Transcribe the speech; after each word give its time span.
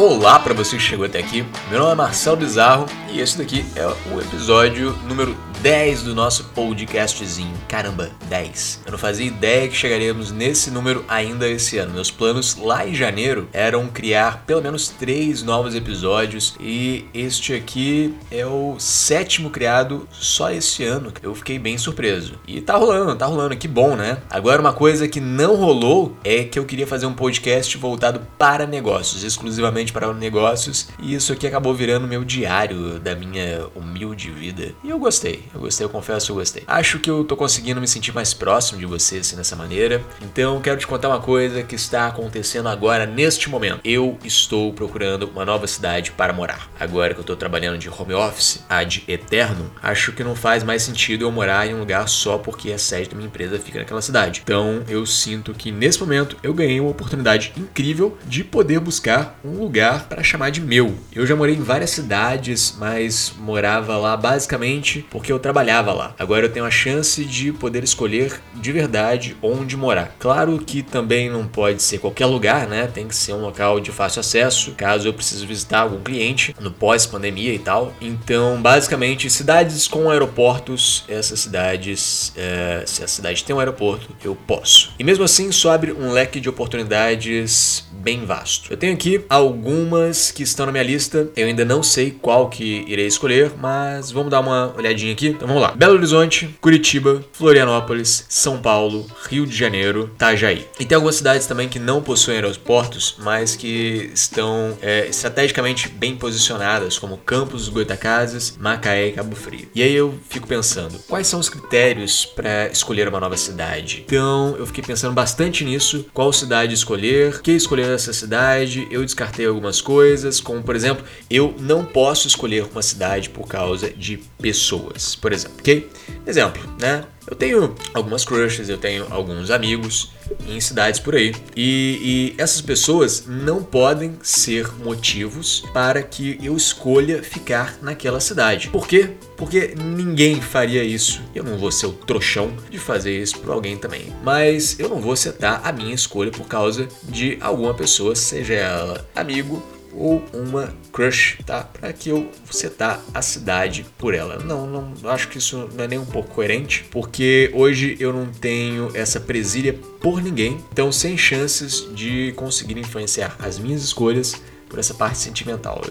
Olá 0.00 0.38
para 0.38 0.54
você 0.54 0.78
que 0.78 0.82
chegou 0.82 1.04
até 1.04 1.18
aqui. 1.18 1.44
Meu 1.68 1.78
nome 1.78 1.92
é 1.92 1.94
Marcelo 1.94 2.38
Bizarro 2.38 2.86
e 3.12 3.20
esse 3.20 3.36
daqui 3.36 3.66
é 3.76 3.86
o 3.86 4.18
episódio 4.18 4.96
número 5.06 5.36
10 5.60 6.04
do 6.04 6.14
nosso 6.14 6.44
podcastzinho. 6.54 7.52
Caramba, 7.68 8.10
10. 8.30 8.80
Eu 8.86 8.92
não 8.92 8.98
fazia 8.98 9.26
ideia 9.26 9.68
que 9.68 9.76
chegaríamos 9.76 10.32
nesse 10.32 10.70
número 10.70 11.04
ainda 11.06 11.46
esse 11.46 11.76
ano. 11.76 11.92
Meus 11.92 12.10
planos 12.10 12.56
lá 12.56 12.86
em 12.86 12.94
janeiro 12.94 13.46
eram 13.52 13.88
criar 13.88 14.44
pelo 14.46 14.62
menos 14.62 14.88
três 14.88 15.42
novos 15.42 15.74
episódios 15.74 16.54
e 16.58 17.04
este 17.12 17.52
aqui 17.52 18.14
é 18.30 18.46
o 18.46 18.76
sétimo 18.78 19.50
criado 19.50 20.08
só 20.10 20.50
esse 20.50 20.82
ano. 20.82 21.12
Eu 21.22 21.34
fiquei 21.34 21.58
bem 21.58 21.76
surpreso. 21.76 22.34
E 22.46 22.62
tá 22.62 22.76
rolando, 22.76 23.14
tá 23.14 23.26
rolando, 23.26 23.54
que 23.54 23.68
bom, 23.68 23.96
né? 23.96 24.16
Agora 24.30 24.62
uma 24.62 24.72
coisa 24.72 25.06
que 25.06 25.20
não 25.20 25.56
rolou 25.56 26.16
é 26.24 26.44
que 26.44 26.58
eu 26.58 26.64
queria 26.64 26.86
fazer 26.86 27.04
um 27.04 27.12
podcast 27.12 27.76
voltado 27.76 28.22
para 28.38 28.66
negócios, 28.66 29.24
exclusivamente 29.24 29.89
para 29.90 30.12
negócios, 30.12 30.88
e 30.98 31.14
isso 31.14 31.32
aqui 31.32 31.46
acabou 31.46 31.74
virando 31.74 32.06
meu 32.06 32.24
diário 32.24 32.98
da 33.00 33.14
minha 33.14 33.66
humilde 33.74 34.30
vida. 34.30 34.72
E 34.82 34.90
eu 34.90 34.98
gostei. 34.98 35.44
Eu 35.54 35.60
gostei, 35.60 35.84
eu 35.84 35.90
confesso 35.90 36.30
eu 36.32 36.36
gostei. 36.36 36.62
Acho 36.66 36.98
que 36.98 37.10
eu 37.10 37.24
tô 37.24 37.36
conseguindo 37.36 37.80
me 37.80 37.88
sentir 37.88 38.14
mais 38.14 38.32
próximo 38.34 38.78
de 38.78 38.86
você 38.86 39.18
assim 39.18 39.36
dessa 39.36 39.56
maneira. 39.56 40.02
Então 40.22 40.60
quero 40.60 40.78
te 40.78 40.86
contar 40.86 41.08
uma 41.08 41.20
coisa 41.20 41.62
que 41.62 41.74
está 41.74 42.06
acontecendo 42.06 42.68
agora 42.68 43.06
neste 43.06 43.48
momento. 43.48 43.80
Eu 43.84 44.18
estou 44.24 44.72
procurando 44.72 45.28
uma 45.28 45.44
nova 45.44 45.66
cidade 45.66 46.10
para 46.12 46.32
morar. 46.32 46.70
Agora 46.78 47.14
que 47.14 47.20
eu 47.20 47.24
tô 47.24 47.36
trabalhando 47.36 47.78
de 47.78 47.88
home 47.88 48.14
office 48.14 48.64
ad 48.68 49.04
eterno, 49.08 49.70
acho 49.82 50.12
que 50.12 50.24
não 50.24 50.34
faz 50.34 50.62
mais 50.62 50.82
sentido 50.82 51.24
eu 51.24 51.32
morar 51.32 51.66
em 51.66 51.74
um 51.74 51.80
lugar 51.80 52.08
só 52.08 52.38
porque 52.38 52.72
a 52.72 52.78
sede 52.78 53.10
da 53.10 53.16
minha 53.16 53.26
empresa 53.26 53.58
fica 53.58 53.78
naquela 53.78 54.02
cidade. 54.02 54.40
Então 54.42 54.82
eu 54.88 55.04
sinto 55.06 55.54
que 55.54 55.70
nesse 55.72 56.00
momento 56.00 56.36
eu 56.42 56.54
ganhei 56.54 56.80
uma 56.80 56.90
oportunidade 56.90 57.52
incrível 57.56 58.16
de 58.26 58.44
poder 58.44 58.80
buscar 58.80 59.38
um 59.44 59.58
lugar 59.58 59.79
para 60.08 60.22
chamar 60.22 60.50
de 60.50 60.60
meu. 60.60 60.94
Eu 61.12 61.26
já 61.26 61.34
morei 61.34 61.54
em 61.54 61.62
várias 61.62 61.90
cidades, 61.90 62.74
mas 62.78 63.32
morava 63.38 63.96
lá 63.96 64.16
basicamente 64.16 65.04
porque 65.10 65.32
eu 65.32 65.38
trabalhava 65.38 65.92
lá. 65.92 66.14
Agora 66.18 66.46
eu 66.46 66.52
tenho 66.52 66.64
a 66.64 66.70
chance 66.70 67.24
de 67.24 67.52
poder 67.52 67.82
escolher 67.82 68.40
de 68.54 68.72
verdade 68.72 69.36
onde 69.42 69.76
morar. 69.76 70.14
Claro 70.18 70.58
que 70.58 70.82
também 70.82 71.30
não 71.30 71.46
pode 71.46 71.82
ser 71.82 71.98
qualquer 71.98 72.26
lugar, 72.26 72.66
né? 72.66 72.86
Tem 72.86 73.06
que 73.08 73.14
ser 73.14 73.32
um 73.32 73.40
local 73.40 73.80
de 73.80 73.90
fácil 73.90 74.20
acesso, 74.20 74.72
caso 74.76 75.08
eu 75.08 75.14
precise 75.14 75.46
visitar 75.46 75.80
algum 75.80 76.00
cliente 76.00 76.54
no 76.60 76.70
pós-pandemia 76.70 77.54
e 77.54 77.58
tal. 77.58 77.92
Então, 78.00 78.60
basicamente, 78.60 79.30
cidades 79.30 79.88
com 79.88 80.10
aeroportos, 80.10 81.04
essas 81.08 81.40
cidades, 81.40 82.32
é, 82.36 82.82
se 82.86 83.02
a 83.02 83.08
cidade 83.08 83.44
tem 83.44 83.54
um 83.54 83.58
aeroporto, 83.58 84.08
eu 84.24 84.34
posso. 84.34 84.92
E 84.98 85.04
mesmo 85.04 85.24
assim, 85.24 85.50
só 85.52 85.72
abre 85.72 85.92
um 85.92 86.12
leque 86.12 86.40
de 86.40 86.48
oportunidades 86.48 87.84
bem 87.92 88.24
vasto. 88.24 88.72
Eu 88.72 88.76
tenho 88.76 88.94
aqui 88.94 89.24
algumas 89.70 90.32
que 90.32 90.42
estão 90.42 90.66
na 90.66 90.72
minha 90.72 90.84
lista. 90.84 91.28
Eu 91.36 91.46
ainda 91.46 91.64
não 91.64 91.82
sei 91.82 92.10
qual 92.10 92.48
que 92.48 92.84
irei 92.88 93.06
escolher, 93.06 93.52
mas 93.56 94.10
vamos 94.10 94.30
dar 94.30 94.40
uma 94.40 94.74
olhadinha 94.76 95.12
aqui. 95.12 95.28
Então 95.28 95.46
vamos 95.46 95.62
lá. 95.62 95.72
Belo 95.72 95.94
Horizonte, 95.94 96.56
Curitiba, 96.60 97.24
Florianópolis, 97.32 98.26
São 98.28 98.58
Paulo, 98.60 99.06
Rio 99.28 99.46
de 99.46 99.56
Janeiro, 99.56 100.10
Itajaí. 100.14 100.66
E 100.78 100.84
tem 100.84 100.96
algumas 100.96 101.16
cidades 101.16 101.46
também 101.46 101.68
que 101.68 101.78
não 101.78 102.02
possuem 102.02 102.38
aeroportos, 102.38 103.16
mas 103.18 103.54
que 103.54 104.10
estão 104.12 104.76
é, 104.82 105.06
estrategicamente 105.06 105.88
bem 105.88 106.16
posicionadas, 106.16 106.98
como 106.98 107.16
Campos 107.16 107.62
dos 107.62 107.68
Goitacazes, 107.68 108.56
Macaé 108.58 109.08
e 109.08 109.12
Cabo 109.12 109.36
Frio. 109.36 109.68
E 109.74 109.82
aí 109.82 109.94
eu 109.94 110.18
fico 110.28 110.48
pensando, 110.48 110.98
quais 111.08 111.26
são 111.26 111.38
os 111.38 111.48
critérios 111.48 112.26
para 112.26 112.66
escolher 112.68 113.06
uma 113.06 113.20
nova 113.20 113.36
cidade? 113.36 114.02
Então 114.04 114.56
eu 114.58 114.66
fiquei 114.66 114.82
pensando 114.82 115.14
bastante 115.14 115.64
nisso, 115.64 116.06
qual 116.12 116.32
cidade 116.32 116.74
escolher, 116.74 117.40
que 117.40 117.52
escolher 117.52 117.88
essa 117.90 118.12
cidade. 118.12 118.88
Eu 118.90 119.04
descartei 119.04 119.46
coisas, 119.80 120.40
como 120.40 120.62
por 120.62 120.74
exemplo, 120.74 121.04
eu 121.28 121.54
não 121.58 121.84
posso 121.84 122.26
escolher 122.26 122.64
uma 122.64 122.82
cidade 122.82 123.28
por 123.30 123.46
causa 123.46 123.90
de 123.90 124.18
pessoas, 124.40 125.14
por 125.14 125.32
exemplo, 125.32 125.56
ok? 125.60 125.90
Exemplo, 126.26 126.62
né? 126.80 127.04
Eu 127.30 127.36
tenho 127.36 127.74
algumas 127.94 128.24
crushes, 128.24 128.68
eu 128.68 128.76
tenho 128.76 129.06
alguns 129.08 129.52
amigos 129.52 130.10
em 130.48 130.60
cidades 130.60 130.98
por 130.98 131.14
aí. 131.14 131.32
E, 131.56 132.34
e, 132.36 132.42
essas 132.42 132.60
pessoas 132.60 133.24
não 133.26 133.62
podem 133.62 134.18
ser 134.20 134.68
motivos 134.82 135.64
para 135.72 136.02
que 136.02 136.38
eu 136.42 136.56
escolha 136.56 137.22
ficar 137.22 137.78
naquela 137.80 138.18
cidade. 138.18 138.68
Por 138.68 138.86
quê? 138.86 139.10
Porque 139.36 139.74
ninguém 139.76 140.40
faria 140.40 140.82
isso. 140.82 141.22
Eu 141.32 141.44
não 141.44 141.56
vou 141.56 141.70
ser 141.70 141.86
o 141.86 141.92
trouxão 141.92 142.52
de 142.68 142.78
fazer 142.78 143.16
isso 143.16 143.38
para 143.38 143.54
alguém 143.54 143.76
também. 143.76 144.12
Mas 144.24 144.78
eu 144.78 144.88
não 144.88 145.00
vou 145.00 145.14
setar 145.14 145.60
a 145.64 145.72
minha 145.72 145.94
escolha 145.94 146.32
por 146.32 146.46
causa 146.46 146.88
de 147.04 147.38
alguma 147.40 147.74
pessoa, 147.74 148.16
seja 148.16 148.54
ela 148.54 149.08
amigo 149.14 149.62
ou 149.92 150.24
uma 150.32 150.74
crush, 150.92 151.38
tá? 151.44 151.62
Para 151.62 151.92
que 151.92 152.10
eu 152.10 152.30
setar 152.50 153.00
a 153.12 153.22
cidade 153.22 153.84
por 153.98 154.14
ela. 154.14 154.38
Não, 154.38 154.66
não 154.66 155.10
acho 155.10 155.28
que 155.28 155.38
isso 155.38 155.68
não 155.74 155.84
é 155.84 155.88
nem 155.88 155.98
um 155.98 156.06
pouco 156.06 156.30
coerente, 156.30 156.84
porque 156.90 157.50
hoje 157.54 157.96
eu 158.00 158.12
não 158.12 158.26
tenho 158.26 158.90
essa 158.94 159.20
presilha 159.20 159.74
por 160.00 160.22
ninguém, 160.22 160.58
então 160.72 160.90
sem 160.90 161.16
chances 161.16 161.88
de 161.94 162.32
conseguir 162.36 162.78
influenciar 162.78 163.36
as 163.38 163.58
minhas 163.58 163.82
escolhas 163.82 164.34
por 164.70 164.78
essa 164.78 164.94
parte 164.94 165.18
sentimental. 165.18 165.82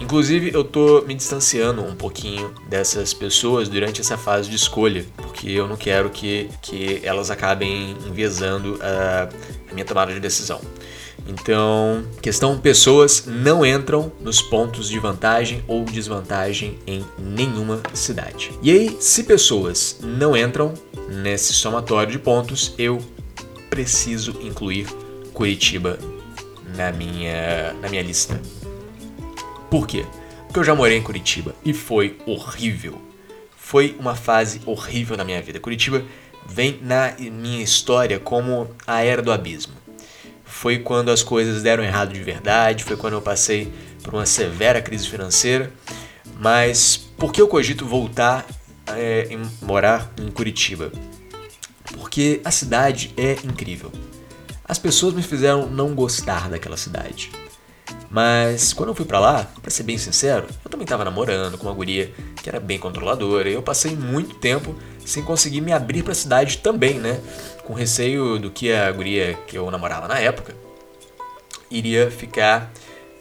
Inclusive, 0.00 0.50
eu 0.52 0.64
tô 0.64 1.02
me 1.02 1.14
distanciando 1.14 1.84
um 1.84 1.94
pouquinho 1.94 2.52
dessas 2.68 3.12
pessoas 3.12 3.68
durante 3.68 4.00
essa 4.00 4.16
fase 4.16 4.48
de 4.48 4.56
escolha, 4.56 5.04
porque 5.16 5.50
eu 5.50 5.68
não 5.68 5.76
quero 5.76 6.08
que, 6.08 6.48
que 6.62 7.00
elas 7.04 7.30
acabem 7.30 7.94
enviesando 8.06 8.78
a, 8.82 9.28
a 9.70 9.74
minha 9.74 9.84
tomada 9.84 10.12
de 10.12 10.18
decisão. 10.18 10.60
Então, 11.26 12.04
questão 12.20 12.58
pessoas 12.58 13.24
não 13.26 13.64
entram 13.64 14.12
nos 14.20 14.42
pontos 14.42 14.88
de 14.88 14.98
vantagem 14.98 15.64
ou 15.66 15.84
desvantagem 15.84 16.78
em 16.86 17.04
nenhuma 17.18 17.80
cidade. 17.94 18.52
E 18.62 18.70
aí, 18.70 18.96
se 19.00 19.24
pessoas 19.24 19.98
não 20.02 20.36
entram 20.36 20.74
nesse 21.08 21.54
somatório 21.54 22.12
de 22.12 22.18
pontos, 22.18 22.74
eu 22.76 22.98
preciso 23.70 24.38
incluir 24.42 24.86
Curitiba 25.32 25.98
na 26.76 26.92
minha, 26.92 27.74
na 27.80 27.88
minha 27.88 28.02
lista. 28.02 28.40
Por 29.70 29.86
quê? 29.86 30.04
Porque 30.46 30.58
eu 30.58 30.64
já 30.64 30.74
morei 30.74 30.98
em 30.98 31.02
Curitiba 31.02 31.54
e 31.64 31.72
foi 31.72 32.18
horrível. 32.26 33.00
Foi 33.56 33.96
uma 33.98 34.14
fase 34.14 34.60
horrível 34.66 35.16
na 35.16 35.24
minha 35.24 35.40
vida. 35.40 35.58
Curitiba 35.58 36.04
vem 36.46 36.78
na 36.82 37.14
minha 37.18 37.62
história 37.62 38.20
como 38.20 38.68
a 38.86 39.02
era 39.02 39.22
do 39.22 39.32
abismo 39.32 39.83
foi 40.54 40.78
quando 40.78 41.10
as 41.10 41.22
coisas 41.22 41.62
deram 41.62 41.82
errado 41.82 42.12
de 42.12 42.22
verdade, 42.22 42.84
foi 42.84 42.96
quando 42.96 43.14
eu 43.14 43.20
passei 43.20 43.70
por 44.02 44.14
uma 44.14 44.24
severa 44.24 44.80
crise 44.80 45.08
financeira. 45.08 45.70
Mas 46.40 46.96
por 47.18 47.32
que 47.32 47.42
eu 47.42 47.48
cogito 47.48 47.84
voltar 47.84 48.46
é, 48.86 49.26
em, 49.30 49.42
morar 49.60 50.10
em 50.16 50.30
Curitiba? 50.30 50.92
Porque 51.92 52.40
a 52.44 52.52
cidade 52.52 53.12
é 53.16 53.32
incrível. 53.44 53.92
As 54.64 54.78
pessoas 54.78 55.12
me 55.12 55.22
fizeram 55.22 55.66
não 55.66 55.92
gostar 55.92 56.48
daquela 56.48 56.76
cidade. 56.76 57.30
Mas 58.08 58.72
quando 58.72 58.90
eu 58.90 58.94
fui 58.94 59.04
para 59.04 59.18
lá, 59.18 59.50
para 59.60 59.70
ser 59.70 59.82
bem 59.82 59.98
sincero, 59.98 60.46
eu 60.64 60.70
também 60.70 60.84
estava 60.84 61.04
namorando 61.04 61.58
com 61.58 61.66
uma 61.66 61.74
guria 61.74 62.14
que 62.40 62.48
era 62.48 62.60
bem 62.60 62.78
controladora 62.78 63.50
e 63.50 63.54
eu 63.54 63.62
passei 63.62 63.94
muito 63.96 64.36
tempo 64.36 64.74
sem 65.04 65.22
conseguir 65.22 65.60
me 65.60 65.72
abrir 65.72 66.04
para 66.04 66.12
a 66.12 66.14
cidade 66.14 66.58
também, 66.58 66.98
né? 67.00 67.20
Com 67.64 67.72
receio 67.72 68.38
do 68.38 68.50
que 68.50 68.72
a 68.72 68.90
guria 68.92 69.34
que 69.46 69.56
eu 69.56 69.70
namorava 69.70 70.06
na 70.06 70.18
época 70.18 70.54
iria 71.70 72.10
ficar 72.10 72.72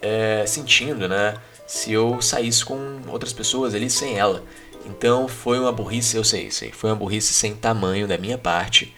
é, 0.02 0.46
sentindo, 0.46 1.08
né? 1.08 1.36
Se 1.66 1.92
eu 1.92 2.22
saísse 2.22 2.64
com 2.64 3.02
outras 3.08 3.34
pessoas 3.34 3.74
ali 3.74 3.90
sem 3.90 4.18
ela. 4.18 4.44
Então 4.86 5.28
foi 5.28 5.58
uma 5.60 5.72
burrice, 5.72 6.18
eu 6.18 6.24
sei, 6.24 6.52
sei, 6.52 6.72
foi 6.72 6.90
uma 6.90 6.96
burrice 6.96 7.34
sem 7.34 7.56
tamanho 7.56 8.08
da 8.08 8.18
minha 8.18 8.38
parte 8.38 8.94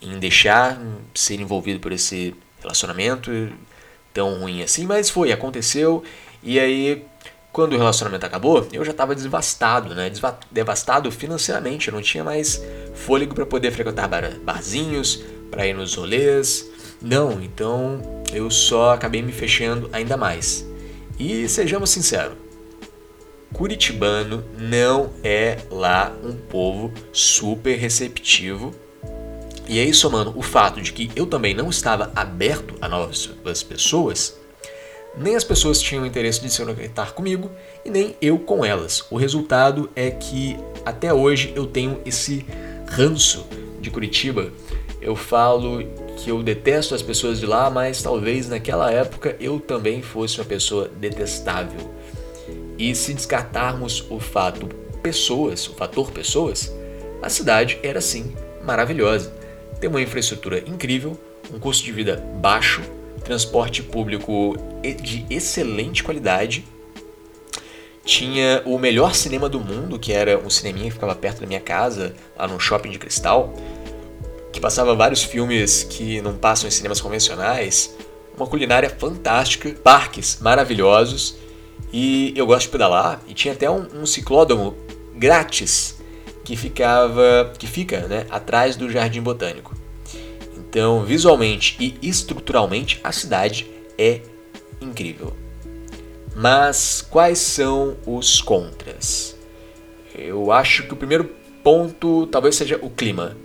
em 0.00 0.18
deixar 0.18 0.80
ser 1.14 1.40
envolvido 1.40 1.80
por 1.80 1.90
esse 1.90 2.34
relacionamento 2.60 3.30
tão 4.12 4.40
ruim 4.40 4.62
assim, 4.62 4.86
mas 4.86 5.10
foi, 5.10 5.32
aconteceu. 5.32 6.04
E 6.42 6.60
aí 6.60 7.04
quando 7.54 7.74
o 7.74 7.78
relacionamento 7.78 8.26
acabou, 8.26 8.66
eu 8.72 8.84
já 8.84 8.90
estava 8.90 9.14
devastado, 9.14 9.94
né? 9.94 10.10
devastado 10.50 11.08
financeiramente. 11.12 11.86
Eu 11.86 11.94
não 11.94 12.02
tinha 12.02 12.24
mais 12.24 12.60
fôlego 12.94 13.32
para 13.32 13.46
poder 13.46 13.70
frequentar 13.70 14.08
bar 14.08 14.28
barzinhos, 14.42 15.22
para 15.52 15.64
ir 15.64 15.72
nos 15.72 15.94
rolês. 15.94 16.68
Não, 17.00 17.40
então 17.40 18.24
eu 18.32 18.50
só 18.50 18.92
acabei 18.92 19.22
me 19.22 19.30
fechando 19.30 19.88
ainda 19.92 20.16
mais. 20.16 20.66
E 21.16 21.48
sejamos 21.48 21.90
sinceros, 21.90 22.36
Curitibano 23.52 24.44
não 24.58 25.12
é 25.22 25.58
lá 25.70 26.12
um 26.24 26.34
povo 26.34 26.92
super 27.12 27.78
receptivo. 27.78 28.74
E 29.68 29.78
aí, 29.78 29.94
somando 29.94 30.36
o 30.36 30.42
fato 30.42 30.82
de 30.82 30.92
que 30.92 31.08
eu 31.14 31.24
também 31.24 31.54
não 31.54 31.70
estava 31.70 32.10
aberto 32.16 32.74
a 32.80 32.88
novas 32.88 33.62
pessoas, 33.62 34.36
nem 35.16 35.36
as 35.36 35.44
pessoas 35.44 35.80
tinham 35.80 36.04
interesse 36.04 36.40
de 36.40 36.50
se 36.50 36.64
conectar 36.64 37.12
comigo 37.12 37.50
e 37.84 37.90
nem 37.90 38.16
eu 38.20 38.38
com 38.38 38.64
elas. 38.64 39.04
O 39.10 39.16
resultado 39.16 39.88
é 39.94 40.10
que 40.10 40.56
até 40.84 41.12
hoje 41.12 41.52
eu 41.54 41.66
tenho 41.66 42.00
esse 42.04 42.44
ranço 42.88 43.46
de 43.80 43.90
Curitiba. 43.90 44.50
Eu 45.00 45.14
falo 45.14 45.84
que 46.16 46.30
eu 46.30 46.42
detesto 46.42 46.94
as 46.94 47.02
pessoas 47.02 47.38
de 47.38 47.46
lá, 47.46 47.70
mas 47.70 48.02
talvez 48.02 48.48
naquela 48.48 48.90
época 48.90 49.36
eu 49.38 49.60
também 49.60 50.02
fosse 50.02 50.38
uma 50.38 50.46
pessoa 50.46 50.90
detestável. 50.96 51.92
E 52.78 52.94
se 52.94 53.14
descartarmos 53.14 54.04
o 54.10 54.18
fato 54.18 54.66
pessoas, 55.02 55.68
o 55.68 55.74
fator 55.74 56.10
pessoas, 56.10 56.74
a 57.22 57.28
cidade 57.28 57.78
era 57.82 58.00
sim 58.00 58.34
maravilhosa. 58.64 59.32
Tem 59.78 59.88
uma 59.88 60.00
infraestrutura 60.00 60.58
incrível, 60.66 61.18
um 61.52 61.58
custo 61.58 61.84
de 61.84 61.92
vida 61.92 62.16
baixo, 62.40 62.82
transporte 63.24 63.82
público 63.82 64.56
de 64.82 65.26
excelente 65.30 66.04
qualidade. 66.04 66.64
Tinha 68.04 68.62
o 68.66 68.78
melhor 68.78 69.14
cinema 69.14 69.48
do 69.48 69.58
mundo, 69.58 69.98
que 69.98 70.12
era 70.12 70.38
um 70.38 70.50
cineminha 70.50 70.86
que 70.86 70.92
ficava 70.92 71.14
perto 71.14 71.40
da 71.40 71.46
minha 71.46 71.60
casa, 71.60 72.14
lá 72.36 72.46
no 72.46 72.60
shopping 72.60 72.90
de 72.90 72.98
cristal, 72.98 73.54
que 74.52 74.60
passava 74.60 74.94
vários 74.94 75.22
filmes 75.22 75.82
que 75.82 76.20
não 76.20 76.36
passam 76.36 76.68
em 76.68 76.70
cinemas 76.70 77.00
convencionais. 77.00 77.96
Uma 78.36 78.46
culinária 78.46 78.90
fantástica, 78.90 79.70
parques 79.82 80.38
maravilhosos 80.40 81.36
e 81.92 82.32
eu 82.36 82.46
gosto 82.46 82.66
de 82.66 82.68
pedalar 82.70 83.22
e 83.26 83.34
tinha 83.34 83.54
até 83.54 83.70
um, 83.70 83.86
um 83.94 84.06
ciclódromo 84.06 84.76
grátis 85.14 86.00
que 86.44 86.56
ficava, 86.56 87.52
que 87.58 87.66
fica, 87.66 88.00
né, 88.08 88.26
atrás 88.30 88.76
do 88.76 88.90
Jardim 88.90 89.22
Botânico. 89.22 89.73
Então, 90.74 91.04
visualmente 91.04 91.76
e 91.80 91.96
estruturalmente, 92.02 92.98
a 93.04 93.12
cidade 93.12 93.64
é 93.96 94.22
incrível. 94.80 95.32
Mas 96.34 97.00
quais 97.00 97.38
são 97.38 97.96
os 98.04 98.40
contras? 98.40 99.36
Eu 100.12 100.50
acho 100.50 100.82
que 100.82 100.92
o 100.92 100.96
primeiro 100.96 101.30
ponto 101.62 102.26
talvez 102.26 102.56
seja 102.56 102.76
o 102.82 102.90
clima. 102.90 103.36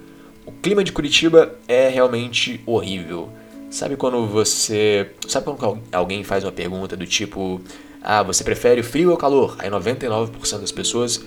O 0.44 0.52
clima 0.52 0.84
de 0.84 0.92
Curitiba 0.92 1.54
é 1.68 1.88
realmente 1.88 2.64
horrível. 2.66 3.30
Sabe 3.70 3.96
quando 3.96 4.26
você. 4.26 5.12
Sabe 5.28 5.46
quando 5.46 5.80
alguém 5.92 6.24
faz 6.24 6.44
uma 6.44 6.52
pergunta 6.52 6.98
do 6.98 7.06
tipo: 7.06 7.62
Ah, 8.02 8.24
você 8.24 8.44
prefere 8.44 8.82
frio 8.82 9.12
ou 9.12 9.18
calor? 9.18 9.56
Aí 9.60 9.70
99% 9.70 10.62
das 10.62 10.72
pessoas 10.72 11.24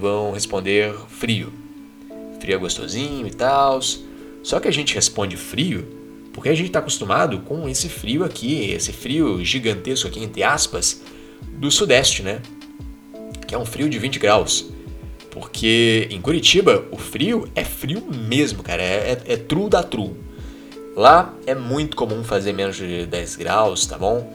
vão 0.00 0.32
responder 0.32 0.92
frio. 1.06 1.52
Frio 2.40 2.56
é 2.56 2.58
gostosinho 2.58 3.24
e 3.28 3.30
tal. 3.30 3.78
Só 4.44 4.60
que 4.60 4.68
a 4.68 4.70
gente 4.70 4.94
responde 4.94 5.36
frio 5.36 5.88
porque 6.34 6.50
a 6.50 6.54
gente 6.54 6.66
está 6.66 6.80
acostumado 6.80 7.38
com 7.40 7.68
esse 7.68 7.88
frio 7.88 8.24
aqui, 8.24 8.72
esse 8.72 8.92
frio 8.92 9.42
gigantesco 9.42 10.06
aqui, 10.06 10.22
entre 10.22 10.42
aspas, 10.42 11.00
do 11.52 11.70
sudeste, 11.70 12.22
né? 12.22 12.42
Que 13.46 13.54
é 13.54 13.58
um 13.58 13.64
frio 13.64 13.88
de 13.88 13.98
20 13.98 14.18
graus. 14.18 14.66
Porque 15.30 16.08
em 16.10 16.20
Curitiba 16.20 16.84
o 16.90 16.98
frio 16.98 17.48
é 17.54 17.64
frio 17.64 18.02
mesmo, 18.28 18.62
cara. 18.62 18.82
É, 18.82 19.12
é, 19.26 19.32
é 19.32 19.36
true 19.36 19.70
da 19.70 19.82
true. 19.82 20.12
Lá 20.94 21.34
é 21.46 21.54
muito 21.54 21.96
comum 21.96 22.22
fazer 22.22 22.52
menos 22.52 22.76
de 22.76 23.06
10 23.06 23.36
graus, 23.36 23.86
tá 23.86 23.96
bom? 23.96 24.32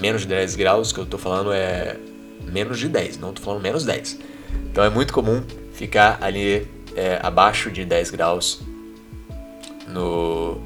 Menos 0.00 0.22
de 0.22 0.28
10 0.28 0.56
graus 0.56 0.92
que 0.92 0.98
eu 0.98 1.06
tô 1.06 1.16
falando 1.16 1.52
é 1.52 1.96
menos 2.44 2.78
de 2.78 2.88
10, 2.88 3.18
não 3.18 3.32
tô 3.32 3.40
falando 3.40 3.62
menos 3.62 3.84
10. 3.84 4.18
Então 4.70 4.84
é 4.84 4.90
muito 4.90 5.12
comum 5.12 5.42
ficar 5.72 6.18
ali 6.20 6.66
é, 6.94 7.18
abaixo 7.22 7.70
de 7.70 7.84
10 7.84 8.10
graus 8.10 8.60
no, 9.88 10.60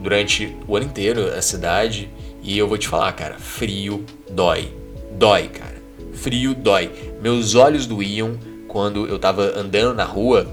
durante 0.00 0.56
o 0.66 0.76
ano 0.76 0.86
inteiro 0.86 1.28
a 1.28 1.42
cidade. 1.42 2.10
E 2.42 2.58
eu 2.58 2.66
vou 2.66 2.76
te 2.76 2.88
falar, 2.88 3.12
cara, 3.12 3.38
frio 3.38 4.04
dói. 4.30 4.72
Dói, 5.12 5.48
cara. 5.48 5.76
Frio 6.12 6.54
dói. 6.54 6.90
Meus 7.20 7.54
olhos 7.54 7.86
doíam 7.86 8.38
quando 8.66 9.06
eu 9.06 9.18
tava 9.18 9.58
andando 9.58 9.94
na 9.94 10.04
rua, 10.04 10.46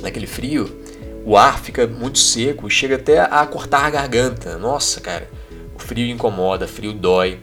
naquele 0.00 0.26
frio. 0.26 0.80
O 1.24 1.36
ar 1.36 1.60
fica 1.60 1.86
muito 1.86 2.18
seco 2.18 2.68
chega 2.70 2.96
até 2.96 3.20
a 3.20 3.46
cortar 3.46 3.84
a 3.84 3.90
garganta. 3.90 4.56
Nossa, 4.58 5.00
cara. 5.00 5.30
O 5.74 5.78
frio 5.78 6.06
incomoda, 6.06 6.66
frio 6.66 6.92
dói 6.92 7.38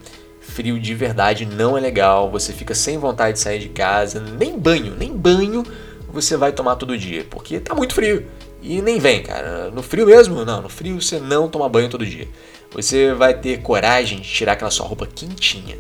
frio 0.48 0.80
de 0.80 0.96
verdade 0.96 1.46
não 1.46 1.78
é 1.78 1.82
legal, 1.82 2.32
você 2.32 2.54
fica 2.54 2.74
sem 2.74 2.98
vontade 2.98 3.34
de 3.34 3.40
sair 3.40 3.60
de 3.60 3.70
casa, 3.70 4.20
nem 4.20 4.58
banho, 4.58 4.96
nem 4.98 5.16
banho 5.16 5.64
você 6.12 6.38
vai 6.38 6.52
tomar 6.52 6.78
todo 6.78 6.98
dia, 6.98 7.26
porque 7.30 7.60
tá 7.60 7.76
muito 7.76 7.94
frio. 7.94 8.26
E 8.62 8.82
nem 8.82 9.00
vem, 9.00 9.22
cara. 9.22 9.70
No 9.72 9.82
frio 9.84 10.06
mesmo, 10.06 10.44
não, 10.44 10.62
no 10.62 10.70
frio 10.70 11.02
você 11.02 11.20
não 11.20 11.48
toma 11.48 11.70
banho 11.70 11.90
todo 11.90 12.06
dia. 12.06 12.28
Você 12.72 13.14
vai 13.14 13.34
ter 13.34 13.62
coragem 13.62 14.20
de 14.20 14.30
tirar 14.30 14.54
aquela 14.54 14.72
sua 14.72 14.86
roupa 14.86 15.08
quentinha 15.08 15.78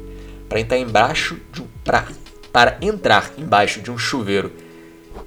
para 0.48 0.60
entrar 0.60 0.78
embaixo 0.78 1.38
de 1.52 1.62
um 1.62 1.68
pra, 1.84 2.08
para 2.52 2.78
entrar 2.82 3.34
embaixo 3.38 3.82
de 3.82 3.92
um 3.92 3.98
chuveiro 3.98 4.52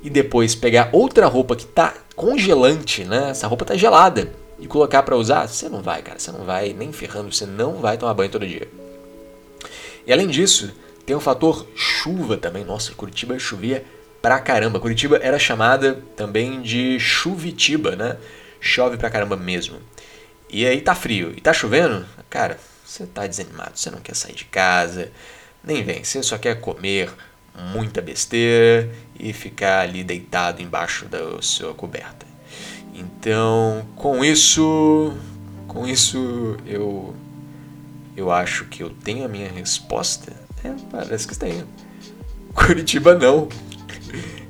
e 0.02 0.08
depois 0.08 0.54
pegar 0.54 0.88
outra 0.92 1.26
roupa 1.26 1.54
que 1.54 1.66
tá 1.66 1.94
congelante, 2.16 3.04
né? 3.04 3.30
Essa 3.30 3.46
roupa 3.46 3.64
tá 3.64 3.76
gelada 3.76 4.32
e 4.58 4.66
colocar 4.66 5.02
para 5.02 5.16
usar, 5.16 5.46
você 5.46 5.68
não 5.68 5.82
vai, 5.82 6.02
cara, 6.02 6.18
você 6.18 6.30
não 6.30 6.44
vai 6.44 6.72
nem 6.72 6.92
ferrando, 6.92 7.32
você 7.32 7.46
não 7.46 7.74
vai 7.74 7.96
tomar 7.96 8.14
banho 8.14 8.30
todo 8.30 8.46
dia. 8.46 8.68
E 10.06 10.12
além 10.12 10.28
disso, 10.28 10.72
tem 11.04 11.16
o 11.16 11.20
fator 11.20 11.66
chuva 11.74 12.36
também. 12.36 12.64
Nossa, 12.64 12.92
Curitiba 12.92 13.38
chovia 13.38 13.84
pra 14.20 14.38
caramba. 14.38 14.80
Curitiba 14.80 15.18
era 15.22 15.38
chamada 15.38 16.02
também 16.16 16.60
de 16.62 16.98
chuvitiba, 16.98 17.96
né? 17.96 18.16
Chove 18.60 18.96
pra 18.96 19.10
caramba 19.10 19.36
mesmo. 19.36 19.78
E 20.48 20.66
aí 20.66 20.80
tá 20.80 20.94
frio 20.94 21.32
e 21.36 21.40
tá 21.40 21.52
chovendo, 21.52 22.04
cara, 22.28 22.58
você 22.84 23.06
tá 23.06 23.26
desanimado, 23.26 23.72
você 23.74 23.90
não 23.90 24.00
quer 24.00 24.16
sair 24.16 24.34
de 24.34 24.44
casa, 24.44 25.12
nem 25.62 25.82
vem, 25.84 26.02
você 26.02 26.22
só 26.22 26.36
quer 26.36 26.60
comer 26.60 27.10
muita 27.72 28.02
besteira 28.02 28.90
e 29.18 29.32
ficar 29.32 29.80
ali 29.80 30.02
deitado 30.02 30.60
embaixo 30.60 31.06
da 31.06 31.40
sua 31.40 31.72
coberta. 31.72 32.26
Então, 32.92 33.86
com 33.94 34.24
isso, 34.24 35.14
com 35.68 35.86
isso 35.86 36.56
eu 36.66 37.14
eu 38.16 38.30
acho 38.30 38.64
que 38.66 38.82
eu 38.82 38.90
tenho 38.90 39.24
a 39.24 39.28
minha 39.28 39.48
resposta. 39.50 40.32
É, 40.62 40.74
parece 40.90 41.26
que 41.26 41.38
tenho. 41.38 41.66
Curitiba 42.52 43.14
não. 43.14 43.48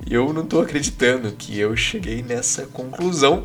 Eu 0.09 0.33
não 0.33 0.43
estou 0.43 0.63
acreditando 0.63 1.33
que 1.33 1.59
eu 1.59 1.77
cheguei 1.77 2.23
nessa 2.23 2.67
conclusão 2.67 3.45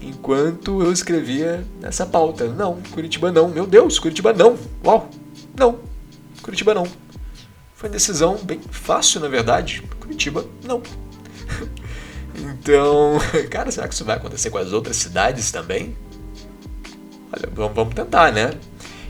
enquanto 0.00 0.82
eu 0.82 0.92
escrevia 0.92 1.64
nessa 1.80 2.06
pauta. 2.06 2.48
Não, 2.48 2.80
Curitiba 2.92 3.30
não. 3.30 3.48
Meu 3.48 3.66
Deus, 3.66 3.98
Curitiba 3.98 4.32
não. 4.32 4.56
Uau, 4.84 5.08
não. 5.56 5.78
Curitiba 6.42 6.74
não. 6.74 6.84
Foi 7.74 7.88
uma 7.88 7.92
decisão 7.92 8.36
bem 8.42 8.60
fácil, 8.70 9.20
na 9.20 9.28
verdade. 9.28 9.82
Curitiba 10.00 10.44
não. 10.64 10.82
Então, 12.36 13.16
cara, 13.48 13.70
será 13.70 13.86
que 13.86 13.94
isso 13.94 14.04
vai 14.04 14.16
acontecer 14.16 14.50
com 14.50 14.58
as 14.58 14.72
outras 14.72 14.96
cidades 14.96 15.52
também? 15.52 15.96
Olha, 17.32 17.70
vamos 17.72 17.94
tentar, 17.94 18.32
né? 18.32 18.54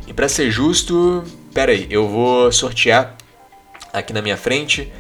E 0.06 0.12
para 0.12 0.28
ser 0.28 0.50
justo, 0.50 1.24
pera 1.52 1.72
aí, 1.72 1.86
eu 1.88 2.06
vou 2.06 2.52
sortear 2.52 3.16
aqui 3.92 4.12
na 4.12 4.20
minha 4.20 4.36
frente 4.36 4.92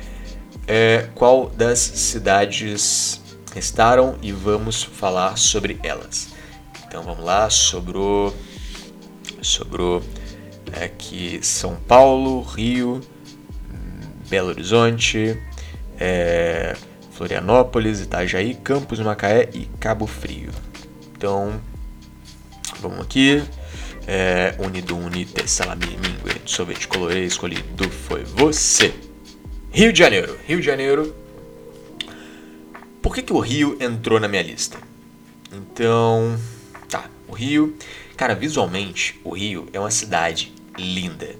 é, 0.66 1.08
qual 1.14 1.48
das 1.48 1.78
cidades 1.78 3.20
restaram 3.54 4.16
e 4.22 4.32
vamos 4.32 4.82
falar 4.82 5.36
sobre 5.36 5.78
elas. 5.82 6.28
Então 6.86 7.02
vamos 7.02 7.24
lá, 7.24 7.48
sobrou, 7.50 8.34
sobrou 9.42 10.02
aqui 10.82 11.40
São 11.42 11.76
Paulo, 11.76 12.40
Rio, 12.42 13.00
Belo 14.28 14.48
Horizonte, 14.48 15.40
é, 15.98 16.76
Florianópolis, 17.12 18.00
Itajaí, 18.00 18.54
Campos, 18.54 18.98
Macaé 19.00 19.48
e 19.52 19.66
Cabo 19.78 20.06
Frio. 20.06 20.50
Então 21.16 21.60
vamos 22.80 23.00
aqui 23.00 23.42
é, 24.06 24.54
unite 24.58 25.48
salame 25.48 25.86
mingue 25.86 26.40
sorvete 26.44 26.86
colorê 26.88 27.24
escolhido 27.24 27.88
foi 27.90 28.24
você. 28.24 29.13
Rio 29.74 29.92
de 29.92 29.98
Janeiro. 29.98 30.38
Rio 30.46 30.60
de 30.60 30.66
Janeiro. 30.66 31.12
Por 33.02 33.12
que, 33.12 33.22
que 33.22 33.32
o 33.32 33.40
Rio 33.40 33.76
entrou 33.80 34.20
na 34.20 34.28
minha 34.28 34.40
lista? 34.40 34.78
Então, 35.52 36.38
tá. 36.88 37.10
O 37.26 37.32
Rio, 37.32 37.76
cara, 38.16 38.36
visualmente, 38.36 39.20
o 39.24 39.30
Rio 39.30 39.66
é 39.72 39.80
uma 39.80 39.90
cidade 39.90 40.54
linda. 40.78 41.34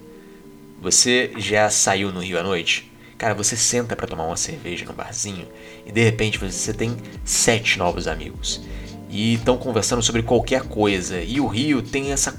Você 0.82 1.30
já 1.36 1.70
saiu 1.70 2.10
no 2.10 2.18
Rio 2.18 2.36
à 2.36 2.42
noite? 2.42 2.90
Cara, 3.16 3.34
você 3.34 3.56
senta 3.56 3.94
para 3.94 4.08
tomar 4.08 4.24
uma 4.26 4.36
cerveja 4.36 4.84
no 4.84 4.92
barzinho 4.92 5.46
e 5.86 5.92
de 5.92 6.02
repente 6.02 6.36
você 6.36 6.74
tem 6.74 6.96
sete 7.24 7.78
novos 7.78 8.08
amigos 8.08 8.60
e 9.08 9.34
estão 9.34 9.56
conversando 9.56 10.02
sobre 10.02 10.24
qualquer 10.24 10.62
coisa. 10.62 11.20
E 11.20 11.38
o 11.38 11.46
Rio 11.46 11.82
tem 11.82 12.10
essa 12.10 12.36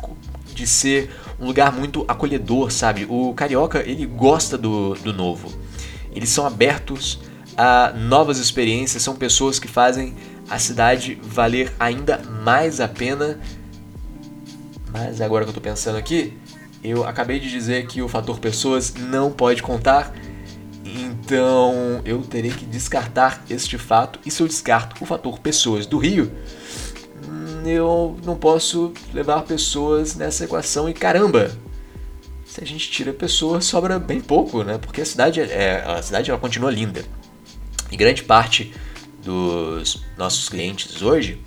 de 0.53 0.67
ser 0.67 1.09
um 1.39 1.45
lugar 1.45 1.71
muito 1.71 2.03
acolhedor, 2.05 2.69
sabe? 2.69 3.07
O 3.09 3.33
carioca, 3.33 3.81
ele 3.89 4.05
gosta 4.05 4.57
do, 4.57 4.93
do 4.95 5.13
novo. 5.13 5.63
Eles 6.15 6.29
são 6.29 6.47
abertos 6.47 7.19
a 7.57 7.93
novas 7.95 8.37
experiências, 8.39 9.03
são 9.03 9.15
pessoas 9.15 9.59
que 9.59 9.67
fazem 9.67 10.15
a 10.49 10.57
cidade 10.57 11.19
valer 11.21 11.71
ainda 11.79 12.19
mais 12.43 12.79
a 12.79 12.87
pena. 12.87 13.39
Mas 14.91 15.19
agora 15.19 15.43
que 15.43 15.49
eu 15.49 15.53
tô 15.53 15.61
pensando 15.61 15.97
aqui, 15.97 16.33
eu 16.83 17.05
acabei 17.05 17.39
de 17.39 17.49
dizer 17.49 17.85
que 17.87 18.01
o 18.01 18.07
fator 18.07 18.39
pessoas 18.39 18.93
não 18.93 19.31
pode 19.31 19.61
contar. 19.61 20.13
Então 20.85 22.01
eu 22.05 22.21
terei 22.21 22.51
que 22.51 22.65
descartar 22.65 23.43
este 23.49 23.77
fato. 23.77 24.19
E 24.25 24.31
se 24.31 24.41
eu 24.41 24.47
descarto 24.47 25.03
o 25.03 25.05
fator 25.05 25.39
pessoas 25.39 25.85
do 25.85 25.97
Rio, 25.97 26.31
eu 27.65 28.15
não 28.23 28.35
posso 28.35 28.93
levar 29.13 29.41
pessoas 29.41 30.15
nessa 30.15 30.45
equação 30.45 30.87
e 30.87 30.93
caramba, 30.93 31.51
se 32.55 32.63
a 32.63 32.65
gente 32.65 32.89
tira 32.89 33.11
pessoas 33.11 33.65
sobra 33.65 33.99
bem 33.99 34.21
pouco, 34.21 34.63
né? 34.63 34.77
Porque 34.77 35.01
a 35.01 35.05
cidade 35.05 35.41
é, 35.41 35.83
a 35.85 36.01
cidade 36.01 36.31
ela 36.31 36.39
continua 36.39 36.71
linda 36.71 37.03
e 37.91 37.97
grande 37.97 38.23
parte 38.23 38.73
dos 39.21 40.01
nossos 40.17 40.47
clientes 40.47 41.01
hoje 41.01 41.41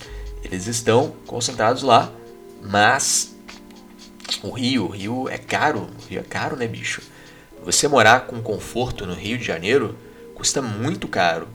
eles 0.45 0.67
estão 0.67 1.15
concentrados 1.27 1.83
lá, 1.83 2.12
mas 2.62 3.35
o 4.43 4.50
Rio, 4.50 4.85
o 4.85 4.88
Rio 4.88 5.29
é 5.31 5.38
caro, 5.38 5.88
o 5.99 6.09
Rio 6.11 6.21
é 6.21 6.23
caro, 6.23 6.57
né, 6.57 6.67
bicho? 6.67 7.00
Você 7.65 7.88
morar 7.88 8.27
com 8.27 8.43
conforto 8.43 9.07
no 9.07 9.15
Rio 9.15 9.38
de 9.38 9.45
Janeiro 9.45 9.97
custa 10.35 10.61
muito 10.61 11.09
caro. 11.09 11.49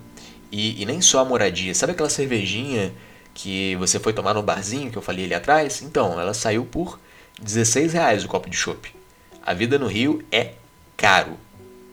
E, 0.51 0.81
e 0.81 0.85
nem 0.85 0.99
só 0.99 1.19
a 1.19 1.25
moradia. 1.25 1.73
Sabe 1.73 1.93
aquela 1.93 2.09
cervejinha 2.09 2.93
que 3.33 3.75
você 3.77 3.99
foi 3.99 4.13
tomar 4.13 4.33
no 4.33 4.43
barzinho 4.43 4.91
que 4.91 4.97
eu 4.97 5.01
falei 5.01 5.25
ali 5.25 5.33
atrás? 5.33 5.81
Então, 5.81 6.19
ela 6.19 6.33
saiu 6.33 6.65
por 6.65 6.99
16 7.41 7.93
reais 7.93 8.25
o 8.25 8.27
copo 8.27 8.49
de 8.49 8.57
chopp. 8.57 9.02
A 9.45 9.53
vida 9.53 9.77
no 9.77 9.87
Rio 9.87 10.23
é 10.31 10.53
caro, 10.95 11.37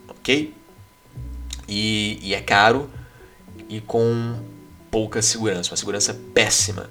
ok? 0.07 0.55
E, 1.69 2.19
e 2.23 2.33
é 2.33 2.41
caro 2.41 2.89
e 3.69 3.81
com 3.81 4.41
pouca 4.91 5.21
segurança, 5.21 5.71
uma 5.71 5.77
segurança 5.77 6.15
péssima. 6.33 6.91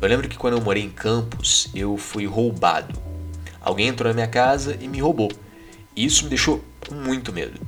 Eu 0.00 0.08
lembro 0.08 0.28
que 0.28 0.36
quando 0.36 0.56
eu 0.56 0.60
morei 0.60 0.84
em 0.84 0.90
Campos, 0.90 1.68
eu 1.74 1.96
fui 1.96 2.26
roubado. 2.26 2.96
Alguém 3.60 3.88
entrou 3.88 4.08
na 4.08 4.14
minha 4.14 4.28
casa 4.28 4.76
e 4.80 4.86
me 4.86 5.00
roubou. 5.00 5.32
E 5.96 6.04
isso 6.04 6.22
me 6.22 6.28
deixou 6.28 6.64
com 6.86 6.94
muito 6.94 7.32
medo. 7.32 7.60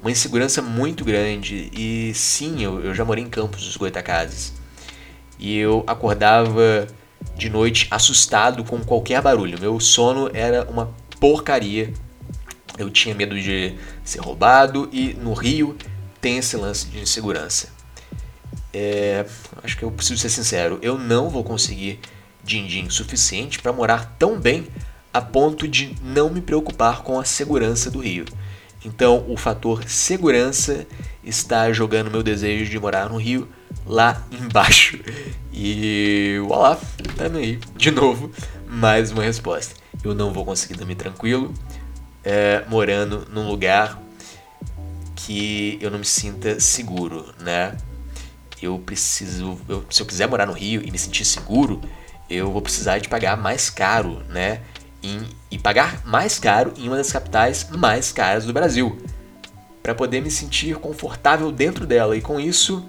Uma 0.00 0.10
insegurança 0.10 0.60
muito 0.60 1.04
grande. 1.04 1.70
E 1.72 2.12
sim, 2.12 2.62
eu, 2.62 2.84
eu 2.84 2.92
já 2.94 3.04
morei 3.04 3.22
em 3.22 3.28
Campos 3.28 3.64
dos 3.64 3.76
Goitacazes. 3.76 4.52
E 5.38 5.56
eu 5.56 5.84
acordava 5.86 6.88
de 7.36 7.48
noite 7.48 7.86
assustado 7.88 8.64
com 8.64 8.80
qualquer 8.80 9.22
barulho. 9.22 9.60
Meu 9.60 9.78
sono 9.78 10.28
era 10.34 10.64
uma 10.64 10.92
porcaria. 11.20 11.92
Eu 12.78 12.90
tinha 12.90 13.14
medo 13.14 13.38
de 13.38 13.74
ser 14.04 14.20
roubado 14.20 14.88
e 14.92 15.14
no 15.14 15.32
Rio 15.32 15.76
tem 16.20 16.38
esse 16.38 16.56
lance 16.56 16.86
de 16.86 17.00
insegurança. 17.00 17.68
É, 18.72 19.24
acho 19.62 19.76
que 19.76 19.82
eu 19.82 19.90
preciso 19.90 20.20
ser 20.20 20.28
sincero, 20.28 20.78
eu 20.82 20.98
não 20.98 21.30
vou 21.30 21.42
conseguir 21.42 21.98
din-din 22.44 22.88
suficiente 22.90 23.58
para 23.58 23.72
morar 23.72 24.16
tão 24.18 24.38
bem 24.38 24.66
a 25.12 25.20
ponto 25.20 25.66
de 25.66 25.96
não 26.02 26.30
me 26.30 26.40
preocupar 26.40 27.02
com 27.02 27.18
a 27.18 27.24
segurança 27.24 27.90
do 27.90 27.98
Rio. 27.98 28.24
Então, 28.84 29.24
o 29.28 29.36
fator 29.36 29.84
segurança 29.88 30.86
está 31.24 31.72
jogando 31.72 32.10
meu 32.10 32.22
desejo 32.22 32.70
de 32.70 32.78
morar 32.78 33.08
no 33.08 33.16
Rio 33.16 33.48
lá 33.84 34.24
embaixo. 34.30 34.98
E 35.52 36.38
Olaf 36.48 36.82
tá 37.16 37.24
aí, 37.36 37.58
de 37.76 37.90
novo, 37.90 38.30
mais 38.66 39.10
uma 39.10 39.22
resposta. 39.22 39.74
Eu 40.02 40.14
não 40.14 40.32
vou 40.32 40.44
conseguir 40.44 40.74
dormir 40.74 40.94
tranquilo 40.94 41.52
é, 42.24 42.64
morando 42.68 43.26
num 43.30 43.48
lugar 43.48 44.00
que 45.16 45.78
eu 45.80 45.90
não 45.90 45.98
me 45.98 46.04
sinta 46.04 46.60
seguro, 46.60 47.34
né? 47.40 47.76
Eu 48.60 48.78
preciso, 48.78 49.58
eu, 49.68 49.84
se 49.90 50.02
eu 50.02 50.06
quiser 50.06 50.28
morar 50.28 50.46
no 50.46 50.52
Rio 50.52 50.82
e 50.84 50.90
me 50.90 50.98
sentir 50.98 51.24
seguro, 51.24 51.80
eu 52.28 52.50
vou 52.50 52.60
precisar 52.62 52.98
de 52.98 53.08
pagar 53.08 53.36
mais 53.36 53.70
caro, 53.70 54.22
né? 54.28 54.62
em, 55.02 55.20
e 55.50 55.58
pagar 55.58 56.04
mais 56.06 56.38
caro 56.38 56.72
em 56.76 56.88
uma 56.88 56.96
das 56.96 57.12
capitais 57.12 57.68
mais 57.70 58.12
caras 58.12 58.44
do 58.44 58.52
Brasil, 58.52 58.98
para 59.82 59.94
poder 59.94 60.20
me 60.20 60.30
sentir 60.30 60.76
confortável 60.76 61.50
dentro 61.50 61.86
dela. 61.86 62.16
E 62.16 62.20
com 62.20 62.38
isso, 62.38 62.84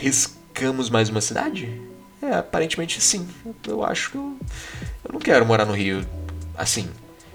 riscamos 0.00 0.90
mais 0.90 1.08
uma 1.08 1.20
cidade? 1.20 1.80
É, 2.22 2.34
aparentemente 2.34 3.00
sim. 3.00 3.26
Eu 3.66 3.84
acho 3.84 4.10
que 4.10 4.16
eu, 4.16 4.36
eu 5.04 5.12
não 5.12 5.20
quero 5.20 5.44
morar 5.46 5.64
no 5.64 5.72
Rio 5.72 6.04
assim. 6.60 6.88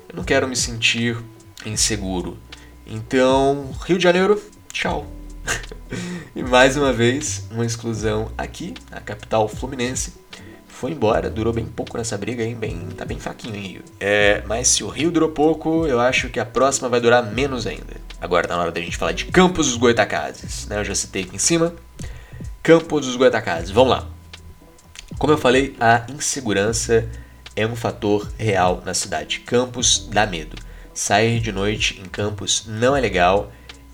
Eu 0.08 0.16
não 0.16 0.24
quero 0.24 0.48
me 0.48 0.56
sentir 0.56 1.18
inseguro. 1.66 2.38
Então, 2.86 3.72
Rio 3.84 3.98
de 3.98 4.04
Janeiro, 4.04 4.42
tchau. 4.72 5.08
e 6.36 6.44
mais 6.44 6.78
uma 6.78 6.94
vez, 6.94 7.48
uma 7.52 7.66
exclusão 7.66 8.32
aqui, 8.38 8.74
na 8.92 9.02
capital 9.02 9.48
fluminense 9.48 10.14
foi 10.68 10.92
embora, 10.92 11.30
durou 11.30 11.54
bem 11.54 11.66
pouco 11.66 11.98
nessa 11.98 12.18
briga, 12.18 12.44
hein? 12.44 12.54
Bem, 12.54 12.90
tá 12.98 13.06
bem 13.06 13.18
fraquinho 13.18 13.56
em 13.56 13.62
Rio. 13.62 13.82
É, 13.98 14.44
mas 14.46 14.68
se 14.68 14.84
o 14.84 14.90
Rio 14.90 15.10
durou 15.10 15.30
pouco, 15.30 15.88
eu 15.88 16.02
acho 16.02 16.28
que 16.30 16.38
a 16.38 16.46
próxima 16.46 16.90
vai 16.90 17.00
durar 17.00 17.26
menos 17.26 17.66
ainda. 17.66 17.96
Agora 18.20 18.46
tá 18.46 18.56
na 18.56 18.62
hora 18.62 18.72
da 18.74 18.82
gente 18.82 18.98
falar 18.98 19.14
de 19.14 19.26
Campos 19.26 19.68
dos 19.68 19.78
Goitacazes, 19.78 20.68
né? 20.68 20.80
Eu 20.80 20.84
já 20.84 20.94
citei 20.94 21.24
aqui 21.24 21.36
em 21.36 21.40
cima. 21.40 21.74
Campos 22.62 23.06
dos 23.06 23.16
Goitacazes, 23.16 23.72
vamos 23.72 23.92
lá. 23.92 24.08
Como 25.18 25.32
eu 25.32 25.38
falei, 25.38 25.76
a 25.80 26.06
insegurança 26.10 27.10
é 27.56 27.66
um 27.66 27.76
fator 27.76 28.32
real 28.38 28.82
na 28.86 28.94
cidade. 28.94 29.40
Campos 29.40 30.08
dá 30.12 30.26
medo. 30.26 30.58
Sair 30.94 31.40
de 31.40 31.52
noite 31.52 32.02
em 32.02 32.06
Campos 32.06 32.66
não 32.68 32.96
é 32.96 33.02
legal 33.02 33.52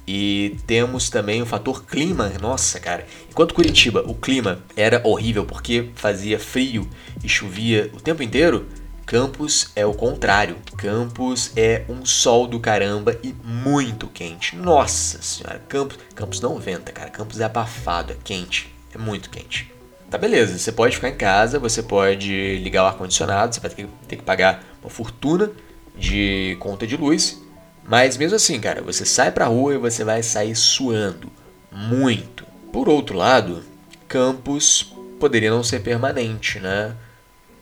e 0.07 0.57
temos 0.67 1.09
também 1.09 1.41
o 1.41 1.45
fator 1.45 1.85
clima. 1.85 2.31
Nossa, 2.41 2.79
cara. 2.79 3.05
Enquanto 3.29 3.53
Curitiba, 3.53 4.03
o 4.05 4.13
clima 4.13 4.59
era 4.75 5.01
horrível 5.05 5.45
porque 5.45 5.89
fazia 5.95 6.39
frio 6.39 6.87
e 7.23 7.29
chovia 7.29 7.89
o 7.93 8.01
tempo 8.01 8.23
inteiro, 8.23 8.67
Campos 9.05 9.71
é 9.75 9.85
o 9.85 9.93
contrário. 9.93 10.57
Campos 10.77 11.51
é 11.55 11.83
um 11.89 12.05
sol 12.05 12.47
do 12.47 12.59
caramba 12.59 13.17
e 13.23 13.33
muito 13.43 14.07
quente. 14.07 14.55
Nossa 14.55 15.21
senhora, 15.21 15.61
Campos, 15.67 15.97
Campos 16.15 16.39
não 16.39 16.57
venta, 16.59 16.91
cara. 16.91 17.09
Campos 17.09 17.39
é 17.39 17.43
abafado, 17.43 18.13
é 18.13 18.17
quente, 18.23 18.73
é 18.93 18.97
muito 18.97 19.29
quente. 19.29 19.71
Tá 20.11 20.17
beleza, 20.17 20.57
você 20.57 20.73
pode 20.73 20.95
ficar 20.95 21.07
em 21.07 21.15
casa, 21.15 21.57
você 21.57 21.81
pode 21.81 22.57
ligar 22.57 22.83
o 22.83 22.87
ar 22.87 22.97
condicionado, 22.97 23.55
você 23.55 23.61
vai 23.61 23.69
ter 23.69 23.83
que, 23.83 23.89
ter 24.09 24.15
que 24.17 24.23
pagar 24.23 24.61
uma 24.83 24.89
fortuna 24.89 25.49
de 25.95 26.57
conta 26.59 26.85
de 26.85 26.97
luz, 26.97 27.41
mas 27.81 28.17
mesmo 28.17 28.35
assim, 28.35 28.59
cara, 28.59 28.81
você 28.81 29.05
sai 29.05 29.31
pra 29.31 29.45
rua 29.45 29.73
e 29.73 29.77
você 29.77 30.03
vai 30.03 30.21
sair 30.21 30.53
suando 30.53 31.31
muito. 31.71 32.45
Por 32.73 32.89
outro 32.89 33.15
lado, 33.15 33.63
campus 34.05 34.93
poderia 35.17 35.49
não 35.49 35.63
ser 35.63 35.79
permanente, 35.79 36.59
né? 36.59 36.93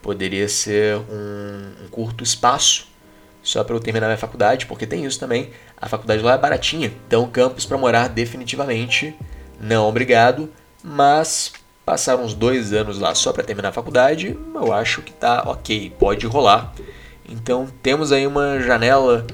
Poderia 0.01 0.49
ser 0.49 0.95
um, 0.97 1.85
um 1.85 1.87
curto 1.91 2.23
espaço 2.23 2.87
só 3.43 3.63
para 3.63 3.75
eu 3.75 3.79
terminar 3.79 4.07
minha 4.07 4.17
faculdade, 4.17 4.65
porque 4.65 4.87
tem 4.87 5.05
isso 5.05 5.19
também. 5.19 5.51
A 5.79 5.87
faculdade 5.87 6.23
lá 6.23 6.33
é 6.33 6.37
baratinha, 6.39 6.91
então 7.05 7.29
campus 7.29 7.67
para 7.67 7.77
morar 7.77 8.07
definitivamente 8.09 9.15
não 9.61 9.87
obrigado, 9.87 10.51
mas 10.83 11.53
passar 11.89 12.17
uns 12.17 12.35
dois 12.35 12.71
anos 12.71 12.99
lá 12.99 13.15
só 13.15 13.33
para 13.33 13.43
terminar 13.43 13.69
a 13.69 13.71
faculdade, 13.71 14.37
eu 14.53 14.71
acho 14.71 15.01
que 15.01 15.11
tá 15.11 15.41
ok, 15.47 15.91
pode 15.97 16.27
rolar. 16.27 16.71
Então 17.27 17.67
temos 17.81 18.11
aí 18.11 18.27
uma 18.27 18.59
janela 18.59 19.25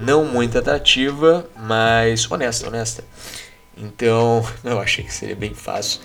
não 0.00 0.24
muito 0.24 0.56
atrativa, 0.56 1.46
mas 1.54 2.30
honesta, 2.30 2.66
honesta. 2.66 3.04
Então, 3.76 4.42
eu 4.64 4.80
achei 4.80 5.04
que 5.04 5.12
seria 5.12 5.36
bem 5.36 5.52
fácil 5.52 6.00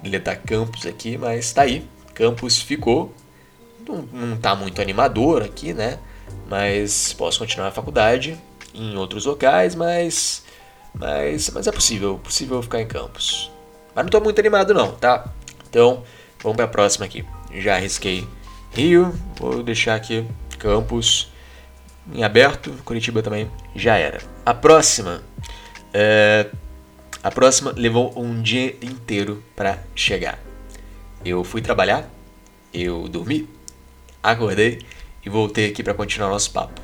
deletar 0.00 0.40
Campos 0.46 0.86
aqui, 0.86 1.18
mas 1.18 1.52
tá 1.52 1.62
aí. 1.62 1.84
Campos 2.14 2.62
ficou. 2.62 3.12
Não, 3.84 4.02
não 4.12 4.36
tá 4.36 4.54
muito 4.54 4.80
animador 4.80 5.42
aqui, 5.42 5.74
né? 5.74 5.98
Mas 6.48 7.12
posso 7.14 7.40
continuar 7.40 7.66
a 7.66 7.72
faculdade 7.72 8.38
em 8.72 8.96
outros 8.96 9.24
locais, 9.24 9.74
mas 9.74 10.44
mas 10.94 11.50
mas 11.50 11.66
é 11.66 11.72
possível, 11.72 12.16
possível 12.22 12.62
ficar 12.62 12.80
em 12.80 12.86
Campos. 12.86 13.50
Mas 13.92 14.04
não 14.04 14.10
tô 14.10 14.20
muito 14.20 14.38
animado 14.38 14.72
não, 14.72 14.92
tá? 14.92 15.32
Então, 15.68 16.02
vamos 16.42 16.56
para 16.56 16.64
a 16.64 16.68
próxima 16.68 17.04
aqui. 17.04 17.24
Já 17.54 17.76
arrisquei 17.76 18.26
Rio, 18.72 19.14
vou 19.38 19.62
deixar 19.62 19.94
aqui 19.94 20.26
Campos 20.58 21.30
em 22.12 22.24
aberto, 22.24 22.72
Curitiba 22.84 23.22
também 23.22 23.50
já 23.74 23.96
era. 23.96 24.20
A 24.44 24.54
próxima, 24.54 25.22
é, 25.92 26.46
a 27.22 27.30
próxima 27.30 27.72
levou 27.76 28.12
um 28.16 28.40
dia 28.40 28.76
inteiro 28.82 29.42
para 29.54 29.78
chegar. 29.94 30.38
Eu 31.24 31.44
fui 31.44 31.60
trabalhar, 31.60 32.08
eu 32.72 33.08
dormi, 33.08 33.48
acordei 34.22 34.80
e 35.24 35.28
voltei 35.28 35.68
aqui 35.68 35.82
para 35.82 35.94
continuar 35.94 36.30
nosso 36.30 36.50
papo. 36.52 36.80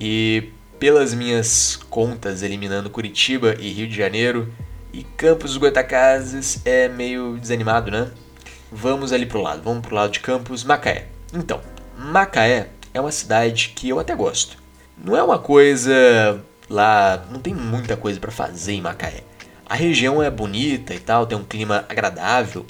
E 0.00 0.50
pelas 0.78 1.14
minhas 1.14 1.76
contas, 1.90 2.42
eliminando 2.42 2.90
Curitiba 2.90 3.56
e 3.58 3.70
Rio 3.70 3.88
de 3.88 3.96
Janeiro 3.96 4.52
e 4.96 5.04
Campos 5.04 5.50
dos 5.50 5.58
Goitacazes, 5.58 6.62
é 6.64 6.88
meio 6.88 7.36
desanimado, 7.36 7.90
né? 7.90 8.10
Vamos 8.72 9.12
ali 9.12 9.26
pro 9.26 9.42
lado, 9.42 9.60
vamos 9.62 9.86
pro 9.86 9.94
lado 9.94 10.10
de 10.10 10.20
Campos, 10.20 10.64
Macaé. 10.64 11.08
Então, 11.34 11.60
Macaé 11.98 12.70
é 12.94 13.00
uma 13.00 13.12
cidade 13.12 13.74
que 13.76 13.90
eu 13.90 13.98
até 13.98 14.14
gosto. 14.14 14.56
Não 14.96 15.14
é 15.14 15.22
uma 15.22 15.38
coisa 15.38 16.42
lá, 16.70 17.26
não 17.30 17.40
tem 17.40 17.54
muita 17.54 17.94
coisa 17.94 18.18
para 18.18 18.30
fazer 18.30 18.72
em 18.72 18.80
Macaé. 18.80 19.22
A 19.68 19.74
região 19.74 20.22
é 20.22 20.30
bonita 20.30 20.94
e 20.94 20.98
tal, 20.98 21.26
tem 21.26 21.36
um 21.36 21.44
clima 21.44 21.84
agradável, 21.90 22.64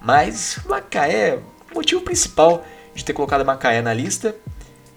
mas 0.00 0.60
Macaé, 0.64 1.40
o 1.72 1.74
motivo 1.74 2.02
principal 2.02 2.64
de 2.94 3.04
ter 3.04 3.12
colocado 3.12 3.44
Macaé 3.44 3.82
na 3.82 3.92
lista 3.92 4.36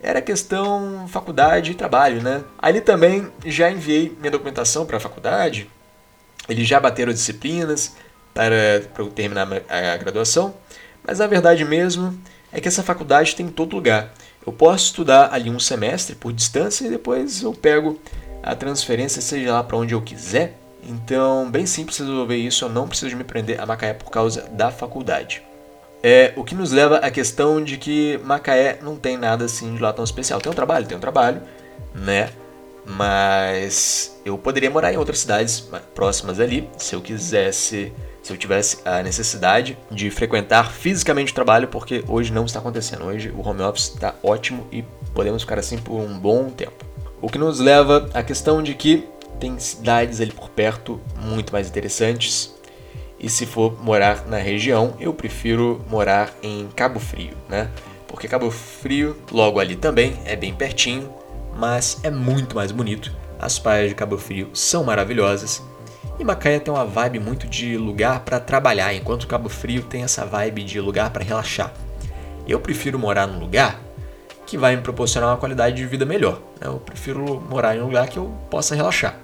era 0.03 0.21
questão 0.21 1.07
faculdade 1.07 1.71
e 1.71 1.73
trabalho, 1.73 2.21
né? 2.21 2.43
Ali 2.59 2.79
também 2.79 3.27
já 3.43 3.71
enviei 3.71 4.15
minha 4.19 4.29
documentação 4.29 4.85
para 4.85 4.97
a 4.97 4.99
faculdade, 4.99 5.67
eles 6.47 6.67
já 6.67 6.79
bateram 6.79 7.11
disciplinas 7.13 7.95
para, 8.33 8.83
para 8.93 9.05
terminar 9.07 9.47
a 9.69 9.97
graduação, 9.97 10.53
mas 11.05 11.21
a 11.21 11.27
verdade 11.27 11.63
mesmo 11.63 12.17
é 12.51 12.59
que 12.59 12.67
essa 12.67 12.83
faculdade 12.83 13.35
tem 13.35 13.45
em 13.45 13.51
todo 13.51 13.75
lugar. 13.75 14.13
Eu 14.45 14.53
posso 14.53 14.85
estudar 14.85 15.33
ali 15.33 15.49
um 15.49 15.59
semestre 15.59 16.15
por 16.15 16.31
distância 16.31 16.85
e 16.85 16.89
depois 16.89 17.41
eu 17.41 17.53
pego 17.53 17.99
a 18.43 18.55
transferência, 18.55 19.21
seja 19.21 19.53
lá 19.53 19.63
para 19.63 19.77
onde 19.77 19.93
eu 19.93 20.01
quiser. 20.01 20.57
Então, 20.83 21.49
bem 21.49 21.65
simples 21.65 21.97
resolver 21.97 22.35
isso, 22.35 22.63
eu 22.63 22.69
não 22.69 22.87
preciso 22.87 23.15
me 23.15 23.23
prender 23.23 23.59
a 23.59 23.65
Macaé 23.65 23.93
por 23.93 24.11
causa 24.11 24.43
da 24.51 24.69
faculdade. 24.69 25.41
É, 26.03 26.31
o 26.35 26.43
que 26.43 26.53
nos 26.53 26.71
leva 26.71 26.97
à 26.97 27.09
questão 27.09 27.63
de 27.63 27.77
que 27.77 28.19
Macaé 28.23 28.77
não 28.83 28.95
tem 28.95 29.17
nada 29.17 29.45
assim 29.45 29.73
de 29.73 29.81
lá 29.81 29.91
tão 29.91 30.03
especial. 30.03 30.39
Tem 30.39 30.51
um 30.51 30.55
trabalho, 30.55 30.85
tem 30.85 30.95
um 30.95 31.01
trabalho, 31.01 31.41
né? 31.95 32.29
Mas 32.85 34.19
eu 34.23 34.37
poderia 34.37 34.69
morar 34.69 34.93
em 34.93 34.97
outras 34.97 35.19
cidades 35.19 35.67
próximas 35.93 36.39
ali, 36.39 36.69
se 36.77 36.95
eu 36.95 37.01
quisesse, 37.01 37.91
se 38.21 38.31
eu 38.31 38.37
tivesse 38.37 38.77
a 38.85 39.01
necessidade 39.01 39.77
de 39.89 40.11
frequentar 40.11 40.71
fisicamente 40.71 41.31
o 41.31 41.35
trabalho, 41.35 41.67
porque 41.67 42.03
hoje 42.07 42.31
não 42.31 42.45
está 42.45 42.59
acontecendo. 42.59 43.05
Hoje 43.05 43.33
o 43.35 43.47
home 43.47 43.61
office 43.61 43.93
está 43.93 44.13
ótimo 44.21 44.67
e 44.71 44.83
podemos 45.13 45.41
ficar 45.41 45.57
assim 45.57 45.77
por 45.77 45.99
um 45.99 46.17
bom 46.17 46.49
tempo. 46.49 46.85
O 47.21 47.29
que 47.29 47.37
nos 47.37 47.59
leva 47.59 48.09
à 48.13 48.21
questão 48.21 48.61
de 48.61 48.75
que 48.75 49.07
tem 49.39 49.57
cidades 49.59 50.21
ali 50.21 50.31
por 50.31 50.49
perto 50.49 50.99
muito 51.17 51.51
mais 51.51 51.67
interessantes. 51.67 52.53
E 53.19 53.29
se 53.29 53.45
for 53.45 53.81
morar 53.83 54.25
na 54.27 54.37
região, 54.37 54.93
eu 54.99 55.13
prefiro 55.13 55.83
morar 55.89 56.33
em 56.43 56.67
Cabo 56.75 56.99
Frio, 56.99 57.33
né? 57.49 57.69
Porque 58.07 58.27
Cabo 58.27 58.51
Frio, 58.51 59.15
logo 59.31 59.59
ali 59.59 59.75
também, 59.75 60.17
é 60.25 60.35
bem 60.35 60.53
pertinho, 60.53 61.09
mas 61.55 61.99
é 62.03 62.11
muito 62.11 62.55
mais 62.55 62.71
bonito. 62.71 63.11
As 63.39 63.57
praias 63.57 63.89
de 63.89 63.95
Cabo 63.95 64.17
Frio 64.17 64.49
são 64.53 64.83
maravilhosas. 64.83 65.63
E 66.19 66.23
Macaé 66.23 66.59
tem 66.59 66.73
uma 66.73 66.85
vibe 66.85 67.19
muito 67.19 67.47
de 67.47 67.77
lugar 67.77 68.21
para 68.21 68.39
trabalhar, 68.39 68.93
enquanto 68.93 69.27
Cabo 69.27 69.49
Frio 69.49 69.83
tem 69.83 70.03
essa 70.03 70.25
vibe 70.25 70.63
de 70.63 70.79
lugar 70.79 71.09
para 71.09 71.23
relaxar. 71.23 71.73
Eu 72.47 72.59
prefiro 72.59 72.97
morar 72.97 73.27
num 73.27 73.39
lugar 73.39 73.81
que 74.45 74.57
vai 74.57 74.75
me 74.75 74.81
proporcionar 74.81 75.31
uma 75.31 75.37
qualidade 75.37 75.75
de 75.75 75.85
vida 75.85 76.05
melhor. 76.05 76.39
Né? 76.61 76.67
Eu 76.67 76.79
prefiro 76.79 77.41
morar 77.49 77.75
em 77.75 77.81
um 77.81 77.85
lugar 77.85 78.07
que 78.07 78.17
eu 78.17 78.33
possa 78.49 78.75
relaxar. 78.75 79.19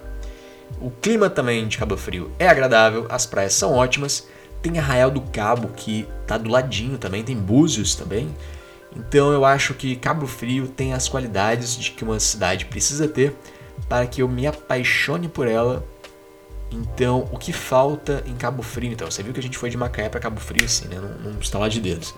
O 0.80 0.90
clima 0.90 1.30
também 1.30 1.68
de 1.68 1.78
Cabo 1.78 1.96
Frio 1.96 2.32
é 2.40 2.48
agradável, 2.48 3.06
as 3.10 3.26
praias 3.26 3.54
são 3.54 3.74
ótimas. 3.74 4.28
Tem 4.62 4.78
Arraial 4.78 5.10
do 5.10 5.22
Cabo 5.22 5.70
que 5.70 6.08
tá 6.28 6.38
do 6.38 6.50
ladinho 6.50 6.98
também, 6.98 7.24
tem 7.24 7.36
Búzios 7.36 7.96
também. 7.96 8.30
Então 8.96 9.32
eu 9.32 9.46
acho 9.46 9.74
que 9.74 9.96
Cabo 9.96 10.28
Frio 10.28 10.68
tem 10.68 10.94
as 10.94 11.08
qualidades 11.08 11.78
de 11.78 11.92
que 11.92 12.04
uma 12.04 12.20
cidade 12.20 12.66
precisa 12.66 13.08
ter 13.08 13.36
para 13.88 14.06
que 14.06 14.22
eu 14.22 14.28
me 14.28 14.46
apaixone 14.46 15.28
por 15.28 15.48
ela. 15.48 15.86
Então, 16.72 17.28
o 17.32 17.38
que 17.38 17.52
falta 17.52 18.24
em 18.26 18.34
Cabo 18.36 18.64
Frio? 18.64 18.94
Então, 18.94 19.10
você 19.10 19.22
viu 19.22 19.34
que 19.34 19.40
a 19.42 19.44
gente 19.44 19.58
foi 19.58 19.70
de 19.70 19.76
Macaé 19.76 20.08
para 20.08 20.22
Cabo 20.22 20.40
Frio 20.40 20.64
assim, 20.64 20.88
né? 20.88 20.98
Num, 21.00 21.38
estalar 21.40 21.70
de 21.70 21.82
dedos. 21.82 22.16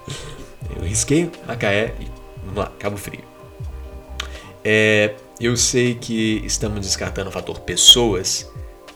Eu 0.76 0.84
risquei 0.84 1.32
Macaé 1.48 1.96
e 2.00 2.08
vamos 2.44 2.58
lá, 2.58 2.72
Cabo 2.78 2.96
Frio. 2.96 3.24
É, 4.64 5.16
eu 5.40 5.58
sei 5.58 5.96
que 5.96 6.44
estamos 6.46 6.82
descartando 6.82 7.30
o 7.30 7.34
fator 7.34 7.60
pessoas, 7.62 8.50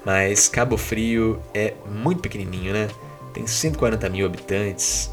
mas 0.05 0.47
Cabo 0.47 0.77
Frio 0.77 1.41
é 1.53 1.73
muito 1.89 2.21
pequenininho, 2.21 2.73
né? 2.73 2.87
Tem 3.33 3.47
140 3.47 4.07
mil 4.09 4.25
habitantes. 4.25 5.11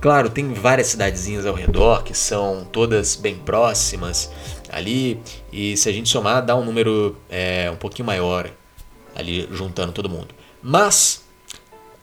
Claro, 0.00 0.28
tem 0.28 0.52
várias 0.52 0.88
cidadezinhas 0.88 1.46
ao 1.46 1.54
redor 1.54 2.02
que 2.02 2.14
são 2.14 2.66
todas 2.70 3.16
bem 3.16 3.36
próximas 3.36 4.30
ali, 4.70 5.20
e 5.52 5.76
se 5.76 5.88
a 5.88 5.92
gente 5.92 6.08
somar, 6.08 6.44
dá 6.44 6.54
um 6.56 6.64
número 6.64 7.16
é, 7.30 7.70
um 7.70 7.76
pouquinho 7.76 8.06
maior 8.06 8.50
ali 9.14 9.48
juntando 9.52 9.92
todo 9.92 10.08
mundo. 10.08 10.34
Mas 10.62 11.24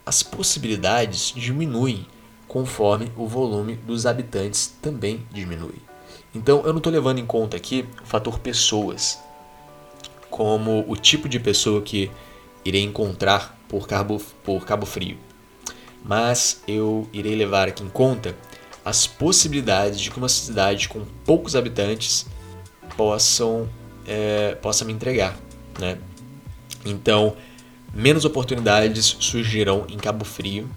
as 0.05 0.24
possibilidades 0.24 1.33
diminuem 1.36 2.07
conforme 2.48 3.12
o 3.15 3.27
volume 3.27 3.75
dos 3.75 4.05
habitantes 4.05 4.75
também 4.81 5.25
diminui. 5.31 5.75
Então 6.34 6.62
eu 6.65 6.71
não 6.73 6.77
estou 6.77 6.91
levando 6.91 7.19
em 7.19 7.25
conta 7.25 7.58
aqui 7.58 7.86
o 8.01 8.06
fator 8.06 8.39
pessoas, 8.39 9.19
como 10.30 10.84
o 10.88 10.95
tipo 10.95 11.30
de 11.30 11.39
pessoa 11.39 11.82
que 11.82 12.10
irei 12.63 12.82
encontrar 12.82 13.58
por 13.67 13.88
Cabo, 13.88 14.21
por 14.43 14.65
Cabo 14.65 14.86
Frio. 14.86 15.17
Mas 16.03 16.61
eu 16.67 17.07
irei 17.13 17.35
levar 17.35 17.67
aqui 17.67 17.83
em 17.83 17.89
conta 17.89 18.35
as 18.83 19.05
possibilidades 19.05 19.99
de 19.99 20.09
que 20.09 20.17
uma 20.17 20.29
cidade 20.29 20.89
com 20.89 21.05
poucos 21.25 21.55
habitantes 21.55 22.25
possam, 22.97 23.69
é, 24.07 24.55
possa 24.55 24.83
me 24.83 24.91
entregar. 24.91 25.37
Né? 25.79 25.97
Então, 26.83 27.35
menos 27.93 28.25
oportunidades 28.25 29.15
surgirão 29.19 29.85
em 29.87 29.97
Cabo 29.97 30.25
Frio, 30.25 30.69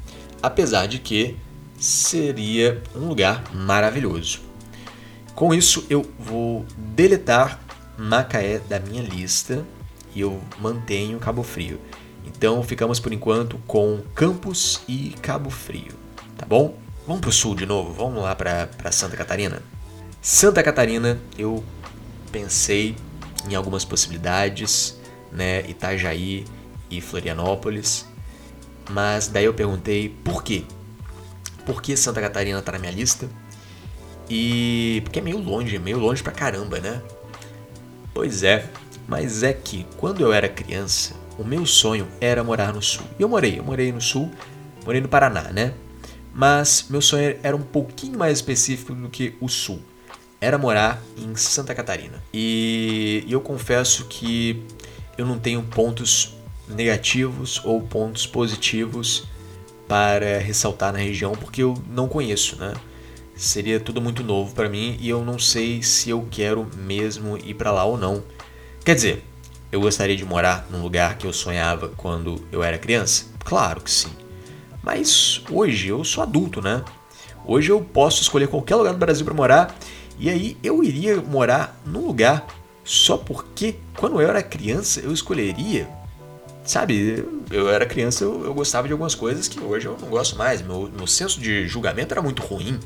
apesar 0.43 0.87
de 0.87 0.99
que 0.99 1.37
seria 1.79 2.83
um 2.95 3.09
lugar 3.09 3.43
maravilhoso. 3.55 4.41
Com 5.35 5.53
isso, 5.53 5.85
eu 5.91 6.09
vou 6.19 6.65
deletar 6.77 7.61
Macaé 7.99 8.59
da 8.59 8.79
minha 8.79 9.03
lista 9.03 9.65
e 10.15 10.21
eu 10.21 10.41
mantenho 10.59 11.19
Cabo 11.19 11.43
Frio. 11.43 11.81
Então 12.37 12.63
ficamos 12.63 13.01
por 13.01 13.13
enquanto 13.13 13.59
com 13.67 14.03
Campos 14.15 14.81
e 14.89 15.15
Cabo 15.23 15.51
Frio, 15.51 15.93
tá 16.37 16.45
bom? 16.45 16.77
Vamos 17.07 17.21
para 17.21 17.31
o 17.31 17.33
sul 17.33 17.55
de 17.55 17.67
novo, 17.67 17.93
vamos 17.93 18.23
lá 18.23 18.35
para 18.35 18.91
Santa 18.91 19.17
Catarina. 19.17 19.63
Santa 20.21 20.63
Catarina, 20.63 21.19
eu 21.39 21.63
pensei 22.33 22.97
em 23.49 23.55
algumas 23.55 23.85
possibilidades, 23.85 24.99
né? 25.31 25.69
Itajaí 25.69 26.45
e 26.91 27.01
Florianópolis, 27.01 28.07
mas 28.91 29.29
daí 29.29 29.45
eu 29.45 29.55
perguntei 29.55 30.09
por 30.09 30.43
quê? 30.43 30.65
Por 31.65 31.81
que 31.81 31.97
Santa 31.97 32.21
Catarina 32.21 32.59
está 32.59 32.73
na 32.73 32.79
minha 32.79 32.93
lista? 32.93 33.29
E. 34.29 35.01
porque 35.05 35.19
é 35.19 35.23
meio 35.23 35.39
longe, 35.39 35.79
meio 35.79 35.99
longe 35.99 36.23
pra 36.23 36.33
caramba, 36.33 36.79
né? 36.79 37.03
Pois 38.13 38.43
é, 38.43 38.71
mas 39.07 39.43
é 39.43 39.53
que 39.53 39.87
quando 39.97 40.21
eu 40.21 40.33
era 40.33 40.49
criança, 40.49 41.15
o 41.39 41.45
meu 41.45 41.67
sonho 41.67 42.07
era 42.21 42.43
morar 42.43 42.73
no 42.73 42.83
sul. 42.83 43.05
E 43.19 43.23
eu 43.23 43.29
morei, 43.29 43.59
eu 43.59 43.65
morei 43.65 43.93
no 43.93 44.01
sul, 44.01 44.31
morei 44.85 45.01
no 45.01 45.09
Paraná, 45.09 45.53
né? 45.53 45.75
Mas 46.33 46.87
meu 46.91 47.01
sonho 47.01 47.37
era 47.43 47.57
um 47.57 47.63
pouquinho 47.63 48.19
mais 48.19 48.39
específico 48.39 48.95
do 48.95 49.09
que 49.09 49.35
o 49.41 49.49
sul. 49.49 49.81
Era 50.41 50.59
morar 50.59 51.03
em 51.17 51.35
Santa 51.37 51.75
Catarina. 51.75 52.23
E 52.33 53.25
eu 53.29 53.41
confesso 53.41 54.07
que 54.07 54.63
eu 55.17 55.25
não 55.25 55.39
tenho 55.39 55.63
pontos 55.63 56.37
negativos 56.69 57.61
ou 57.65 57.81
pontos 57.83 58.27
positivos 58.27 59.25
para 59.87 60.39
ressaltar 60.39 60.93
na 60.93 60.99
região 60.99 61.33
porque 61.33 61.63
eu 61.63 61.75
não 61.91 62.09
conheço, 62.09 62.57
né? 62.57 62.73
seria 63.37 63.81
tudo 63.81 64.01
muito 64.01 64.23
novo 64.23 64.55
para 64.55 64.69
mim 64.69 64.97
e 65.01 65.09
eu 65.09 65.25
não 65.25 65.39
sei 65.39 65.83
se 65.83 66.11
eu 66.11 66.27
quero 66.31 66.69
mesmo 66.77 67.37
ir 67.37 67.55
para 67.55 67.73
lá 67.73 67.85
ou 67.85 67.99
não. 67.99 68.23
Quer 68.85 68.95
dizer, 68.95 69.25
eu 69.75 69.81
gostaria 69.81 70.17
de 70.17 70.25
morar 70.25 70.67
num 70.71 70.81
lugar 70.81 71.19
que 71.19 71.27
eu 71.27 71.33
sonhava 71.33 71.89
quando 71.97 72.41
eu 72.53 72.63
era 72.63 72.79
criança? 72.79 73.25
Claro 73.41 73.81
que 73.81 73.91
sim. 73.91 74.11
Mas 74.81 75.43
hoje 75.51 75.89
eu 75.89 76.05
sou 76.05 76.23
adulto, 76.23 76.63
né? 76.63 76.85
Hoje 77.45 77.73
eu 77.73 77.81
posso 77.81 78.23
escolher 78.23 78.47
qualquer 78.47 78.77
lugar 78.77 78.93
do 78.93 78.99
Brasil 78.99 79.25
para 79.25 79.35
morar 79.35 79.77
e 80.17 80.31
aí 80.31 80.57
eu 80.63 80.85
iria 80.85 81.17
morar 81.17 81.81
num 81.85 82.07
lugar 82.07 82.47
só 82.85 83.17
porque 83.17 83.75
quando 83.97 84.21
eu 84.21 84.29
era 84.29 84.43
criança 84.45 85.01
eu 85.01 85.13
escolheria. 85.13 85.89
Sabe, 86.63 87.25
eu 87.51 87.69
era 87.69 87.85
criança, 87.85 88.23
eu, 88.23 88.45
eu 88.45 88.55
gostava 88.55 88.87
de 88.87 88.93
algumas 88.93 89.17
coisas 89.17 89.49
que 89.49 89.59
hoje 89.59 89.87
eu 89.87 89.99
não 90.01 90.09
gosto 90.09 90.39
mais. 90.39 90.63
Meu, 90.63 90.89
meu 90.97 91.07
senso 91.09 91.41
de 91.41 91.67
julgamento 91.67 92.15
era 92.15 92.23
muito 92.23 92.43
ruim 92.43 92.79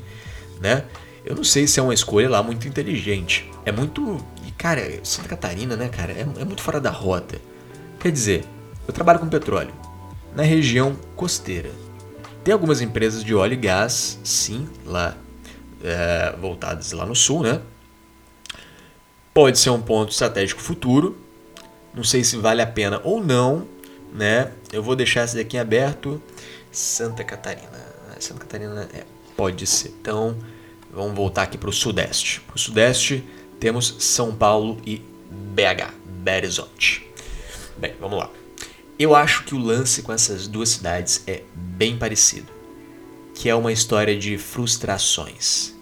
né? 0.61 0.85
Eu 1.25 1.37
não 1.37 1.45
sei 1.45 1.67
se 1.67 1.79
é 1.79 1.83
uma 1.83 1.95
escolha 1.95 2.29
lá 2.29 2.43
muito 2.43 2.67
inteligente. 2.67 3.51
É 3.65 3.73
muito. 3.73 4.19
Cara, 4.59 4.83
Santa 5.05 5.29
Catarina, 5.29 5.77
né, 5.77 5.89
cara, 5.89 6.13
é, 6.13 6.21
é 6.21 6.45
muito 6.45 6.61
fora 6.61 6.81
da 6.81 6.91
rota. 6.91 7.41
Quer 8.01 8.11
dizer, 8.11 8.45
eu 8.87 8.93
trabalho 8.93 9.21
com 9.21 9.29
petróleo 9.29 9.73
na 10.35 10.43
região 10.43 10.97
costeira. 11.15 11.71
Tem 12.43 12.53
algumas 12.53 12.81
empresas 12.81 13.23
de 13.23 13.35
óleo 13.35 13.55
e 13.55 13.57
gás, 13.57 14.19
sim, 14.25 14.69
lá 14.85 15.17
é, 15.83 16.35
voltadas 16.41 16.93
lá 16.93 17.07
no 17.07 17.15
sul, 17.15 17.43
né? 17.43 17.61
Pode 19.33 19.59
ser 19.59 19.71
um 19.71 19.81
ponto 19.81 20.11
estratégico 20.11 20.61
futuro. 20.61 21.17
Não 21.95 22.03
sei 22.03 22.25
se 22.25 22.37
vale 22.37 22.61
a 22.61 22.67
pena 22.67 23.01
ou 23.05 23.23
não, 23.23 23.67
né? 24.13 24.51
Eu 24.73 24.83
vou 24.83 24.97
deixar 24.97 25.25
esse 25.25 25.37
daqui 25.37 25.57
aberto. 25.57 26.21
Santa 26.73 27.23
Catarina. 27.23 27.87
Santa 28.19 28.41
Catarina 28.41 28.89
é 28.93 29.05
Pode 29.37 29.65
ser. 29.69 29.95
Então, 30.01 30.37
vamos 30.93 31.15
voltar 31.15 31.43
aqui 31.43 31.57
para 31.57 31.71
o 31.71 31.73
Sudeste. 31.73 32.41
Para 32.41 32.57
o 32.57 32.59
Sudeste, 32.59 33.25
temos 33.59 33.97
São 33.99 34.35
Paulo 34.35 34.79
e 34.87 35.03
BH, 35.55 35.93
Belo 36.23 36.37
Horizonte. 36.39 37.09
Bem, 37.77 37.95
vamos 38.01 38.19
lá. 38.19 38.31
Eu 38.99 39.15
acho 39.15 39.45
que 39.45 39.55
o 39.55 39.59
lance 39.59 40.03
com 40.03 40.13
essas 40.13 40.49
duas 40.49 40.71
cidades 40.71 41.23
é 41.27 41.43
bem 41.55 41.97
parecido, 41.97 42.49
que 43.35 43.49
é 43.49 43.55
uma 43.55 43.73
história 43.73 44.19
de 44.19 44.37
frustrações. 44.37 45.75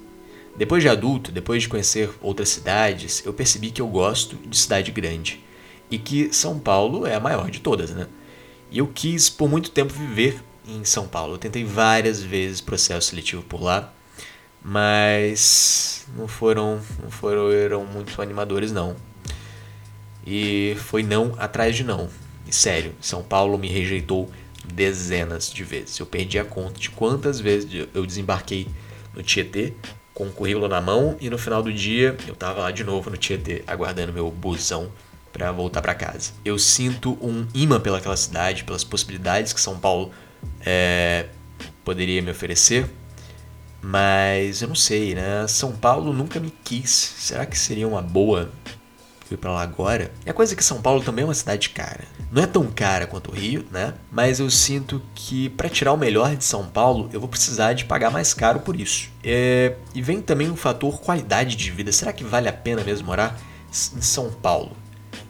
Depois 0.56 0.82
de 0.82 0.88
adulto, 0.88 1.30
depois 1.30 1.62
de 1.62 1.68
conhecer 1.68 2.10
outras 2.20 2.48
cidades, 2.48 3.24
eu 3.24 3.32
percebi 3.32 3.70
que 3.70 3.80
eu 3.80 3.86
gosto 3.86 4.36
de 4.36 4.56
cidade 4.56 4.90
grande 4.90 5.42
e 5.90 5.98
que 5.98 6.32
São 6.32 6.58
Paulo 6.58 7.06
é 7.06 7.14
a 7.14 7.20
maior 7.20 7.50
de 7.50 7.60
todas, 7.60 7.90
né? 7.90 8.06
E 8.70 8.78
eu 8.78 8.86
quis 8.86 9.30
por 9.30 9.48
muito 9.48 9.70
tempo 9.70 9.92
viver 9.92 10.42
em 10.66 10.84
São 10.84 11.06
Paulo. 11.06 11.34
Eu 11.34 11.38
tentei 11.38 11.64
várias 11.64 12.22
vezes 12.22 12.60
processo 12.60 13.08
seletivo 13.08 13.42
por 13.42 13.62
lá, 13.62 13.92
mas 14.68 16.04
não 16.16 16.26
foram, 16.26 16.80
não 17.00 17.08
foram 17.08 17.84
muito 17.84 18.20
animadores 18.20 18.72
não. 18.72 18.96
E 20.26 20.76
foi 20.80 21.04
não 21.04 21.36
atrás 21.38 21.76
de 21.76 21.84
não. 21.84 22.08
E 22.44 22.52
sério, 22.52 22.92
São 23.00 23.22
Paulo 23.22 23.56
me 23.56 23.68
rejeitou 23.68 24.28
dezenas 24.64 25.52
de 25.52 25.62
vezes. 25.62 25.96
Eu 26.00 26.06
perdi 26.06 26.36
a 26.36 26.44
conta 26.44 26.80
de 26.80 26.90
quantas 26.90 27.38
vezes 27.38 27.86
eu 27.94 28.04
desembarquei 28.04 28.66
no 29.14 29.22
Tietê 29.22 29.72
com 30.12 30.26
o 30.26 30.32
currículo 30.32 30.66
na 30.66 30.80
mão 30.80 31.16
e 31.20 31.30
no 31.30 31.38
final 31.38 31.62
do 31.62 31.72
dia 31.72 32.16
eu 32.26 32.34
tava 32.34 32.62
lá 32.62 32.72
de 32.72 32.82
novo 32.82 33.08
no 33.08 33.16
Tietê 33.16 33.62
aguardando 33.68 34.12
meu 34.12 34.28
busão 34.32 34.90
para 35.32 35.52
voltar 35.52 35.80
para 35.80 35.94
casa. 35.94 36.32
Eu 36.44 36.58
sinto 36.58 37.16
um 37.22 37.46
imã 37.54 37.78
pelaquela 37.78 38.16
cidade, 38.16 38.64
pelas 38.64 38.82
possibilidades 38.82 39.52
que 39.52 39.60
São 39.60 39.78
Paulo 39.78 40.10
é, 40.64 41.26
poderia 41.84 42.20
me 42.20 42.32
oferecer, 42.32 42.90
mas 43.88 44.62
eu 44.62 44.68
não 44.68 44.74
sei, 44.74 45.14
né? 45.14 45.46
São 45.46 45.70
Paulo 45.70 46.12
nunca 46.12 46.40
me 46.40 46.52
quis. 46.64 46.90
Será 46.90 47.46
que 47.46 47.56
seria 47.56 47.86
uma 47.86 48.02
boa 48.02 48.50
ir 49.30 49.36
para 49.36 49.52
lá 49.52 49.62
agora? 49.62 50.10
E 50.24 50.30
a 50.30 50.34
coisa 50.34 50.54
é 50.54 50.56
que 50.56 50.64
São 50.64 50.82
Paulo 50.82 51.04
também 51.04 51.22
é 51.22 51.26
uma 51.26 51.34
cidade 51.34 51.70
cara. 51.70 52.02
Não 52.32 52.42
é 52.42 52.46
tão 52.48 52.66
cara 52.66 53.06
quanto 53.06 53.30
o 53.30 53.34
Rio, 53.34 53.64
né? 53.70 53.94
Mas 54.10 54.40
eu 54.40 54.50
sinto 54.50 55.00
que 55.14 55.50
para 55.50 55.68
tirar 55.68 55.92
o 55.92 55.96
melhor 55.96 56.34
de 56.34 56.44
São 56.44 56.66
Paulo, 56.66 57.08
eu 57.12 57.20
vou 57.20 57.28
precisar 57.28 57.74
de 57.74 57.84
pagar 57.84 58.10
mais 58.10 58.34
caro 58.34 58.58
por 58.58 58.74
isso. 58.74 59.08
É... 59.22 59.76
E 59.94 60.02
vem 60.02 60.20
também 60.20 60.50
um 60.50 60.56
fator 60.56 61.00
qualidade 61.00 61.54
de 61.54 61.70
vida. 61.70 61.92
Será 61.92 62.12
que 62.12 62.24
vale 62.24 62.48
a 62.48 62.52
pena 62.52 62.82
mesmo 62.82 63.06
morar 63.06 63.38
em 63.70 64.02
São 64.02 64.32
Paulo? 64.32 64.76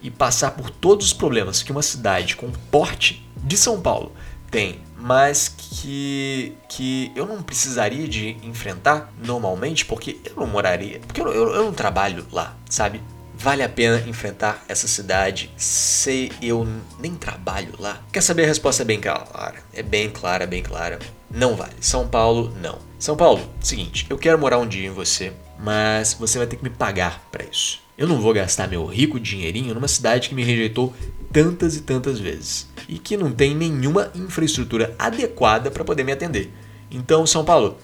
e 0.02 0.10
passar 0.10 0.52
por 0.52 0.70
todos 0.70 1.06
os 1.06 1.12
problemas 1.12 1.62
que 1.62 1.72
uma 1.72 1.82
cidade 1.82 2.36
com 2.36 2.50
porte 2.70 3.26
de 3.36 3.56
São 3.56 3.80
Paulo 3.80 4.12
tem, 4.50 4.80
mas 4.98 5.48
que, 5.48 6.54
que 6.68 7.12
eu 7.14 7.26
não 7.26 7.42
precisaria 7.42 8.08
de 8.08 8.36
enfrentar 8.42 9.12
normalmente, 9.22 9.84
porque 9.84 10.18
eu 10.24 10.34
não 10.36 10.46
moraria, 10.46 11.00
porque 11.00 11.20
eu, 11.20 11.28
eu, 11.28 11.54
eu 11.54 11.64
não 11.64 11.72
trabalho 11.72 12.26
lá, 12.32 12.56
sabe? 12.68 13.00
Vale 13.38 13.62
a 13.62 13.68
pena 13.68 14.02
enfrentar 14.08 14.64
essa 14.66 14.88
cidade 14.88 15.50
se 15.58 16.32
eu 16.40 16.66
nem 16.98 17.14
trabalho 17.14 17.74
lá? 17.78 18.02
Quer 18.10 18.22
saber 18.22 18.44
a 18.44 18.46
resposta 18.46 18.82
é 18.82 18.86
bem 18.86 18.98
clara? 18.98 19.56
É 19.74 19.82
bem 19.82 20.08
clara, 20.08 20.46
bem 20.46 20.62
clara. 20.62 20.98
Não 21.30 21.54
vale. 21.54 21.74
São 21.80 22.08
Paulo, 22.08 22.54
não. 22.62 22.78
São 22.98 23.14
Paulo, 23.14 23.46
seguinte, 23.60 24.06
eu 24.08 24.16
quero 24.16 24.38
morar 24.38 24.58
um 24.58 24.66
dia 24.66 24.86
em 24.86 24.90
você, 24.90 25.34
mas 25.58 26.14
você 26.14 26.38
vai 26.38 26.46
ter 26.46 26.56
que 26.56 26.64
me 26.64 26.70
pagar 26.70 27.28
para 27.30 27.44
isso. 27.44 27.80
Eu 27.98 28.06
não 28.06 28.20
vou 28.20 28.32
gastar 28.32 28.68
meu 28.68 28.84
rico 28.86 29.20
dinheirinho 29.20 29.74
numa 29.74 29.88
cidade 29.88 30.28
que 30.28 30.34
me 30.34 30.44
rejeitou 30.44 30.94
tantas 31.36 31.76
e 31.76 31.82
tantas 31.82 32.18
vezes 32.18 32.66
e 32.88 32.98
que 32.98 33.14
não 33.14 33.30
tem 33.30 33.54
nenhuma 33.54 34.10
infraestrutura 34.14 34.94
adequada 34.98 35.70
para 35.70 35.84
poder 35.84 36.02
me 36.02 36.10
atender. 36.10 36.50
Então, 36.90 37.26
São 37.26 37.44
Paulo, 37.44 37.76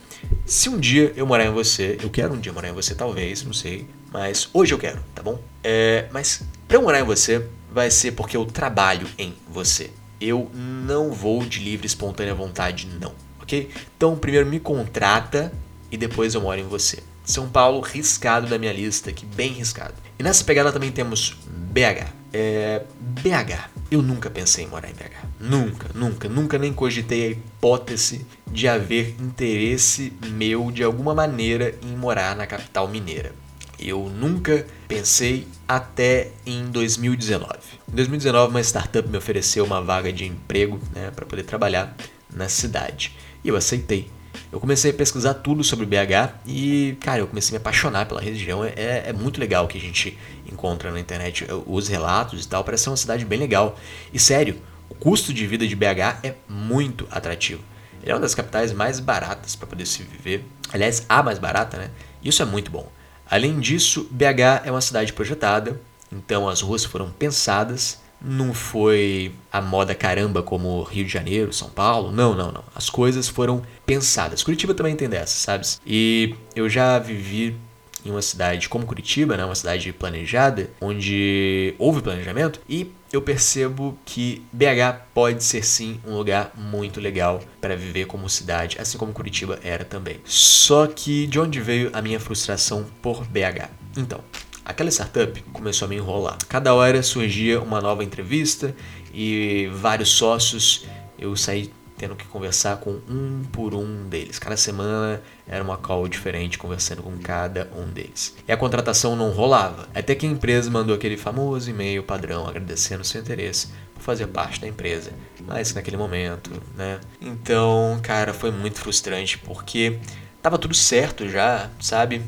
se 0.47 0.71
um 0.71 0.81
dia 0.81 1.13
eu 1.17 1.27
morar 1.27 1.45
em 1.45 1.53
você, 1.53 1.99
eu 2.03 2.09
quero 2.09 2.33
um 2.33 2.41
dia 2.41 2.51
morar 2.51 2.71
em 2.71 2.73
você, 2.73 2.95
talvez, 2.95 3.45
não 3.45 3.53
sei, 3.53 3.87
mas 4.11 4.49
hoje 4.55 4.73
eu 4.73 4.79
quero, 4.79 5.05
tá 5.15 5.23
bom? 5.23 5.39
É, 5.63 6.07
mas 6.11 6.41
para 6.67 6.79
eu 6.79 6.83
morar 6.83 7.01
em 7.01 7.05
você, 7.05 7.47
vai 7.71 7.91
ser 7.91 8.13
porque 8.13 8.39
eu 8.39 8.47
trabalho 8.47 9.07
em 9.19 9.35
você. 9.47 9.91
Eu 10.19 10.51
não 10.55 11.13
vou 11.13 11.45
de 11.45 11.59
livre, 11.59 11.87
espontânea 11.87 12.35
vontade, 12.35 12.89
não, 12.99 13.13
ok? 13.39 13.69
Então, 13.99 14.17
primeiro 14.17 14.49
me 14.49 14.61
contrata 14.61 15.53
e 15.91 15.99
depois 15.99 16.35
eu 16.35 16.41
moro 16.41 16.59
em 16.59 16.69
você. 16.69 17.03
São 17.23 17.51
Paulo 17.51 17.83
riscado 17.83 18.47
da 18.47 18.57
minha 18.57 18.73
lista, 18.73 19.11
aqui 19.11 19.27
bem 19.27 19.53
riscado. 19.53 19.95
E 20.19 20.23
nessa 20.23 20.43
pegada 20.43 20.73
também 20.73 20.91
temos 20.91 21.37
BH. 21.47 22.22
É, 22.33 22.83
BH. 22.99 23.71
Eu 23.91 24.01
nunca 24.01 24.31
pensei 24.31 24.65
em 24.65 24.69
morar 24.69 24.89
em 24.89 24.95
BH. 24.95 25.27
Nunca, 25.39 25.89
nunca, 25.95 26.29
nunca 26.29 26.59
nem 26.59 26.73
cogitei 26.73 27.27
a 27.27 27.31
hipótese 27.31 28.27
de 28.47 28.67
haver 28.67 29.15
interesse 29.21 30.13
meu 30.29 30.71
de 30.71 30.83
alguma 30.83 31.15
maneira 31.15 31.75
em 31.83 31.95
morar 31.97 32.35
na 32.35 32.47
capital 32.47 32.89
mineira. 32.89 33.33
Eu 33.79 34.09
nunca 34.09 34.65
pensei 34.87 35.47
até 35.67 36.31
em 36.47 36.71
2019. 36.71 37.49
Em 37.91 37.97
2019, 37.97 38.51
uma 38.51 38.61
startup 38.61 39.09
me 39.09 39.19
ofereceu 39.19 39.65
uma 39.65 39.83
vaga 39.83 40.13
de 40.13 40.25
emprego 40.25 40.79
né, 40.95 41.11
para 41.11 41.27
poder 41.27 41.43
trabalhar 41.43 41.95
na 42.33 42.49
cidade. 42.49 43.17
E 43.43 43.49
eu 43.49 43.57
aceitei. 43.57 44.09
Eu 44.51 44.61
comecei 44.61 44.91
a 44.91 44.95
pesquisar 44.95 45.35
tudo 45.35 45.65
sobre 45.65 45.87
BH 45.87 46.35
e, 46.47 46.97
cara, 47.01 47.21
eu 47.21 47.27
comecei 47.27 47.57
a 47.57 47.59
me 47.59 47.63
apaixonar 47.63 48.07
pela 48.07 48.21
região. 48.21 48.65
É, 48.65 49.05
é 49.07 49.13
muito 49.13 49.41
legal 49.41 49.65
o 49.65 49.69
que 49.69 49.79
a 49.79 49.81
gente 49.81 50.19
encontra 50.51 50.91
na 50.91 51.01
internet, 51.01 51.47
os 51.67 51.89
relatos 51.89 52.45
e 52.45 52.49
tal. 52.49 52.65
Parece 52.65 52.85
ser 52.85 52.91
uma 52.91 52.97
cidade 52.97 53.25
bem 53.25 53.39
legal. 53.39 53.79
E 54.13 54.19
sério, 54.19 54.61
o 54.89 54.95
custo 54.95 55.33
de 55.33 55.47
vida 55.47 55.67
de 55.67 55.75
BH 55.75 56.21
é 56.23 56.35
muito 56.49 57.07
atrativo. 57.11 57.63
Ele 58.03 58.11
é 58.11 58.15
uma 58.15 58.21
das 58.21 58.35
capitais 58.35 58.73
mais 58.73 59.01
baratas 59.01 59.55
para 59.55 59.67
poder 59.67 59.87
se 59.87 60.03
viver. 60.03 60.45
Aliás, 60.73 61.07
a 61.09 61.23
mais 61.23 61.39
barata, 61.39 61.77
né? 61.77 61.91
Isso 62.23 62.43
é 62.43 62.45
muito 62.45 62.71
bom. 62.71 62.91
Além 63.31 63.61
disso, 63.61 64.07
BH 64.11 64.67
é 64.67 64.71
uma 64.71 64.81
cidade 64.81 65.13
projetada, 65.13 65.81
então 66.11 66.49
as 66.49 66.61
ruas 66.61 66.85
foram 66.85 67.11
pensadas 67.11 68.01
não 68.25 68.55
foi 68.55 69.33
a 69.53 69.61
moda 69.61 69.95
caramba 69.95 70.43
como 70.43 70.83
Rio 70.83 71.05
de 71.05 71.13
Janeiro, 71.13 71.53
São 71.53 71.69
Paulo. 71.69 72.11
Não, 72.13 72.35
não, 72.35 72.53
não. 72.53 72.65
As 72.75 72.89
coisas 72.89 73.29
foram 73.29 73.63
pensadas. 73.85 74.43
Curitiba 74.43 74.75
também 74.75 74.97
tem 74.97 75.09
dessas, 75.09 75.37
sabe? 75.37 75.67
E 75.87 76.35
eu 76.55 76.69
já 76.69 76.99
vivi 76.99 77.57
em 78.05 78.11
uma 78.11 78.23
cidade 78.23 78.69
como 78.69 78.87
Curitiba, 78.87 79.37
né, 79.37 79.45
uma 79.45 79.55
cidade 79.55 79.93
planejada, 79.93 80.71
onde 80.81 81.75
houve 81.79 82.03
planejamento, 82.03 82.61
e 82.69 82.91
eu 83.13 83.23
percebo 83.23 83.97
que 84.05 84.43
BH 84.53 85.07
pode 85.15 85.45
ser 85.45 85.65
sim 85.65 86.01
um 86.07 86.17
lugar 86.17 86.53
muito 86.57 87.01
legal 87.01 87.41
para 87.61 87.77
viver 87.77 88.07
como 88.07 88.29
cidade, 88.29 88.79
assim 88.81 88.99
como 88.99 89.13
Curitiba 89.13 89.61
era 89.63 89.85
também. 89.85 90.17
Só 90.25 90.87
que 90.87 91.27
de 91.27 91.39
onde 91.39 91.61
veio 91.61 91.91
a 91.93 92.03
minha 92.03 92.19
frustração 92.19 92.87
por 93.01 93.25
BH? 93.27 93.69
Então, 93.97 94.21
aquela 94.65 94.91
startup 94.91 95.41
começou 95.53 95.87
a 95.87 95.89
me 95.89 95.97
enrolar. 95.97 96.39
Cada 96.49 96.75
hora 96.75 97.03
surgia 97.03 97.61
uma 97.61 97.81
nova 97.81 98.05
entrevista 98.05 98.75
e 99.13 99.71
vários 99.75 100.11
sócios. 100.11 100.87
Eu 101.19 101.37
saí 101.37 101.71
tendo 102.03 102.17
que 102.17 102.25
conversar 102.27 102.79
com 102.79 102.99
um 103.09 103.45
por 103.53 103.75
um 103.75 104.09
deles. 104.09 104.37
Cada 104.37 104.57
semana 104.57 105.23
era 105.47 105.63
uma 105.63 105.77
call 105.77 106.09
diferente, 106.09 106.59
conversando 106.59 107.01
com 107.01 107.17
cada 107.19 107.71
um 107.77 107.87
deles. 107.87 108.35
E 108.47 108.51
a 108.51 108.57
contratação 108.57 109.15
não 109.15 109.31
rolava. 109.31 109.89
Até 109.95 110.17
que 110.17 110.27
a 110.27 110.29
empresa 110.29 110.69
mandou 110.69 110.97
aquele 110.97 111.17
famoso 111.17 111.71
e-mail 111.71 112.03
padrão 112.03 112.49
agradecendo 112.49 113.05
seu 113.05 113.21
interesse 113.21 113.69
por 113.95 114.03
fazer 114.03 114.27
parte 114.27 114.61
da 114.61 114.67
empresa. 114.67 115.13
Mas 115.47 115.73
naquele 115.75 115.97
momento, 115.97 116.51
né? 116.77 116.99
Então, 117.21 118.01
cara, 118.03 118.35
foi 118.35 118.51
muito 118.51 118.81
frustrante 118.81 119.39
porque 119.39 120.01
tava 120.43 120.59
tudo 120.59 120.75
certo 120.75 121.29
já, 121.29 121.71
sabe? 121.79 122.21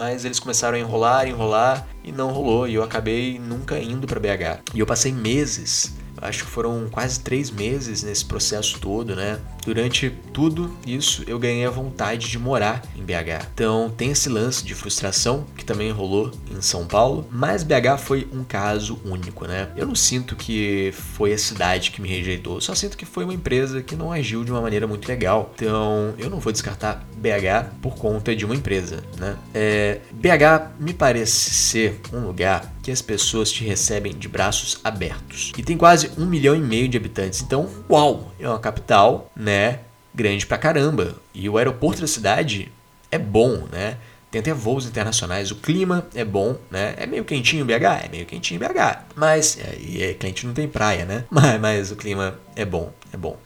Mas 0.00 0.24
eles 0.24 0.40
começaram 0.40 0.78
a 0.78 0.80
enrolar, 0.80 1.28
enrolar 1.28 1.86
e 2.02 2.10
não 2.10 2.30
rolou. 2.30 2.66
E 2.66 2.74
eu 2.74 2.82
acabei 2.82 3.38
nunca 3.38 3.78
indo 3.78 4.06
para 4.06 4.18
BH. 4.18 4.62
E 4.72 4.80
eu 4.80 4.86
passei 4.86 5.12
meses 5.12 5.94
acho 6.20 6.44
que 6.44 6.50
foram 6.50 6.88
quase 6.90 7.20
três 7.20 7.50
meses 7.50 8.02
nesse 8.02 8.24
processo 8.24 8.78
todo, 8.78 9.14
né? 9.14 9.38
Durante 9.64 10.10
tudo 10.32 10.74
isso, 10.86 11.22
eu 11.26 11.38
ganhei 11.38 11.66
a 11.66 11.70
vontade 11.70 12.28
de 12.28 12.38
morar 12.38 12.82
em 12.96 13.02
BH. 13.02 13.46
Então, 13.54 13.92
tem 13.96 14.10
esse 14.10 14.28
lance 14.28 14.64
de 14.64 14.74
frustração 14.74 15.44
que 15.56 15.64
também 15.64 15.90
rolou 15.90 16.30
em 16.50 16.60
São 16.60 16.86
Paulo, 16.86 17.26
mas 17.30 17.62
BH 17.62 17.98
foi 17.98 18.28
um 18.32 18.42
caso 18.42 19.00
único, 19.04 19.46
né? 19.46 19.68
Eu 19.76 19.86
não 19.86 19.94
sinto 19.94 20.34
que 20.34 20.92
foi 20.92 21.32
a 21.32 21.38
cidade 21.38 21.90
que 21.90 22.00
me 22.00 22.08
rejeitou, 22.08 22.60
só 22.60 22.74
sinto 22.74 22.96
que 22.96 23.04
foi 23.04 23.24
uma 23.24 23.34
empresa 23.34 23.82
que 23.82 23.94
não 23.94 24.12
agiu 24.12 24.44
de 24.44 24.50
uma 24.50 24.60
maneira 24.60 24.86
muito 24.86 25.06
legal. 25.06 25.52
Então, 25.54 26.14
eu 26.18 26.30
não 26.30 26.40
vou 26.40 26.52
descartar 26.52 27.06
BH 27.16 27.74
por 27.82 27.96
conta 27.96 28.34
de 28.34 28.44
uma 28.44 28.54
empresa, 28.54 29.02
né? 29.18 29.36
É, 29.54 30.00
BH 30.12 30.80
me 30.80 30.94
parece 30.94 31.50
ser 31.50 32.00
um 32.12 32.20
lugar 32.20 32.72
que 32.82 32.90
as 32.90 33.02
pessoas 33.02 33.50
te 33.50 33.64
recebem 33.64 34.12
de 34.14 34.28
braços 34.28 34.78
abertos. 34.82 35.52
E 35.56 35.62
tem 35.62 35.76
quase 35.76 36.10
um 36.18 36.26
milhão 36.26 36.56
e 36.56 36.60
meio 36.60 36.88
de 36.88 36.96
habitantes. 36.96 37.42
Então, 37.42 37.68
uau, 37.88 38.32
é 38.38 38.48
uma 38.48 38.58
capital, 38.58 39.30
né? 39.36 39.80
Grande 40.14 40.46
pra 40.46 40.58
caramba. 40.58 41.16
E 41.34 41.48
o 41.48 41.58
aeroporto 41.58 42.00
da 42.00 42.06
cidade 42.06 42.70
é 43.10 43.18
bom, 43.18 43.66
né? 43.70 43.98
Tem 44.30 44.40
até 44.40 44.54
voos 44.54 44.86
internacionais, 44.86 45.50
o 45.50 45.56
clima 45.56 46.06
é 46.14 46.24
bom, 46.24 46.56
né? 46.70 46.94
É 46.96 47.04
meio 47.04 47.24
quentinho 47.24 47.64
BH? 47.64 48.04
É 48.04 48.08
meio 48.08 48.24
quentinho 48.26 48.60
BH. 48.60 49.06
Mas, 49.16 49.58
é, 49.58 49.76
e 49.80 50.02
é, 50.02 50.14
cliente 50.14 50.46
não 50.46 50.54
tem 50.54 50.68
praia, 50.68 51.04
né? 51.04 51.24
Mas, 51.30 51.60
mas 51.60 51.90
o 51.90 51.96
clima 51.96 52.38
é 52.54 52.64
bom, 52.64 52.92
é 53.12 53.16
bom. 53.16 53.36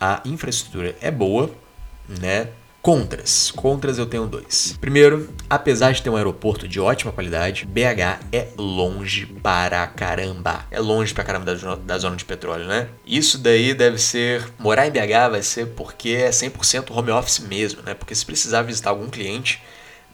A 0.00 0.22
infraestrutura 0.24 0.96
é 1.02 1.10
boa, 1.10 1.50
né? 2.08 2.48
Contras. 2.86 3.50
Contras 3.50 3.98
eu 3.98 4.06
tenho 4.06 4.28
dois. 4.28 4.76
Primeiro, 4.80 5.28
apesar 5.50 5.90
de 5.90 6.00
ter 6.00 6.08
um 6.08 6.14
aeroporto 6.14 6.68
de 6.68 6.78
ótima 6.78 7.10
qualidade, 7.10 7.66
BH 7.66 8.20
é 8.30 8.46
longe 8.56 9.26
para 9.26 9.84
caramba. 9.88 10.64
É 10.70 10.78
longe 10.78 11.12
para 11.12 11.24
caramba 11.24 11.52
da, 11.52 11.74
da 11.74 11.98
zona 11.98 12.14
de 12.14 12.24
petróleo, 12.24 12.64
né? 12.64 12.86
Isso 13.04 13.38
daí 13.38 13.74
deve 13.74 13.98
ser. 13.98 14.48
Morar 14.56 14.86
em 14.86 14.92
BH 14.92 15.30
vai 15.32 15.42
ser 15.42 15.66
porque 15.70 16.10
é 16.10 16.30
100% 16.30 16.96
home 16.96 17.10
office 17.10 17.40
mesmo, 17.40 17.82
né? 17.82 17.92
Porque 17.92 18.14
se 18.14 18.24
precisar 18.24 18.62
visitar 18.62 18.90
algum 18.90 19.10
cliente, 19.10 19.60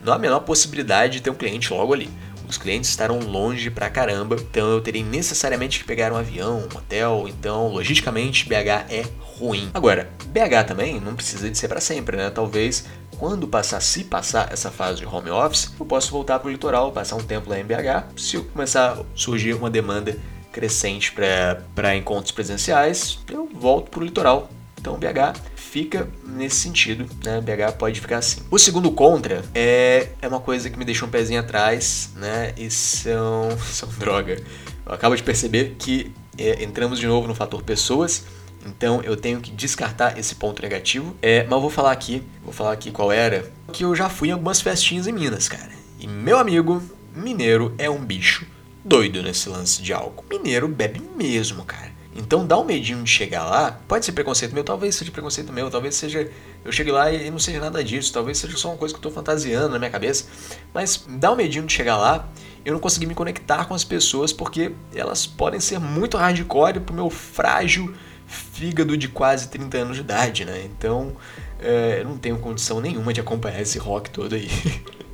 não 0.03 0.11
há 0.11 0.15
a 0.15 0.19
menor 0.19 0.39
possibilidade 0.39 1.13
de 1.13 1.21
ter 1.21 1.29
um 1.29 1.35
cliente 1.35 1.71
logo 1.71 1.93
ali. 1.93 2.09
Os 2.53 2.57
clientes 2.59 2.91
estarão 2.91 3.17
longe 3.17 3.71
pra 3.71 3.89
caramba, 3.89 4.35
então 4.35 4.69
eu 4.69 4.79
terei 4.79 5.03
necessariamente 5.03 5.79
que 5.79 5.85
pegar 5.85 6.13
um 6.13 6.15
avião, 6.15 6.59
um 6.59 6.77
hotel, 6.77 7.25
então 7.27 7.67
logisticamente 7.69 8.47
BH 8.47 8.91
é 8.91 9.05
ruim. 9.19 9.71
Agora, 9.73 10.07
BH 10.27 10.67
também 10.67 10.99
não 10.99 11.15
precisa 11.15 11.49
de 11.49 11.57
ser 11.57 11.67
para 11.67 11.81
sempre, 11.81 12.15
né? 12.15 12.29
Talvez 12.29 12.85
quando 13.17 13.47
passar, 13.47 13.81
se 13.81 14.03
passar 14.03 14.53
essa 14.53 14.69
fase 14.69 14.99
de 14.99 15.05
home 15.07 15.31
office, 15.31 15.73
eu 15.79 15.83
posso 15.83 16.11
voltar 16.11 16.37
para 16.37 16.47
o 16.47 16.51
litoral, 16.51 16.91
passar 16.91 17.15
um 17.15 17.23
tempo 17.23 17.49
lá 17.49 17.59
em 17.59 17.63
BH. 17.63 18.13
Se 18.15 18.37
começar 18.37 18.99
a 18.99 19.03
surgir 19.15 19.55
uma 19.55 19.71
demanda 19.71 20.15
crescente 20.51 21.11
para 21.11 21.95
encontros 21.95 22.31
presenciais, 22.31 23.17
eu 23.31 23.49
volto 23.51 23.89
para 23.89 23.99
o 23.99 24.03
litoral. 24.03 24.47
Então 24.83 24.97
BH 24.97 25.39
fica 25.55 26.09
nesse 26.25 26.57
sentido, 26.57 27.07
né? 27.23 27.39
BH 27.39 27.77
pode 27.79 28.01
ficar 28.01 28.17
assim. 28.17 28.41
O 28.51 28.59
segundo 28.59 28.91
contra 28.91 29.41
é, 29.55 30.09
é 30.21 30.27
uma 30.27 30.41
coisa 30.41 30.69
que 30.69 30.77
me 30.77 30.83
deixa 30.83 31.05
um 31.05 31.09
pezinho 31.09 31.39
atrás, 31.39 32.11
né? 32.17 32.53
E 32.57 32.69
são, 32.69 33.57
são 33.71 33.87
droga. 33.97 34.43
Eu 34.85 34.93
acabo 34.93 35.15
de 35.15 35.23
perceber 35.23 35.77
que 35.79 36.11
é, 36.37 36.61
entramos 36.65 36.99
de 36.99 37.07
novo 37.07 37.29
no 37.29 37.33
fator 37.33 37.63
pessoas. 37.63 38.25
Então 38.65 39.01
eu 39.03 39.15
tenho 39.15 39.39
que 39.39 39.51
descartar 39.51 40.19
esse 40.19 40.35
ponto 40.35 40.61
negativo. 40.61 41.15
É, 41.21 41.43
mas 41.43 41.53
eu 41.53 41.61
vou 41.61 41.69
falar 41.69 41.93
aqui, 41.93 42.21
vou 42.43 42.51
falar 42.51 42.73
aqui 42.73 42.91
qual 42.91 43.09
era. 43.09 43.49
Que 43.71 43.85
eu 43.85 43.95
já 43.95 44.09
fui 44.09 44.27
em 44.27 44.31
algumas 44.33 44.59
festinhas 44.59 45.07
em 45.07 45.13
Minas, 45.13 45.47
cara. 45.47 45.71
E 45.97 46.05
meu 46.05 46.37
amigo 46.37 46.83
mineiro 47.15 47.73
é 47.77 47.89
um 47.89 48.03
bicho 48.03 48.45
doido 48.83 49.23
nesse 49.23 49.47
lance 49.47 49.81
de 49.81 49.93
álcool. 49.93 50.25
Mineiro 50.29 50.67
bebe 50.67 51.01
mesmo, 51.15 51.63
cara. 51.63 51.93
Então 52.15 52.45
dá 52.45 52.57
um 52.59 52.63
medinho 52.63 53.03
de 53.03 53.09
chegar 53.09 53.43
lá. 53.45 53.79
Pode 53.87 54.05
ser 54.05 54.11
preconceito 54.11 54.53
meu, 54.53 54.63
talvez 54.63 54.95
seja 54.95 55.11
preconceito 55.11 55.51
meu, 55.51 55.69
talvez 55.69 55.95
seja. 55.95 56.29
Eu 56.63 56.71
chegue 56.71 56.91
lá 56.91 57.11
e 57.11 57.29
não 57.29 57.39
seja 57.39 57.59
nada 57.59 57.83
disso, 57.83 58.13
talvez 58.13 58.37
seja 58.37 58.55
só 58.55 58.69
uma 58.69 58.77
coisa 58.77 58.93
que 58.93 58.99
eu 58.99 59.01
tô 59.01 59.11
fantasiando 59.11 59.69
na 59.69 59.79
minha 59.79 59.91
cabeça. 59.91 60.25
Mas 60.73 61.03
dá 61.07 61.31
um 61.31 61.35
medinho 61.35 61.65
de 61.65 61.73
chegar 61.73 61.97
lá. 61.97 62.29
Eu 62.63 62.73
não 62.73 62.79
consegui 62.79 63.05
me 63.05 63.15
conectar 63.15 63.65
com 63.65 63.73
as 63.73 63.83
pessoas 63.83 64.31
porque 64.31 64.71
elas 64.95 65.25
podem 65.25 65.59
ser 65.59 65.79
muito 65.79 66.15
hardcore 66.15 66.79
pro 66.79 66.95
meu 66.95 67.09
frágil 67.09 67.93
fígado 68.25 68.95
de 68.95 69.07
quase 69.07 69.49
30 69.49 69.77
anos 69.77 69.95
de 69.95 70.01
idade, 70.01 70.45
né? 70.45 70.63
Então 70.65 71.13
é, 71.59 71.99
eu 72.01 72.05
não 72.05 72.17
tenho 72.17 72.37
condição 72.37 72.79
nenhuma 72.79 73.11
de 73.11 73.19
acompanhar 73.19 73.61
esse 73.61 73.77
rock 73.77 74.09
todo 74.09 74.35
aí. 74.35 74.49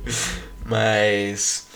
Mas 0.64 1.66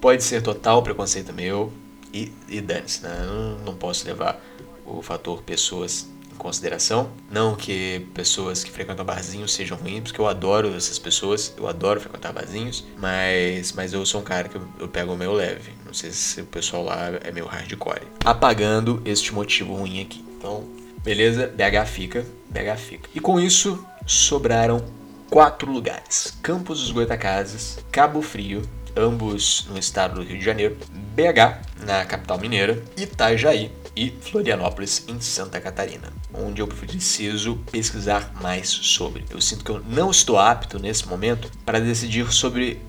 pode 0.00 0.22
ser 0.22 0.42
total 0.42 0.82
preconceito 0.82 1.32
meu 1.32 1.72
e, 2.12 2.30
e 2.48 2.60
dane-se, 2.60 3.02
né? 3.02 3.22
Eu 3.24 3.64
não 3.64 3.74
posso 3.74 4.06
levar 4.06 4.38
o 4.84 5.02
fator 5.02 5.42
pessoas 5.42 6.08
em 6.34 6.36
consideração. 6.36 7.10
Não 7.30 7.54
que 7.54 8.06
pessoas 8.12 8.62
que 8.64 8.70
frequentam 8.70 9.04
barzinhos 9.04 9.54
sejam 9.54 9.78
ruins, 9.78 10.02
porque 10.02 10.20
eu 10.20 10.26
adoro 10.26 10.74
essas 10.74 10.98
pessoas, 10.98 11.54
eu 11.56 11.68
adoro 11.68 12.00
frequentar 12.00 12.32
barzinhos, 12.32 12.84
mas, 12.98 13.72
mas 13.72 13.92
eu 13.92 14.04
sou 14.04 14.20
um 14.20 14.24
cara 14.24 14.48
que 14.48 14.56
eu, 14.56 14.62
eu 14.80 14.88
pego 14.88 15.12
o 15.12 15.16
meu 15.16 15.32
leve. 15.32 15.72
Não 15.86 15.94
sei 15.94 16.10
se 16.10 16.40
o 16.40 16.46
pessoal 16.46 16.84
lá 16.84 17.08
é 17.22 17.30
meio 17.30 17.46
hardcore. 17.46 18.02
Apagando 18.24 19.00
este 19.04 19.32
motivo 19.32 19.74
ruim 19.74 20.02
aqui. 20.02 20.24
Então, 20.36 20.64
beleza, 21.02 21.46
BH 21.46 21.86
fica, 21.86 22.26
BH 22.50 22.76
fica. 22.78 23.08
E 23.14 23.20
com 23.20 23.38
isso, 23.38 23.84
sobraram 24.06 24.84
quatro 25.30 25.70
lugares: 25.70 26.36
Campos 26.42 26.80
dos 26.80 26.90
Goitacazes, 26.90 27.78
Cabo 27.92 28.20
Frio, 28.20 28.62
ambos 28.96 29.66
no 29.70 29.78
estado 29.78 30.16
do 30.16 30.22
Rio 30.22 30.38
de 30.38 30.44
Janeiro, 30.44 30.76
BH, 31.14 31.84
na 31.84 32.04
capital 32.04 32.38
mineira, 32.38 32.82
Itajaí 32.96 33.70
e 33.96 34.10
Florianópolis, 34.20 35.04
em 35.08 35.20
Santa 35.20 35.60
Catarina, 35.60 36.12
onde 36.32 36.60
eu 36.60 36.66
preciso 36.66 37.56
pesquisar 37.70 38.32
mais 38.40 38.68
sobre. 38.68 39.24
Eu 39.30 39.40
sinto 39.40 39.64
que 39.64 39.70
eu 39.70 39.80
não 39.88 40.10
estou 40.10 40.38
apto 40.38 40.78
nesse 40.78 41.06
momento 41.06 41.50
para 41.64 41.80
decidir 41.80 42.30
sobre 42.32 42.80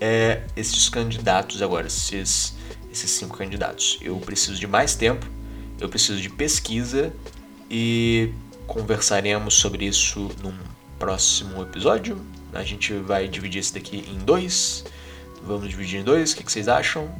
é, 0.00 0.42
esses 0.56 0.88
candidatos 0.88 1.60
agora, 1.60 1.86
esses, 1.86 2.54
esses 2.90 3.10
cinco 3.10 3.36
candidatos. 3.36 3.98
Eu 4.00 4.16
preciso 4.18 4.58
de 4.58 4.66
mais 4.66 4.94
tempo, 4.94 5.26
eu 5.78 5.88
preciso 5.88 6.20
de 6.20 6.30
pesquisa 6.30 7.12
e 7.70 8.32
conversaremos 8.66 9.54
sobre 9.54 9.84
isso 9.84 10.30
num 10.42 10.56
próximo 10.98 11.62
episódio. 11.62 12.18
A 12.52 12.62
gente 12.62 12.94
vai 12.94 13.28
dividir 13.28 13.58
esse 13.58 13.74
daqui 13.74 14.04
em 14.08 14.18
dois. 14.18 14.84
Vamos 15.42 15.68
dividir 15.68 16.00
em 16.00 16.04
dois. 16.04 16.32
O 16.32 16.36
que 16.36 16.50
vocês 16.50 16.68
acham? 16.68 17.14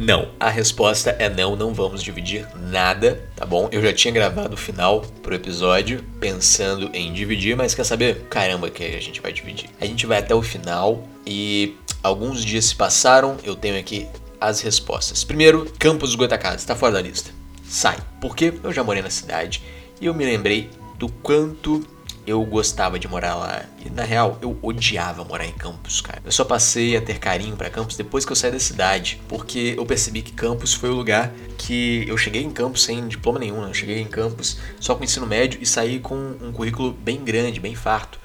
Não. 0.00 0.30
A 0.40 0.48
resposta 0.48 1.14
é 1.18 1.28
não, 1.28 1.54
não 1.54 1.74
vamos 1.74 2.02
dividir 2.02 2.48
nada, 2.56 3.22
tá 3.36 3.44
bom? 3.44 3.68
Eu 3.70 3.82
já 3.82 3.92
tinha 3.92 4.10
gravado 4.10 4.54
o 4.54 4.56
final 4.56 5.02
pro 5.22 5.34
episódio 5.34 6.02
pensando 6.18 6.88
em 6.94 7.12
dividir, 7.12 7.54
mas 7.54 7.74
quer 7.74 7.84
saber? 7.84 8.22
Caramba, 8.30 8.70
que 8.70 8.82
a 8.82 8.98
gente 8.98 9.20
vai 9.20 9.30
dividir. 9.30 9.68
A 9.78 9.84
gente 9.84 10.06
vai 10.06 10.16
até 10.16 10.34
o 10.34 10.40
final 10.40 11.06
e 11.26 11.76
alguns 12.02 12.42
dias 12.42 12.64
se 12.64 12.74
passaram, 12.74 13.36
eu 13.44 13.54
tenho 13.54 13.78
aqui 13.78 14.08
as 14.40 14.62
respostas. 14.62 15.22
Primeiro, 15.22 15.70
Campos 15.78 16.08
dos 16.08 16.16
Goitacazes, 16.16 16.64
tá 16.64 16.74
fora 16.74 16.94
da 16.94 17.02
lista. 17.02 17.30
Sai. 17.62 17.98
Porque 18.22 18.54
eu 18.64 18.72
já 18.72 18.82
morei 18.82 19.02
na 19.02 19.10
cidade 19.10 19.62
e 20.00 20.06
eu 20.06 20.14
me 20.14 20.24
lembrei 20.24 20.70
do 20.96 21.10
quanto 21.10 21.86
eu 22.30 22.44
gostava 22.44 22.98
de 22.98 23.08
morar 23.08 23.34
lá. 23.34 23.64
E 23.84 23.90
na 23.90 24.04
real, 24.04 24.38
eu 24.40 24.56
odiava 24.62 25.24
morar 25.24 25.46
em 25.46 25.52
Campos, 25.52 26.00
cara. 26.00 26.22
Eu 26.24 26.30
só 26.30 26.44
passei 26.44 26.96
a 26.96 27.02
ter 27.02 27.18
carinho 27.18 27.56
para 27.56 27.68
Campos 27.68 27.96
depois 27.96 28.24
que 28.24 28.30
eu 28.30 28.36
saí 28.36 28.52
da 28.52 28.60
cidade, 28.60 29.20
porque 29.28 29.74
eu 29.76 29.84
percebi 29.84 30.22
que 30.22 30.32
Campos 30.32 30.72
foi 30.72 30.90
o 30.90 30.94
lugar 30.94 31.32
que 31.58 32.04
eu 32.08 32.16
cheguei 32.16 32.42
em 32.42 32.50
Campos 32.50 32.84
sem 32.84 33.08
diploma 33.08 33.38
nenhum, 33.38 33.60
né? 33.60 33.68
Eu 33.68 33.74
cheguei 33.74 34.00
em 34.00 34.06
Campos 34.06 34.58
só 34.78 34.94
com 34.94 35.02
ensino 35.02 35.26
médio 35.26 35.58
e 35.60 35.66
saí 35.66 35.98
com 35.98 36.14
um 36.40 36.52
currículo 36.52 36.92
bem 36.92 37.22
grande, 37.24 37.58
bem 37.58 37.74
farto. 37.74 38.18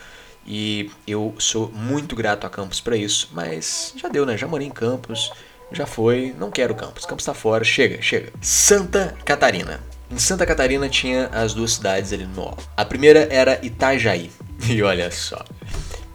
E 0.46 0.92
eu 1.08 1.34
sou 1.40 1.72
muito 1.72 2.16
grato 2.16 2.46
a 2.46 2.50
Campos 2.50 2.80
para 2.80 2.96
isso, 2.96 3.30
mas 3.34 3.94
já 3.98 4.08
deu, 4.08 4.26
né? 4.26 4.38
Já 4.38 4.48
morei 4.48 4.68
em 4.68 4.72
Campos, 4.72 5.32
já 5.72 5.88
foi, 5.88 6.36
não 6.38 6.52
quero 6.52 6.76
Campos. 6.76 7.06
Campos 7.06 7.26
tá 7.26 7.34
fora, 7.34 7.64
chega, 7.64 8.00
chega. 8.04 8.32
Santa 8.40 9.16
Catarina. 9.26 9.95
Em 10.10 10.20
Santa 10.20 10.46
Catarina 10.46 10.88
tinha 10.88 11.28
as 11.28 11.54
duas 11.54 11.74
cidades 11.74 12.14
ali 12.14 12.26
no. 12.26 12.56
A 12.78 12.86
primeira 12.86 13.28
era 13.32 13.60
Itajaí. 13.64 14.32
E 14.70 14.82
olha 14.82 15.12
só, 15.12 15.44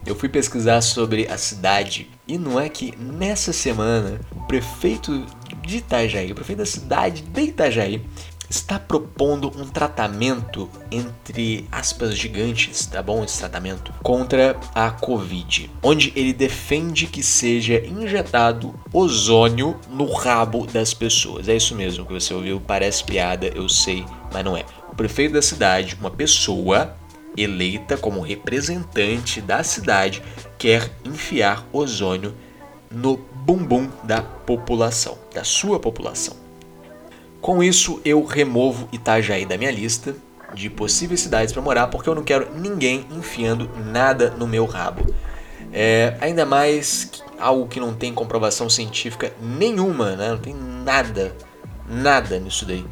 eu 0.07 0.16
fui 0.16 0.29
pesquisar 0.29 0.81
sobre 0.81 1.29
a 1.29 1.37
cidade 1.37 2.11
e 2.26 2.38
não 2.38 2.59
é 2.59 2.68
que 2.68 2.96
nessa 2.96 3.53
semana 3.53 4.18
o 4.35 4.40
prefeito 4.40 5.26
de 5.62 5.76
Itajaí, 5.76 6.33
o 6.33 6.35
prefeito 6.35 6.61
da 6.61 6.66
cidade 6.66 7.22
de 7.22 7.40
Itajaí, 7.42 8.03
está 8.51 8.81
propondo 8.81 9.49
um 9.57 9.65
tratamento 9.65 10.69
entre 10.91 11.69
aspas 11.71 12.19
gigantes, 12.19 12.85
tá 12.85 13.01
bom? 13.01 13.23
Esse 13.23 13.39
tratamento 13.39 13.95
contra 14.03 14.59
a 14.75 14.91
Covid, 14.91 15.71
onde 15.81 16.13
ele 16.17 16.33
defende 16.33 17.07
que 17.07 17.23
seja 17.23 17.79
injetado 17.79 18.75
ozônio 18.93 19.79
no 19.89 20.13
rabo 20.13 20.67
das 20.67 20.93
pessoas. 20.93 21.49
É 21.49 21.55
isso 21.55 21.77
mesmo 21.77 22.05
que 22.05 22.13
você 22.13 22.35
ouviu, 22.35 22.61
parece 22.61 23.05
piada, 23.05 23.47
eu 23.47 23.69
sei, 23.69 24.05
mas 24.33 24.45
não 24.45 24.57
é. 24.57 24.65
O 24.91 24.97
prefeito 24.97 25.35
da 25.35 25.43
cidade, 25.43 25.97
uma 26.01 26.11
pessoa 26.11 26.97
eleita 27.37 27.97
como 27.97 28.21
representante 28.21 29.41
da 29.41 29.63
cidade, 29.63 30.21
quer 30.59 30.91
enfiar 31.05 31.65
ozônio 31.73 32.35
no 32.91 33.17
bumbum 33.17 33.89
da 34.03 34.21
população, 34.21 35.17
da 35.33 35.45
sua 35.45 35.79
população. 35.79 36.50
Com 37.40 37.62
isso, 37.62 38.00
eu 38.05 38.24
removo 38.24 38.88
Itajaí 38.92 39.46
da 39.46 39.57
minha 39.57 39.70
lista 39.70 40.14
de 40.55 40.68
possíveis 40.68 41.20
cidades 41.20 41.53
para 41.53 41.62
morar, 41.62 41.87
porque 41.87 42.09
eu 42.09 42.14
não 42.14 42.22
quero 42.22 42.55
ninguém 42.55 43.07
enfiando 43.11 43.70
nada 43.76 44.31
no 44.31 44.46
meu 44.46 44.66
rabo. 44.66 45.14
É, 45.72 46.16
ainda 46.20 46.44
mais 46.44 47.11
algo 47.38 47.66
que 47.66 47.81
não 47.81 47.94
tem 47.94 48.12
comprovação 48.12 48.68
científica 48.68 49.33
nenhuma, 49.40 50.16
né? 50.16 50.31
Não 50.31 50.38
tem 50.38 50.55
nada, 50.55 51.35
nada 51.88 52.38
nisso 52.38 52.66
daí. 52.66 52.85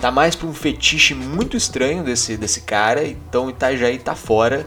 Tá 0.00 0.10
mais 0.10 0.34
para 0.34 0.48
um 0.48 0.54
fetiche 0.54 1.14
muito 1.14 1.56
estranho 1.56 2.02
desse, 2.02 2.36
desse 2.36 2.62
cara, 2.62 3.06
então 3.06 3.48
Itajaí 3.48 3.98
tá 3.98 4.14
fora. 4.14 4.66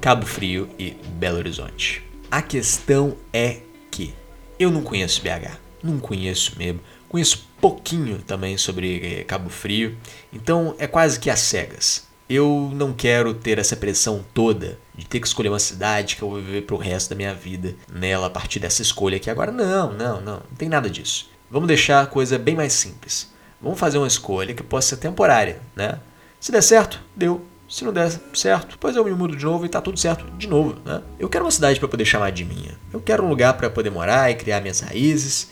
Cabo 0.00 0.26
Frio 0.26 0.68
e 0.78 0.90
Belo 1.14 1.38
Horizonte. 1.38 2.04
A 2.30 2.42
questão 2.42 3.16
é 3.32 3.60
que 3.90 4.14
eu 4.58 4.70
não 4.70 4.82
conheço 4.82 5.22
BH 5.22 5.65
não 5.86 5.98
conheço 5.98 6.54
mesmo. 6.58 6.80
Conheço 7.08 7.48
pouquinho 7.60 8.18
também 8.18 8.58
sobre 8.58 9.20
eh, 9.20 9.24
Cabo 9.24 9.48
Frio, 9.48 9.96
então 10.32 10.74
é 10.78 10.86
quase 10.86 11.18
que 11.18 11.30
às 11.30 11.40
cegas. 11.40 12.06
Eu 12.28 12.70
não 12.74 12.92
quero 12.92 13.32
ter 13.32 13.58
essa 13.58 13.76
pressão 13.76 14.24
toda 14.34 14.78
de 14.94 15.06
ter 15.06 15.20
que 15.20 15.26
escolher 15.26 15.48
uma 15.48 15.60
cidade 15.60 16.16
que 16.16 16.22
eu 16.22 16.28
vou 16.28 16.40
viver 16.40 16.62
pro 16.62 16.76
resto 16.76 17.10
da 17.10 17.16
minha 17.16 17.32
vida 17.32 17.76
nela 17.88 18.26
a 18.26 18.30
partir 18.30 18.58
dessa 18.58 18.82
escolha 18.82 19.16
aqui 19.16 19.30
agora. 19.30 19.52
Não, 19.52 19.92
não, 19.92 20.20
não, 20.20 20.34
não 20.34 20.56
tem 20.58 20.68
nada 20.68 20.90
disso. 20.90 21.30
Vamos 21.48 21.68
deixar 21.68 22.02
a 22.02 22.06
coisa 22.06 22.36
bem 22.36 22.56
mais 22.56 22.72
simples. 22.72 23.32
Vamos 23.60 23.78
fazer 23.78 23.98
uma 23.98 24.08
escolha 24.08 24.54
que 24.54 24.62
possa 24.62 24.88
ser 24.88 24.96
temporária, 24.96 25.60
né? 25.74 26.00
Se 26.40 26.50
der 26.50 26.62
certo, 26.62 27.00
deu. 27.14 27.44
Se 27.68 27.84
não 27.84 27.92
der 27.92 28.12
certo, 28.32 28.72
depois 28.72 28.94
eu 28.94 29.04
me 29.04 29.10
mudo 29.10 29.36
de 29.36 29.44
novo 29.44 29.66
e 29.66 29.68
tá 29.68 29.80
tudo 29.80 29.98
certo 29.98 30.24
de 30.36 30.46
novo, 30.46 30.76
né? 30.84 31.02
Eu 31.18 31.28
quero 31.28 31.44
uma 31.44 31.50
cidade 31.50 31.80
para 31.80 31.88
poder 31.88 32.04
chamar 32.04 32.30
de 32.30 32.44
minha. 32.44 32.78
Eu 32.92 33.00
quero 33.00 33.24
um 33.24 33.28
lugar 33.28 33.54
para 33.54 33.68
poder 33.68 33.90
morar 33.90 34.30
e 34.30 34.34
criar 34.34 34.60
minhas 34.60 34.80
raízes. 34.80 35.50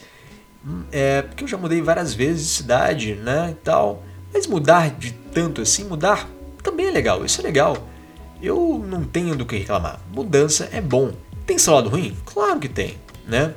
É, 0.91 1.21
porque 1.21 1.43
eu 1.43 1.47
já 1.47 1.57
mudei 1.57 1.81
várias 1.81 2.13
vezes 2.13 2.47
de 2.47 2.53
cidade, 2.53 3.15
né, 3.15 3.49
e 3.51 3.55
tal. 3.55 4.03
Mas 4.33 4.47
mudar 4.47 4.89
de 4.89 5.11
tanto 5.33 5.61
assim, 5.61 5.83
mudar 5.85 6.29
também 6.63 6.87
é 6.87 6.91
legal. 6.91 7.23
Isso 7.23 7.41
é 7.41 7.43
legal. 7.43 7.77
Eu 8.41 8.83
não 8.87 9.03
tenho 9.03 9.35
do 9.35 9.45
que 9.45 9.57
reclamar. 9.57 9.99
Mudança 10.13 10.69
é 10.71 10.81
bom. 10.81 11.13
Tem 11.45 11.57
seu 11.57 11.73
lado 11.73 11.89
ruim? 11.89 12.17
Claro 12.25 12.59
que 12.59 12.67
tem, 12.67 12.97
né? 13.27 13.53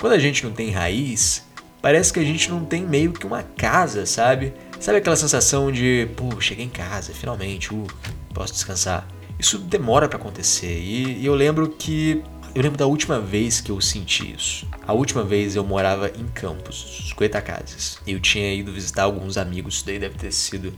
Quando 0.00 0.12
a 0.12 0.18
gente 0.18 0.44
não 0.44 0.52
tem 0.52 0.70
raiz, 0.70 1.44
parece 1.80 2.12
que 2.12 2.20
a 2.20 2.24
gente 2.24 2.50
não 2.50 2.64
tem 2.64 2.84
meio 2.84 3.12
que 3.12 3.26
uma 3.26 3.42
casa, 3.42 4.04
sabe? 4.06 4.52
Sabe 4.80 4.98
aquela 4.98 5.16
sensação 5.16 5.72
de, 5.72 6.08
pô, 6.16 6.40
cheguei 6.40 6.64
em 6.64 6.68
casa, 6.68 7.12
finalmente, 7.12 7.72
uh, 7.72 7.86
posso 8.34 8.52
descansar. 8.52 9.06
Isso 9.38 9.58
demora 9.58 10.08
para 10.08 10.18
acontecer 10.18 10.78
e, 10.78 11.20
e 11.20 11.26
eu 11.26 11.34
lembro 11.34 11.68
que 11.68 12.22
eu 12.54 12.62
lembro 12.62 12.78
da 12.78 12.86
última 12.86 13.20
vez 13.20 13.60
que 13.60 13.70
eu 13.70 13.80
senti 13.80 14.34
isso. 14.34 14.66
A 14.86 14.92
última 14.92 15.22
vez 15.22 15.56
eu 15.56 15.64
morava 15.64 16.08
em 16.08 16.26
Campos, 16.28 17.08
50 17.08 17.40
casas. 17.42 17.98
Eu 18.06 18.20
tinha 18.20 18.52
ido 18.54 18.72
visitar 18.72 19.04
alguns 19.04 19.36
amigos, 19.36 19.74
isso 19.74 19.86
daí 19.86 19.98
deve 19.98 20.16
ter 20.16 20.32
sido 20.32 20.72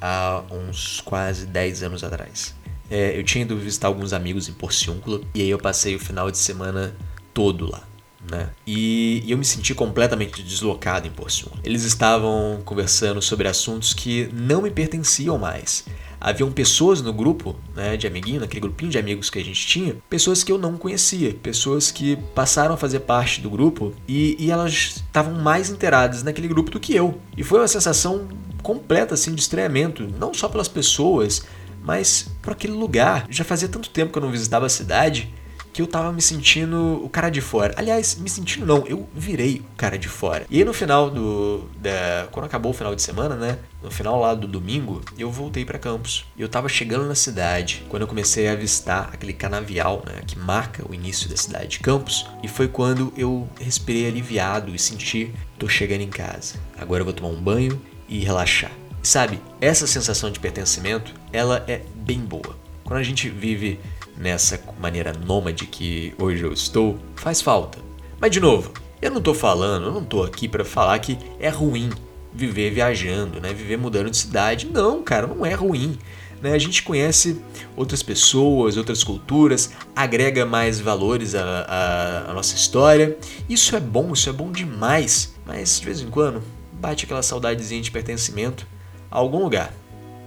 há 0.00 0.42
uns 0.50 1.00
quase 1.00 1.46
10 1.46 1.82
anos 1.82 2.04
atrás. 2.04 2.54
É, 2.90 3.18
eu 3.18 3.24
tinha 3.24 3.42
ido 3.42 3.56
visitar 3.56 3.88
alguns 3.88 4.12
amigos 4.12 4.48
em 4.48 4.52
Porciúncula 4.52 5.20
e 5.34 5.40
aí 5.40 5.50
eu 5.50 5.58
passei 5.58 5.96
o 5.96 5.98
final 5.98 6.30
de 6.30 6.38
semana 6.38 6.94
todo 7.32 7.70
lá 7.70 7.82
né? 8.30 8.50
E, 8.66 9.22
e, 9.24 9.30
eu 9.30 9.38
me 9.38 9.44
senti 9.44 9.74
completamente 9.74 10.42
deslocado 10.42 11.06
em 11.06 11.10
Porciúncula. 11.10 11.60
Eles 11.64 11.84
estavam 11.84 12.60
conversando 12.64 13.20
sobre 13.20 13.48
assuntos 13.48 13.92
que 13.92 14.28
não 14.32 14.62
me 14.62 14.70
pertenciam 14.70 15.38
mais. 15.38 15.84
Haviam 16.24 16.50
pessoas 16.50 17.02
no 17.02 17.12
grupo, 17.12 17.54
né, 17.76 17.98
de 17.98 18.06
amiguinho, 18.06 18.40
naquele 18.40 18.62
grupinho 18.62 18.90
de 18.90 18.96
amigos 18.96 19.28
que 19.28 19.38
a 19.38 19.44
gente 19.44 19.66
tinha, 19.66 19.94
pessoas 20.08 20.42
que 20.42 20.50
eu 20.50 20.56
não 20.56 20.78
conhecia, 20.78 21.34
pessoas 21.34 21.90
que 21.90 22.16
passaram 22.34 22.72
a 22.72 22.78
fazer 22.78 23.00
parte 23.00 23.42
do 23.42 23.50
grupo 23.50 23.92
e, 24.08 24.34
e 24.38 24.50
elas 24.50 24.72
estavam 24.96 25.34
mais 25.34 25.68
inteiradas 25.68 26.22
naquele 26.22 26.48
grupo 26.48 26.70
do 26.70 26.80
que 26.80 26.96
eu. 26.96 27.20
E 27.36 27.44
foi 27.44 27.58
uma 27.58 27.68
sensação 27.68 28.26
completa 28.62 29.12
assim 29.12 29.34
de 29.34 29.42
estranhamento, 29.42 30.08
não 30.18 30.32
só 30.32 30.48
pelas 30.48 30.66
pessoas, 30.66 31.44
mas 31.82 32.30
por 32.40 32.54
aquele 32.54 32.72
lugar. 32.72 33.26
Já 33.28 33.44
fazia 33.44 33.68
tanto 33.68 33.90
tempo 33.90 34.10
que 34.10 34.16
eu 34.16 34.22
não 34.22 34.30
visitava 34.30 34.64
a 34.64 34.70
cidade 34.70 35.30
que 35.74 35.82
eu 35.82 35.88
tava 35.88 36.12
me 36.12 36.22
sentindo 36.22 37.04
o 37.04 37.08
cara 37.08 37.28
de 37.28 37.40
fora. 37.40 37.74
Aliás, 37.76 38.14
me 38.14 38.30
sentindo 38.30 38.64
não, 38.64 38.86
eu 38.86 39.08
virei 39.12 39.56
o 39.56 39.76
cara 39.76 39.98
de 39.98 40.08
fora. 40.08 40.46
E 40.48 40.58
aí 40.58 40.64
no 40.64 40.72
final 40.72 41.10
do. 41.10 41.68
Da, 41.78 42.28
quando 42.30 42.46
acabou 42.46 42.70
o 42.70 42.74
final 42.74 42.94
de 42.94 43.02
semana, 43.02 43.34
né? 43.34 43.58
No 43.82 43.90
final 43.90 44.20
lá 44.20 44.36
do 44.36 44.46
domingo, 44.46 45.02
eu 45.18 45.32
voltei 45.32 45.64
para 45.64 45.76
Campos. 45.76 46.24
E 46.36 46.42
eu 46.42 46.48
tava 46.48 46.68
chegando 46.68 47.06
na 47.06 47.16
cidade 47.16 47.84
quando 47.88 48.02
eu 48.02 48.08
comecei 48.08 48.46
a 48.48 48.52
avistar 48.52 49.10
aquele 49.12 49.32
canavial, 49.32 50.04
né? 50.06 50.22
Que 50.24 50.38
marca 50.38 50.88
o 50.88 50.94
início 50.94 51.28
da 51.28 51.36
cidade 51.36 51.66
de 51.66 51.80
Campos. 51.80 52.24
E 52.40 52.46
foi 52.46 52.68
quando 52.68 53.12
eu 53.16 53.48
respirei 53.60 54.06
aliviado 54.06 54.72
e 54.72 54.78
senti: 54.78 55.34
tô 55.58 55.68
chegando 55.68 56.02
em 56.02 56.08
casa. 56.08 56.54
Agora 56.78 57.00
eu 57.00 57.04
vou 57.04 57.12
tomar 57.12 57.30
um 57.30 57.42
banho 57.42 57.82
e 58.08 58.20
relaxar. 58.20 58.70
Sabe, 59.02 59.40
essa 59.60 59.88
sensação 59.88 60.30
de 60.30 60.38
pertencimento, 60.38 61.12
ela 61.32 61.64
é 61.66 61.82
bem 61.96 62.20
boa. 62.20 62.56
Quando 62.84 63.00
a 63.00 63.02
gente 63.02 63.28
vive 63.28 63.80
nessa 64.16 64.60
maneira 64.80 65.12
nômade 65.12 65.66
que 65.66 66.14
hoje 66.18 66.42
eu 66.42 66.52
estou, 66.52 66.98
faz 67.16 67.40
falta. 67.40 67.78
Mas 68.20 68.30
de 68.30 68.40
novo, 68.40 68.72
eu 69.02 69.10
não 69.10 69.18
estou 69.18 69.34
falando, 69.34 69.86
eu 69.86 69.92
não 69.92 70.02
estou 70.02 70.24
aqui 70.24 70.48
para 70.48 70.64
falar 70.64 70.98
que 70.98 71.18
é 71.38 71.48
ruim 71.48 71.90
viver 72.32 72.70
viajando, 72.70 73.40
né? 73.40 73.52
Viver 73.52 73.76
mudando 73.76 74.10
de 74.10 74.16
cidade. 74.16 74.66
Não, 74.66 75.02
cara, 75.02 75.26
não 75.26 75.46
é 75.46 75.54
ruim. 75.54 75.98
Né? 76.42 76.52
A 76.52 76.58
gente 76.58 76.82
conhece 76.82 77.40
outras 77.76 78.02
pessoas, 78.02 78.76
outras 78.76 79.04
culturas, 79.04 79.70
agrega 79.94 80.44
mais 80.44 80.80
valores 80.80 81.34
à, 81.34 81.42
à, 81.42 82.30
à 82.30 82.34
nossa 82.34 82.56
história. 82.56 83.16
Isso 83.48 83.76
é 83.76 83.80
bom, 83.80 84.12
isso 84.12 84.28
é 84.28 84.32
bom 84.32 84.50
demais. 84.50 85.34
Mas 85.46 85.78
de 85.78 85.86
vez 85.86 86.00
em 86.00 86.10
quando 86.10 86.42
bate 86.72 87.04
aquela 87.04 87.22
saudadezinha 87.22 87.80
de 87.80 87.90
pertencimento 87.90 88.66
a 89.10 89.18
algum 89.18 89.42
lugar, 89.42 89.72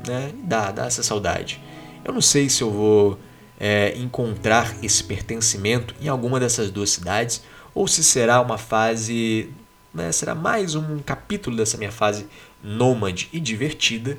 né? 0.08 0.32
Dá, 0.43 0.71
dá 0.71 0.86
essa 0.86 1.04
saudade. 1.04 1.62
Eu 2.06 2.13
não 2.13 2.21
sei 2.21 2.50
se 2.50 2.62
eu 2.62 2.71
vou 2.71 3.19
é, 3.60 3.93
encontrar 3.98 4.76
esse 4.84 5.04
pertencimento 5.04 5.96
em 6.02 6.08
alguma 6.08 6.39
dessas 6.39 6.70
duas 6.70 6.89
cidades 6.89 7.41
ou 7.74 7.88
se 7.88 8.04
será 8.04 8.41
uma 8.41 8.58
fase, 8.58 9.52
né, 9.93 10.12
será 10.12 10.34
mais 10.34 10.76
um 10.76 11.00
capítulo 11.00 11.56
dessa 11.56 11.78
minha 11.78 11.91
fase 11.91 12.28
nômade 12.63 13.30
e 13.32 13.39
divertida 13.39 14.17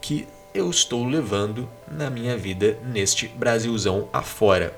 que 0.00 0.26
eu 0.54 0.70
estou 0.70 1.06
levando 1.06 1.68
na 1.90 2.08
minha 2.08 2.36
vida 2.36 2.78
neste 2.84 3.28
Brasilzão 3.28 4.08
afora. 4.12 4.74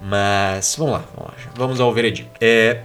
Mas 0.00 0.74
vamos 0.76 0.94
lá, 0.94 1.04
vamos, 1.14 1.30
lá, 1.30 1.52
vamos 1.54 1.80
ao 1.80 1.92
veredito. 1.92 2.30
É, 2.40 2.82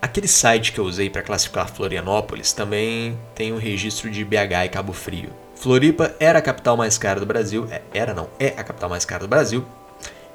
aquele 0.00 0.28
site 0.28 0.72
que 0.72 0.78
eu 0.78 0.84
usei 0.84 1.08
para 1.08 1.22
classificar 1.22 1.68
Florianópolis 1.68 2.52
também 2.52 3.18
tem 3.34 3.52
um 3.52 3.58
registro 3.58 4.10
de 4.10 4.24
BH 4.24 4.66
e 4.66 4.68
Cabo 4.68 4.92
Frio. 4.92 5.30
Floripa 5.56 6.14
era 6.18 6.40
a 6.40 6.42
capital 6.42 6.76
mais 6.76 6.98
cara 6.98 7.20
do 7.20 7.26
Brasil, 7.26 7.66
é, 7.70 7.82
era 7.94 8.12
não, 8.12 8.28
é 8.38 8.48
a 8.48 8.64
capital 8.64 8.90
mais 8.90 9.04
cara 9.04 9.22
do 9.22 9.28
Brasil, 9.28 9.64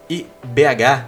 e 0.09 0.25
BH, 0.43 1.05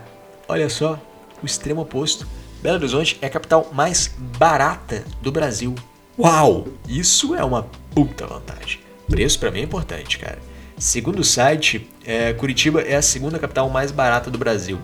olha 0.47 0.69
só, 0.69 0.99
o 1.41 1.45
extremo 1.45 1.81
oposto. 1.81 2.27
Belo 2.61 2.75
Horizonte 2.75 3.17
é 3.21 3.27
a 3.27 3.29
capital 3.29 3.69
mais 3.71 4.13
barata 4.17 5.03
do 5.21 5.31
Brasil. 5.31 5.73
Uau! 6.17 6.67
Isso 6.87 7.33
é 7.33 7.43
uma 7.43 7.63
puta 7.95 8.27
vantagem. 8.27 8.81
Preço 9.07 9.39
para 9.39 9.51
mim 9.51 9.59
é 9.59 9.63
importante, 9.63 10.19
cara. 10.19 10.39
Segundo 10.77 11.19
o 11.19 11.23
site, 11.23 11.89
é, 12.05 12.33
Curitiba 12.33 12.81
é 12.81 12.95
a 12.95 13.01
segunda 13.01 13.39
capital 13.39 13.69
mais 13.69 13.91
barata 13.91 14.29
do 14.29 14.37
Brasil. 14.37 14.79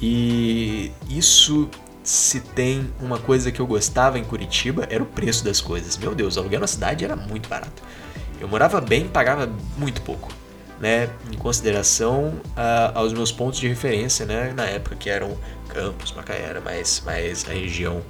E 0.00 0.90
isso 1.08 1.68
se 2.02 2.40
tem 2.40 2.90
uma 3.00 3.18
coisa 3.18 3.52
que 3.52 3.60
eu 3.60 3.66
gostava 3.66 4.18
em 4.18 4.24
Curitiba 4.24 4.86
era 4.90 5.02
o 5.02 5.06
preço 5.06 5.44
das 5.44 5.60
coisas. 5.60 5.96
Meu 5.96 6.14
Deus, 6.14 6.36
aluguel 6.36 6.60
na 6.60 6.66
cidade 6.66 7.04
era 7.04 7.14
muito 7.14 7.48
barato. 7.48 7.82
Eu 8.40 8.48
morava 8.48 8.80
bem, 8.80 9.06
pagava 9.06 9.50
muito 9.76 10.00
pouco 10.02 10.41
né, 10.82 11.08
em 11.32 11.36
consideração 11.36 12.34
a, 12.56 12.98
aos 12.98 13.12
meus 13.12 13.30
pontos 13.30 13.60
de 13.60 13.68
referência, 13.68 14.26
né, 14.26 14.52
na 14.54 14.64
época 14.64 14.96
que 14.96 15.08
eram 15.08 15.38
Campos, 15.68 16.12
Macaé, 16.12 16.42
era 16.42 16.60
mais, 16.60 17.02
a 17.48 17.52
região 17.52 18.02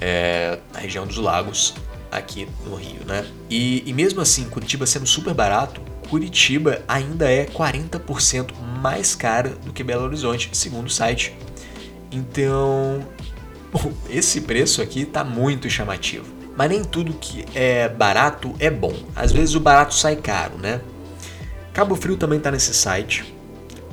é, 0.00 0.58
a 0.74 0.78
região 0.78 1.06
dos 1.06 1.16
lagos 1.16 1.74
aqui 2.12 2.46
no 2.64 2.76
Rio, 2.76 3.04
né? 3.04 3.26
E, 3.50 3.82
e 3.84 3.92
mesmo 3.92 4.20
assim, 4.20 4.48
Curitiba 4.48 4.86
sendo 4.86 5.06
super 5.06 5.34
barato, 5.34 5.80
Curitiba 6.08 6.82
ainda 6.86 7.30
é 7.30 7.46
40% 7.46 8.52
mais 8.80 9.14
cara 9.16 9.50
do 9.64 9.72
que 9.72 9.82
Belo 9.82 10.04
Horizonte, 10.04 10.50
segundo 10.52 10.86
o 10.86 10.90
site. 10.90 11.34
Então, 12.12 13.04
esse 14.08 14.42
preço 14.42 14.80
aqui 14.80 15.02
está 15.02 15.24
muito 15.24 15.68
chamativo. 15.68 16.26
Mas 16.56 16.70
nem 16.70 16.84
tudo 16.84 17.12
que 17.14 17.44
é 17.54 17.88
barato 17.88 18.54
é 18.58 18.70
bom. 18.70 18.94
Às 19.16 19.32
vezes 19.32 19.54
o 19.54 19.60
barato 19.60 19.94
sai 19.94 20.16
caro, 20.16 20.56
né? 20.58 20.80
Cabo 21.78 21.94
Frio 21.94 22.16
também 22.16 22.38
está 22.38 22.50
nesse 22.50 22.74
site, 22.74 23.32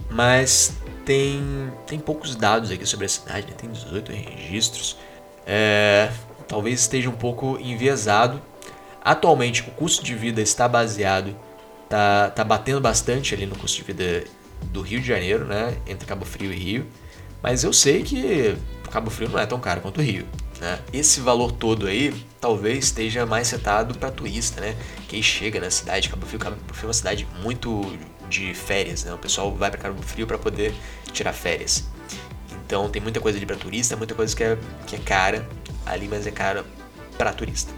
mas 0.09 0.73
tem, 1.05 1.71
tem 1.85 1.99
poucos 1.99 2.35
dados 2.35 2.71
aqui 2.71 2.83
sobre 2.83 3.05
a 3.05 3.09
cidade, 3.09 3.45
né? 3.45 3.53
tem 3.55 3.69
18 3.69 4.11
registros. 4.11 4.97
É, 5.45 6.11
talvez 6.47 6.79
esteja 6.79 7.11
um 7.11 7.15
pouco 7.15 7.59
enviesado. 7.61 8.41
Atualmente, 9.03 9.61
o 9.61 9.65
custo 9.65 10.03
de 10.03 10.15
vida 10.15 10.41
está 10.41 10.67
baseado, 10.67 11.35
tá, 11.87 12.31
tá 12.31 12.43
batendo 12.43 12.81
bastante 12.81 13.35
ali 13.35 13.45
no 13.45 13.55
custo 13.55 13.77
de 13.77 13.83
vida 13.83 14.23
do 14.63 14.81
Rio 14.81 14.99
de 14.99 15.05
Janeiro, 15.05 15.45
né? 15.45 15.77
Entre 15.85 16.07
Cabo 16.07 16.25
Frio 16.25 16.51
e 16.51 16.55
Rio. 16.55 16.87
Mas 17.39 17.63
eu 17.63 17.71
sei 17.71 18.01
que 18.01 18.57
Cabo 18.89 19.11
Frio 19.11 19.29
não 19.29 19.37
é 19.37 19.45
tão 19.45 19.59
caro 19.59 19.81
quanto 19.81 19.99
o 19.99 20.03
Rio. 20.03 20.25
Né? 20.59 20.79
Esse 20.93 21.19
valor 21.19 21.51
todo 21.51 21.87
aí 21.87 22.13
talvez 22.39 22.85
esteja 22.85 23.25
mais 23.25 23.47
setado 23.47 23.97
para 23.97 24.09
turista, 24.09 24.61
né? 24.61 24.75
Quem 25.07 25.21
chega 25.21 25.59
na 25.59 25.69
cidade, 25.69 26.09
Cabo 26.09 26.25
Frio, 26.25 26.39
Cabo 26.39 26.57
Frio 26.71 26.83
é 26.83 26.87
uma 26.87 26.93
cidade 26.93 27.27
muito 27.41 27.97
de 28.29 28.53
férias, 28.53 29.03
né? 29.03 29.13
O 29.13 29.17
pessoal 29.17 29.53
vai 29.53 29.69
para 29.69 29.79
Cabo 29.79 30.01
Frio 30.01 30.25
para 30.25 30.37
poder 30.37 30.73
tirar 31.11 31.33
férias. 31.33 31.85
Então 32.65 32.89
tem 32.89 33.01
muita 33.01 33.19
coisa 33.19 33.37
ali 33.37 33.45
para 33.45 33.55
turista, 33.55 33.95
muita 33.95 34.15
coisa 34.15 34.35
que 34.35 34.43
é, 34.43 34.57
que 34.87 34.95
é 34.95 34.99
cara 34.99 35.47
ali, 35.85 36.07
mas 36.07 36.25
é 36.25 36.31
cara 36.31 36.65
para 37.17 37.33
turista. 37.33 37.73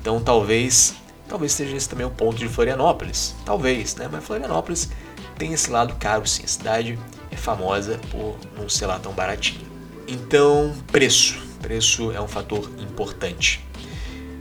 Então 0.00 0.20
talvez 0.20 0.94
talvez 1.28 1.52
seja 1.52 1.76
esse 1.76 1.88
também 1.88 2.06
o 2.06 2.10
ponto 2.10 2.38
de 2.38 2.48
Florianópolis, 2.48 3.34
talvez, 3.44 3.94
né? 3.94 4.08
Mas 4.10 4.24
Florianópolis 4.24 4.88
tem 5.36 5.52
esse 5.52 5.70
lado 5.70 5.94
caro 5.96 6.26
sim. 6.26 6.42
A 6.44 6.48
cidade 6.48 6.98
é 7.30 7.36
famosa 7.36 8.00
por 8.10 8.36
não 8.56 8.68
ser 8.68 8.86
lá 8.86 8.98
tão 8.98 9.12
baratinho. 9.12 9.66
Então, 10.06 10.74
preço. 10.90 11.47
Preço 11.60 12.12
é 12.12 12.20
um 12.20 12.28
fator 12.28 12.70
importante. 12.78 13.64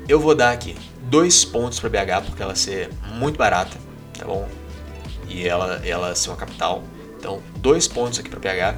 Eu 0.07 0.19
vou 0.19 0.33
dar 0.33 0.51
aqui 0.51 0.75
dois 1.01 1.43
pontos 1.43 1.79
para 1.79 1.89
BH 1.89 2.25
porque 2.25 2.41
ela 2.41 2.55
ser 2.55 2.89
muito 3.13 3.37
barata, 3.37 3.77
tá 4.17 4.25
bom? 4.25 4.47
E 5.27 5.47
ela, 5.47 5.81
ela 5.85 6.15
ser 6.15 6.29
uma 6.29 6.37
capital. 6.37 6.83
Então, 7.17 7.41
dois 7.57 7.87
pontos 7.87 8.19
aqui 8.19 8.29
para 8.29 8.39
BH. 8.39 8.77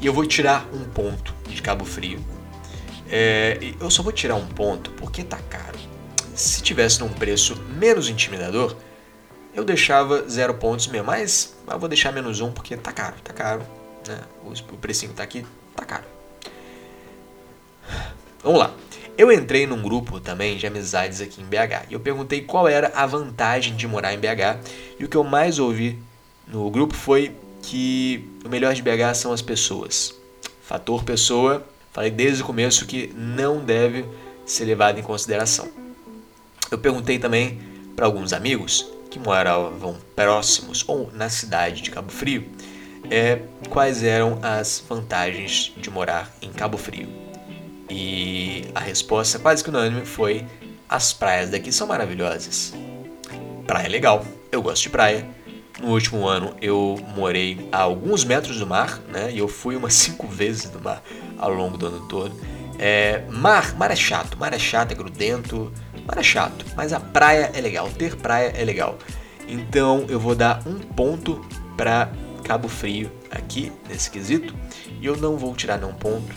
E 0.00 0.06
eu 0.06 0.12
vou 0.12 0.26
tirar 0.26 0.68
um 0.72 0.84
ponto 0.84 1.34
de 1.48 1.62
Cabo 1.62 1.84
Frio. 1.84 2.22
É, 3.08 3.58
eu 3.80 3.90
só 3.90 4.02
vou 4.02 4.12
tirar 4.12 4.34
um 4.34 4.46
ponto 4.46 4.90
porque 4.92 5.22
tá 5.22 5.38
caro. 5.48 5.78
Se 6.34 6.62
tivesse 6.62 7.00
num 7.00 7.08
preço 7.08 7.56
menos 7.78 8.08
intimidador, 8.08 8.76
eu 9.54 9.64
deixava 9.64 10.28
zero 10.28 10.54
pontos 10.54 10.86
mesmo. 10.88 11.06
Mas 11.06 11.56
eu 11.66 11.78
vou 11.78 11.88
deixar 11.88 12.12
menos 12.12 12.40
um 12.40 12.52
porque 12.52 12.76
tá 12.76 12.92
caro, 12.92 13.16
tá 13.24 13.32
caro. 13.32 13.62
Né? 14.06 14.20
O, 14.44 14.50
o 14.50 14.76
precinho 14.76 15.12
tá 15.14 15.22
aqui, 15.22 15.46
tá 15.74 15.84
caro. 15.84 16.15
Vamos 18.42 18.60
lá. 18.60 18.72
Eu 19.18 19.32
entrei 19.32 19.66
num 19.66 19.80
grupo 19.80 20.20
também 20.20 20.56
de 20.56 20.66
amizades 20.66 21.20
aqui 21.20 21.40
em 21.40 21.44
BH 21.44 21.86
e 21.88 21.94
eu 21.94 22.00
perguntei 22.00 22.42
qual 22.42 22.68
era 22.68 22.92
a 22.94 23.06
vantagem 23.06 23.74
de 23.74 23.88
morar 23.88 24.12
em 24.12 24.18
BH 24.18 24.60
e 25.00 25.04
o 25.04 25.08
que 25.08 25.16
eu 25.16 25.24
mais 25.24 25.58
ouvi 25.58 25.98
no 26.46 26.70
grupo 26.70 26.94
foi 26.94 27.34
que 27.62 28.28
o 28.44 28.48
melhor 28.48 28.74
de 28.74 28.82
BH 28.82 29.14
são 29.14 29.32
as 29.32 29.40
pessoas. 29.40 30.14
Fator 30.62 31.02
pessoa, 31.02 31.66
falei 31.92 32.10
desde 32.10 32.42
o 32.42 32.46
começo 32.46 32.84
que 32.84 33.12
não 33.16 33.64
deve 33.64 34.04
ser 34.44 34.64
levado 34.66 35.00
em 35.00 35.02
consideração. 35.02 35.68
Eu 36.70 36.78
perguntei 36.78 37.18
também 37.18 37.58
para 37.96 38.04
alguns 38.04 38.32
amigos 38.32 38.86
que 39.10 39.18
moravam 39.18 39.96
próximos 40.14 40.84
ou 40.86 41.10
na 41.12 41.30
cidade 41.30 41.80
de 41.80 41.90
Cabo 41.90 42.12
Frio 42.12 42.44
é, 43.10 43.40
quais 43.70 44.02
eram 44.02 44.38
as 44.42 44.82
vantagens 44.88 45.72
de 45.76 45.90
morar 45.90 46.30
em 46.42 46.52
Cabo 46.52 46.76
Frio. 46.76 47.25
E 47.88 48.64
a 48.74 48.80
resposta 48.80 49.38
quase 49.38 49.62
que 49.62 49.70
unânime 49.70 50.04
foi: 50.04 50.44
as 50.88 51.12
praias 51.12 51.50
daqui 51.50 51.72
são 51.72 51.86
maravilhosas. 51.86 52.74
Praia 53.66 53.86
é 53.86 53.88
legal, 53.88 54.24
eu 54.50 54.62
gosto 54.62 54.84
de 54.84 54.90
praia. 54.90 55.26
No 55.80 55.88
último 55.88 56.26
ano 56.26 56.56
eu 56.60 56.98
morei 57.14 57.68
a 57.70 57.82
alguns 57.82 58.24
metros 58.24 58.58
do 58.58 58.66
mar, 58.66 58.98
né? 59.08 59.30
E 59.30 59.38
eu 59.38 59.48
fui 59.48 59.76
umas 59.76 59.92
cinco 59.94 60.26
vezes 60.26 60.70
no 60.70 60.80
mar 60.80 61.02
ao 61.38 61.52
longo 61.52 61.76
do 61.76 61.86
ano 61.86 62.06
todo. 62.08 62.34
É, 62.78 63.22
mar, 63.30 63.74
mar 63.76 63.90
é 63.90 63.96
chato, 63.96 64.38
mar 64.38 64.52
é 64.52 64.58
chato, 64.58 64.92
é 64.92 64.94
grudento, 64.94 65.72
mar 66.06 66.18
é 66.18 66.22
chato, 66.22 66.64
mas 66.76 66.92
a 66.92 67.00
praia 67.00 67.50
é 67.54 67.60
legal, 67.60 67.88
ter 67.90 68.16
praia 68.16 68.52
é 68.54 68.64
legal. 68.64 68.98
Então 69.48 70.06
eu 70.08 70.18
vou 70.18 70.34
dar 70.34 70.62
um 70.66 70.78
ponto 70.78 71.44
para 71.76 72.10
Cabo 72.44 72.68
Frio 72.68 73.10
aqui 73.30 73.72
nesse 73.88 74.10
quesito 74.10 74.54
e 75.00 75.06
eu 75.06 75.16
não 75.16 75.36
vou 75.36 75.54
tirar 75.54 75.78
nenhum 75.78 75.94
ponto 75.94 76.34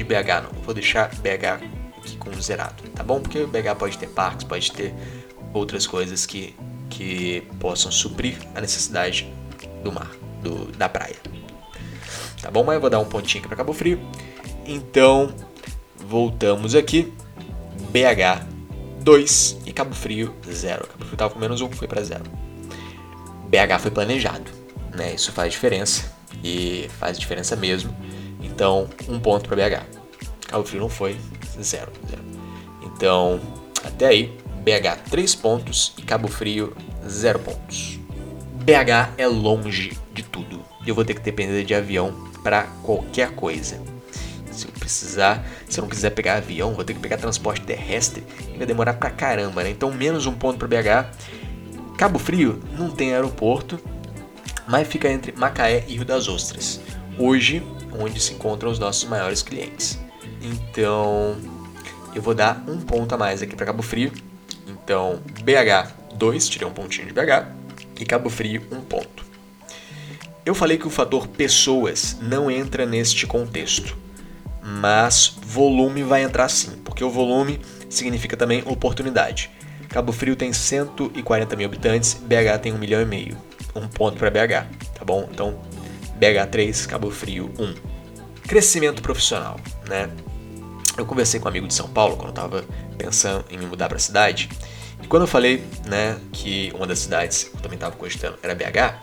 de 0.00 0.04
BH 0.04 0.42
não. 0.44 0.62
Vou 0.62 0.74
deixar 0.74 1.08
BH 1.16 1.62
aqui 1.98 2.16
com 2.16 2.32
zerado, 2.40 2.82
tá 2.94 3.02
bom? 3.02 3.20
Porque 3.20 3.44
BH 3.44 3.76
pode 3.78 3.98
ter 3.98 4.08
parques, 4.08 4.44
pode 4.44 4.72
ter 4.72 4.94
outras 5.52 5.86
coisas 5.86 6.24
que, 6.24 6.56
que 6.88 7.42
possam 7.58 7.92
suprir 7.92 8.36
a 8.54 8.60
necessidade 8.60 9.30
do 9.84 9.92
mar, 9.92 10.10
do, 10.42 10.72
da 10.72 10.88
praia. 10.88 11.16
Tá 12.40 12.50
bom? 12.50 12.64
Mas 12.64 12.76
eu 12.76 12.80
vou 12.80 12.88
dar 12.88 12.98
um 12.98 13.04
pontinho 13.04 13.40
aqui 13.40 13.48
para 13.48 13.56
Cabo 13.56 13.74
Frio. 13.74 14.00
Então, 14.66 15.34
voltamos 15.96 16.74
aqui. 16.74 17.12
BH 17.90 18.46
2 19.02 19.58
e 19.66 19.72
Cabo 19.72 19.94
Frio 19.94 20.34
0. 20.50 20.86
Cabo 20.86 21.04
Frio 21.04 21.12
estava 21.12 21.34
com 21.34 21.38
menos 21.38 21.60
1, 21.60 21.70
foi 21.72 21.88
para 21.88 22.02
0. 22.02 22.22
BH 23.48 23.80
foi 23.80 23.90
planejado, 23.90 24.50
né? 24.94 25.14
Isso 25.14 25.32
faz 25.32 25.52
diferença 25.52 26.10
e 26.42 26.88
faz 26.98 27.18
diferença 27.18 27.56
mesmo. 27.56 27.94
Então, 28.42 28.88
um 29.08 29.18
ponto 29.18 29.48
para 29.48 29.56
BH. 29.56 29.84
Cabo 30.46 30.64
Frio 30.64 30.80
não 30.80 30.88
foi, 30.88 31.16
zero, 31.60 31.92
zero. 32.08 32.22
Então, 32.82 33.40
até 33.84 34.08
aí, 34.08 34.38
BH 34.60 35.10
3 35.10 35.34
pontos 35.36 35.94
e 35.96 36.02
Cabo 36.02 36.28
Frio 36.28 36.76
0 37.06 37.38
pontos. 37.38 37.98
BH 38.64 39.14
é 39.16 39.26
longe 39.26 39.96
de 40.12 40.22
tudo. 40.22 40.60
Eu 40.86 40.94
vou 40.94 41.04
ter 41.04 41.14
que 41.14 41.20
depender 41.20 41.64
de 41.64 41.74
avião 41.74 42.28
para 42.42 42.64
qualquer 42.82 43.30
coisa. 43.32 43.80
Se 44.50 44.66
eu 44.66 44.72
precisar, 44.72 45.46
se 45.68 45.78
eu 45.78 45.82
não 45.82 45.88
quiser 45.88 46.10
pegar 46.10 46.34
avião, 46.34 46.74
vou 46.74 46.84
ter 46.84 46.94
que 46.94 47.00
pegar 47.00 47.16
transporte 47.16 47.62
terrestre 47.62 48.24
e 48.52 48.58
vai 48.58 48.66
demorar 48.66 48.94
pra 48.94 49.10
caramba, 49.10 49.62
né? 49.62 49.70
Então, 49.70 49.90
menos 49.92 50.26
um 50.26 50.32
ponto 50.32 50.58
para 50.58 50.68
BH. 50.68 51.96
Cabo 51.96 52.18
Frio 52.18 52.60
não 52.78 52.90
tem 52.90 53.12
aeroporto, 53.12 53.78
mas 54.68 54.86
fica 54.88 55.08
entre 55.08 55.32
Macaé 55.32 55.84
e 55.88 55.94
Rio 55.94 56.04
das 56.04 56.28
Ostras. 56.28 56.80
Hoje, 57.18 57.62
onde 57.98 58.20
se 58.20 58.34
encontram 58.34 58.70
os 58.70 58.78
nossos 58.78 59.04
maiores 59.04 59.42
clientes. 59.42 59.98
Então, 60.42 61.36
eu 62.14 62.22
vou 62.22 62.34
dar 62.34 62.64
um 62.66 62.80
ponto 62.80 63.14
a 63.14 63.18
mais 63.18 63.42
aqui 63.42 63.54
para 63.54 63.66
Cabo 63.66 63.82
Frio. 63.82 64.12
Então, 64.66 65.20
BH 65.42 66.14
2, 66.14 66.48
tirei 66.48 66.66
um 66.66 66.72
pontinho 66.72 67.06
de 67.06 67.12
BH, 67.12 67.46
e 67.98 68.04
Cabo 68.04 68.28
Frio 68.28 68.62
um 68.70 68.80
ponto. 68.80 69.24
Eu 70.44 70.54
falei 70.54 70.78
que 70.78 70.86
o 70.86 70.90
fator 70.90 71.28
pessoas 71.28 72.16
não 72.20 72.50
entra 72.50 72.86
neste 72.86 73.26
contexto, 73.26 73.96
mas 74.62 75.36
volume 75.42 76.02
vai 76.02 76.22
entrar 76.22 76.48
sim, 76.48 76.72
porque 76.84 77.04
o 77.04 77.10
volume 77.10 77.60
significa 77.88 78.36
também 78.36 78.62
oportunidade. 78.66 79.50
Cabo 79.88 80.12
Frio 80.12 80.36
tem 80.36 80.52
140 80.52 81.56
mil 81.56 81.66
habitantes, 81.66 82.14
BH 82.14 82.58
tem 82.62 82.72
1 82.72 82.78
milhão 82.78 83.00
e 83.00 83.04
meio. 83.04 83.36
Um 83.74 83.86
ponto 83.86 84.16
para 84.16 84.30
BH, 84.30 84.66
tá 84.94 85.04
bom? 85.04 85.28
Então 85.30 85.58
BH3, 86.20 86.86
Cabo 86.86 87.10
Frio 87.10 87.50
1. 87.58 87.74
Crescimento 88.46 89.00
profissional, 89.00 89.58
né? 89.88 90.10
Eu 90.98 91.06
conversei 91.06 91.40
com 91.40 91.46
um 91.46 91.48
amigo 91.48 91.66
de 91.66 91.72
São 91.72 91.88
Paulo 91.88 92.16
quando 92.16 92.28
eu 92.28 92.30
estava 92.30 92.64
pensando 92.98 93.44
em 93.48 93.56
me 93.56 93.64
mudar 93.64 93.88
para 93.88 93.96
a 93.96 94.00
cidade. 94.00 94.50
E 95.02 95.06
quando 95.06 95.22
eu 95.22 95.26
falei, 95.26 95.64
né, 95.86 96.18
que 96.30 96.70
uma 96.74 96.86
das 96.86 96.98
cidades 96.98 97.44
que 97.44 97.56
eu 97.56 97.60
também 97.60 97.76
estava 97.76 97.96
cogitando 97.96 98.38
era 98.42 98.54
BH, 98.54 99.02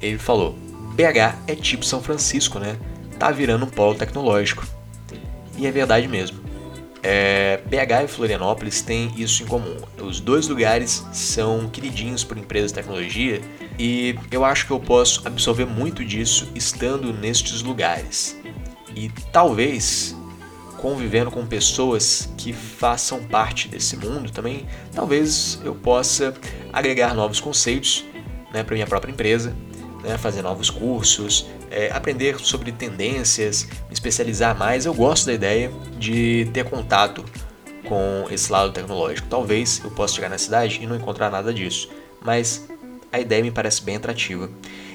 ele 0.00 0.18
falou: 0.18 0.52
BH 0.94 1.36
é 1.48 1.56
tipo 1.56 1.84
São 1.84 2.00
Francisco, 2.00 2.60
né? 2.60 2.78
Tá 3.18 3.32
virando 3.32 3.64
um 3.64 3.68
polo 3.68 3.96
tecnológico. 3.96 4.64
E 5.58 5.66
é 5.66 5.70
verdade 5.72 6.06
mesmo. 6.06 6.40
É, 7.02 7.60
BH 7.66 8.04
e 8.04 8.08
Florianópolis 8.08 8.82
têm 8.82 9.12
isso 9.16 9.42
em 9.42 9.46
comum. 9.46 9.76
Os 10.00 10.20
dois 10.20 10.46
lugares 10.46 11.04
são 11.12 11.68
queridinhos 11.68 12.22
por 12.22 12.38
empresas 12.38 12.70
de 12.70 12.76
tecnologia 12.76 13.40
e 13.78 14.16
eu 14.30 14.44
acho 14.44 14.66
que 14.66 14.72
eu 14.72 14.80
posso 14.80 15.26
absorver 15.26 15.66
muito 15.66 16.04
disso 16.04 16.48
estando 16.54 17.12
nestes 17.12 17.62
lugares. 17.62 18.36
E 18.94 19.08
talvez 19.32 20.14
convivendo 20.82 21.30
com 21.30 21.46
pessoas 21.46 22.28
que 22.36 22.52
façam 22.52 23.22
parte 23.22 23.68
desse 23.68 23.96
mundo 23.96 24.32
também, 24.32 24.66
talvez 24.92 25.60
eu 25.64 25.76
possa 25.76 26.34
agregar 26.72 27.14
novos 27.14 27.38
conceitos 27.38 28.04
né, 28.52 28.64
para 28.64 28.74
minha 28.74 28.86
própria 28.86 29.12
empresa, 29.12 29.54
né, 30.02 30.18
fazer 30.18 30.42
novos 30.42 30.70
cursos, 30.70 31.46
é, 31.70 31.88
aprender 31.92 32.38
sobre 32.40 32.72
tendências, 32.72 33.64
me 33.64 33.92
especializar 33.92 34.58
mais. 34.58 34.84
Eu 34.84 34.92
gosto 34.92 35.26
da 35.26 35.32
ideia 35.32 35.70
de 35.96 36.50
ter 36.52 36.64
contato 36.64 37.24
com 37.84 38.26
esse 38.28 38.50
lado 38.50 38.72
tecnológico. 38.72 39.28
Talvez 39.28 39.80
eu 39.84 39.90
possa 39.92 40.16
chegar 40.16 40.28
na 40.28 40.38
cidade 40.38 40.80
e 40.82 40.86
não 40.86 40.96
encontrar 40.96 41.30
nada 41.30 41.54
disso, 41.54 41.88
mas 42.20 42.68
a 43.12 43.20
ideia 43.20 43.42
me 43.42 43.50
parece 43.50 43.82
bem 43.82 43.96
atrativa. 43.96 44.50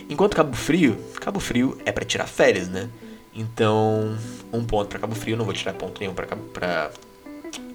Enquanto 0.10 0.36
Cabo 0.36 0.56
Frio, 0.56 0.98
Cabo 1.22 1.40
Frio 1.40 1.80
é 1.86 1.92
para 1.92 2.04
tirar 2.04 2.28
férias, 2.28 2.68
né? 2.68 2.90
Então, 3.34 4.18
um 4.52 4.66
ponto 4.66 4.90
para 4.90 5.00
Cabo 5.00 5.14
Frio, 5.14 5.38
não 5.38 5.46
vou 5.46 5.54
tirar 5.54 5.74
ponto 5.74 6.00
nenhum 6.00 6.14
para 6.14 6.26
para 6.36 6.92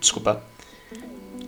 desculpa. 0.01 0.43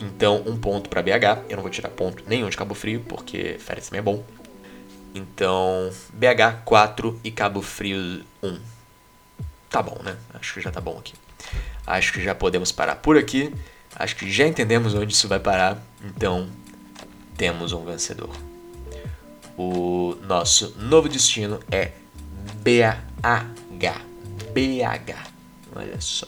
Então, 0.01 0.43
um 0.47 0.57
ponto 0.57 0.89
para 0.89 1.03
BH, 1.03 1.45
eu 1.49 1.57
não 1.57 1.63
vou 1.63 1.71
tirar 1.71 1.89
ponto 1.89 2.23
nenhum 2.27 2.49
de 2.49 2.57
Cabo 2.57 2.75
Frio, 2.75 3.01
porque 3.09 3.57
férias 3.59 3.89
também 3.89 3.99
é 3.99 4.03
bom. 4.03 4.25
Então, 5.15 5.91
BH 6.13 6.65
4 6.65 7.21
e 7.25 7.31
Cabo 7.31 7.63
Frio 7.63 8.25
1. 8.43 8.59
Tá 9.71 9.83
bom, 9.83 10.01
né? 10.03 10.17
Acho 10.35 10.55
que 10.55 10.61
já 10.61 10.71
tá 10.71 10.81
bom 10.81 10.99
aqui. 10.99 11.15
Acho 11.87 12.13
que 12.13 12.23
já 12.23 12.35
podemos 12.35 12.71
parar 12.71 12.97
por 12.97 13.17
aqui. 13.17 13.53
Acho 13.97 14.17
que 14.17 14.31
já 14.31 14.47
entendemos 14.47 14.95
onde 14.95 15.13
isso 15.13 15.29
vai 15.29 15.39
parar. 15.39 15.83
Então, 16.05 16.49
temos 17.37 17.73
um 17.73 17.85
vencedor. 17.85 18.31
O 19.57 20.17
nosso 20.27 20.75
novo 20.79 21.09
destino 21.09 21.61
é 21.71 21.93
BH. 22.63 24.01
BH. 24.53 25.33
Olha 25.75 26.01
só. 26.01 26.27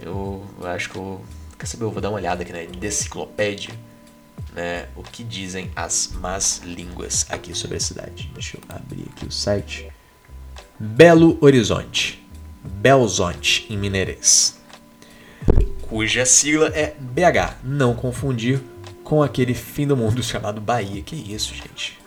Eu 0.00 0.44
acho 0.62 0.90
que 0.90 0.96
eu. 0.96 1.24
Quer 1.58 1.66
saber? 1.66 1.84
Eu 1.84 1.90
vou 1.90 2.00
dar 2.00 2.10
uma 2.10 2.18
olhada 2.18 2.42
aqui 2.42 2.52
na 2.52 2.62
enciclopédia 2.62 3.74
né, 4.56 4.88
o 4.96 5.02
que 5.02 5.22
dizem 5.22 5.70
as 5.76 6.10
más 6.14 6.62
línguas 6.64 7.26
aqui 7.28 7.54
sobre 7.54 7.76
a 7.76 7.80
cidade. 7.80 8.30
Deixa 8.32 8.56
eu 8.56 8.62
abrir 8.68 9.04
aqui 9.14 9.26
o 9.26 9.30
site. 9.30 9.88
Belo 10.80 11.36
Horizonte, 11.40 12.26
Belzonte 12.62 13.66
em 13.70 13.76
mineirês, 13.76 14.58
cuja 15.82 16.26
sigla 16.26 16.68
é 16.68 16.94
BH, 16.98 17.58
não 17.62 17.94
confundir 17.94 18.60
com 19.04 19.22
aquele 19.22 19.54
fim 19.54 19.86
do 19.86 19.96
mundo 19.96 20.20
chamado 20.24 20.60
Bahia. 20.60 21.02
Que 21.02 21.14
isso, 21.14 21.54
gente? 21.54 21.98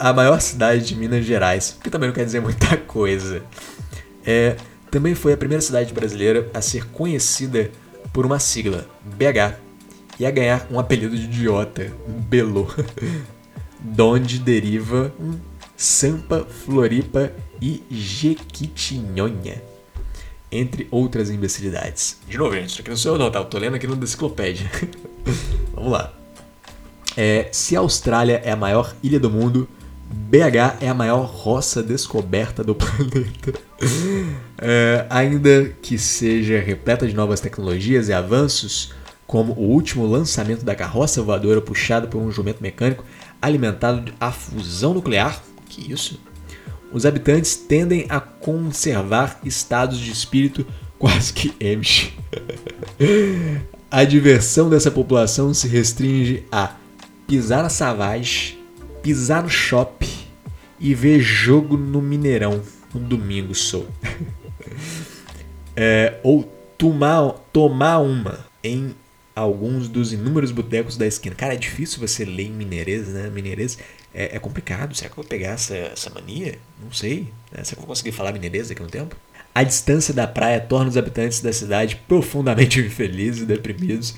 A 0.00 0.12
maior 0.12 0.40
cidade 0.40 0.84
de 0.84 0.96
Minas 0.96 1.24
Gerais, 1.24 1.78
que 1.82 1.90
também 1.90 2.08
não 2.08 2.14
quer 2.14 2.24
dizer 2.24 2.40
muita 2.40 2.76
coisa. 2.76 3.42
É, 4.24 4.56
também 4.90 5.14
foi 5.14 5.32
a 5.32 5.36
primeira 5.36 5.60
cidade 5.60 5.92
brasileira 5.92 6.50
a 6.54 6.60
ser 6.60 6.86
conhecida 6.86 7.70
por 8.12 8.24
uma 8.24 8.38
sigla, 8.38 8.86
BH, 9.04 9.58
e 10.18 10.26
a 10.26 10.30
ganhar 10.30 10.66
um 10.70 10.78
apelido 10.78 11.16
de 11.16 11.24
idiota, 11.24 11.92
Belo, 12.06 12.72
donde 13.80 14.38
deriva 14.38 15.12
Sampa, 15.76 16.46
Floripa 16.64 17.32
e 17.60 17.82
Jequitinhonha, 17.90 19.60
entre 20.50 20.86
outras 20.90 21.30
imbecilidades. 21.30 22.20
De 22.28 22.38
novo, 22.38 22.54
gente, 22.54 22.70
isso 22.70 22.80
aqui 22.80 22.90
não 22.90 22.96
sou 22.96 23.14
eu 23.14 23.18
não, 23.18 23.30
tá? 23.30 23.40
Eu 23.40 23.46
tô 23.46 23.58
lendo 23.58 23.74
aqui 23.74 23.86
no 23.86 23.96
Enciclopédia. 23.96 24.70
Vamos 25.74 25.90
lá. 25.90 26.23
É, 27.16 27.48
se 27.52 27.76
a 27.76 27.80
Austrália 27.80 28.40
é 28.44 28.50
a 28.50 28.56
maior 28.56 28.94
ilha 29.02 29.20
do 29.20 29.30
mundo, 29.30 29.68
BH 30.10 30.78
é 30.80 30.88
a 30.88 30.94
maior 30.94 31.24
roça 31.24 31.82
descoberta 31.82 32.62
do 32.62 32.74
planeta. 32.76 33.54
É, 34.58 35.06
ainda 35.10 35.72
que 35.82 35.98
seja 35.98 36.60
repleta 36.60 37.06
de 37.06 37.14
novas 37.14 37.40
tecnologias 37.40 38.08
e 38.08 38.12
avanços, 38.12 38.92
como 39.26 39.52
o 39.54 39.70
último 39.70 40.06
lançamento 40.06 40.64
da 40.64 40.74
carroça 40.74 41.22
voadora 41.22 41.60
puxada 41.60 42.06
por 42.06 42.20
um 42.20 42.30
jumento 42.30 42.62
mecânico 42.62 43.04
alimentado 43.40 44.12
a 44.20 44.30
fusão 44.30 44.94
nuclear, 44.94 45.42
que 45.68 45.92
isso? 45.92 46.20
Os 46.92 47.04
habitantes 47.04 47.56
tendem 47.56 48.06
a 48.08 48.20
conservar 48.20 49.40
estados 49.44 49.98
de 49.98 50.10
espírito 50.10 50.66
quase 50.98 51.32
que 51.32 51.54
Amish. 51.60 52.12
a 53.90 54.04
diversão 54.04 54.70
dessa 54.70 54.90
população 54.90 55.52
se 55.52 55.66
restringe 55.66 56.44
a 56.50 56.74
pisar 57.26 57.62
na 57.62 57.68
Savage, 57.68 58.58
pisar 59.02 59.42
no 59.42 59.48
shopping 59.48 60.24
e 60.78 60.94
ver 60.94 61.20
jogo 61.20 61.76
no 61.76 62.00
Mineirão 62.02 62.62
no 62.94 63.00
domingo 63.00 63.54
sou. 63.54 63.88
é, 65.76 66.18
ou 66.22 66.44
tomar, 66.78 67.32
tomar 67.52 67.98
uma 67.98 68.46
em 68.62 68.94
alguns 69.34 69.88
dos 69.88 70.12
inúmeros 70.12 70.52
botecos 70.52 70.96
da 70.96 71.06
esquina. 71.06 71.34
Cara, 71.34 71.54
é 71.54 71.56
difícil 71.56 71.98
você 71.98 72.24
ler 72.24 72.46
em 72.46 72.52
mineirês, 72.52 73.08
né? 73.08 73.28
Mineirês 73.30 73.78
é, 74.14 74.36
é, 74.36 74.38
complicado. 74.38 74.94
Será 74.94 75.10
que 75.10 75.18
eu 75.18 75.22
vou 75.22 75.28
pegar 75.28 75.50
essa, 75.50 75.74
essa 75.74 76.10
mania? 76.10 76.58
Não 76.82 76.92
sei. 76.92 77.32
Né? 77.50 77.64
Será 77.64 77.64
que 77.64 77.74
eu 77.74 77.78
vou 77.78 77.88
conseguir 77.88 78.12
falar 78.12 78.32
mineirês 78.32 78.68
daqui 78.68 78.80
a 78.80 78.84
um 78.84 78.88
tempo? 78.88 79.16
A 79.52 79.62
distância 79.62 80.14
da 80.14 80.26
praia 80.26 80.60
torna 80.60 80.88
os 80.88 80.96
habitantes 80.96 81.40
da 81.40 81.52
cidade 81.52 81.96
profundamente 82.08 82.78
infelizes, 82.84 83.44
deprimidos 83.44 84.14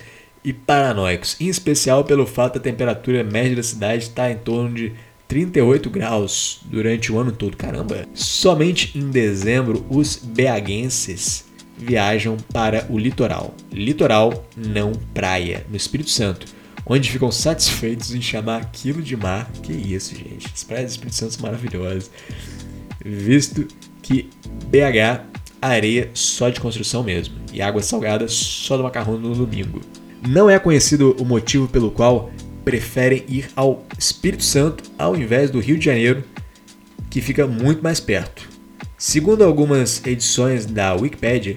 e 0.47 0.53
paranoicos, 0.53 1.37
em 1.41 1.49
especial 1.49 2.05
pelo 2.05 2.25
fato 2.25 2.55
da 2.55 2.61
temperatura 2.61 3.25
média 3.25 3.57
da 3.57 3.65
cidade 3.65 4.05
estar 4.05 4.31
em 4.31 4.37
torno 4.37 4.73
de 4.73 4.93
38 5.27 5.91
graus 5.91 6.61
durante 6.67 7.11
o 7.11 7.19
ano 7.19 7.33
todo. 7.33 7.57
Caramba! 7.57 8.07
Somente 8.15 8.97
em 8.97 9.11
dezembro 9.11 9.85
os 9.91 10.15
beaguenses 10.15 11.47
viajam 11.77 12.37
para 12.53 12.87
o 12.89 12.97
litoral. 12.97 13.57
Litoral, 13.73 14.47
não 14.57 14.93
praia, 15.13 15.67
no 15.69 15.77
Espírito 15.77 16.11
Santo, 16.11 16.47
onde 16.87 17.11
ficam 17.11 17.33
satisfeitos 17.33 18.15
em 18.15 18.23
chamar 18.23 18.63
aquilo 18.63 19.03
de 19.03 19.17
mar. 19.17 19.51
Que 19.65 19.73
isso, 19.73 20.15
gente. 20.15 20.47
As 20.55 20.63
praias 20.63 20.87
do 20.87 20.91
Espírito 20.93 21.17
Santo 21.17 21.33
são 21.35 21.43
maravilhosas. 21.43 22.09
Visto 23.05 23.67
que 24.01 24.31
BH, 24.69 25.25
areia 25.61 26.09
só 26.15 26.49
de 26.51 26.61
construção 26.61 27.03
mesmo, 27.03 27.35
e 27.53 27.61
água 27.61 27.83
salgada 27.83 28.29
só 28.29 28.77
do 28.77 28.85
macarrão 28.85 29.19
no 29.19 29.35
domingo. 29.35 29.81
Não 30.27 30.51
é 30.51 30.59
conhecido 30.59 31.15
o 31.21 31.25
motivo 31.25 31.69
pelo 31.69 31.91
qual 31.91 32.31
preferem 32.65 33.25
ir 33.29 33.49
ao 33.55 33.85
Espírito 33.97 34.43
Santo 34.43 34.83
ao 34.99 35.15
invés 35.15 35.51
do 35.51 35.61
Rio 35.61 35.79
de 35.79 35.85
Janeiro, 35.85 36.25
que 37.09 37.21
fica 37.21 37.47
muito 37.47 37.81
mais 37.81 38.01
perto. 38.01 38.49
Segundo 38.99 39.45
algumas 39.45 40.05
edições 40.05 40.67
da 40.67 40.95
Wikipedia, 40.95 41.57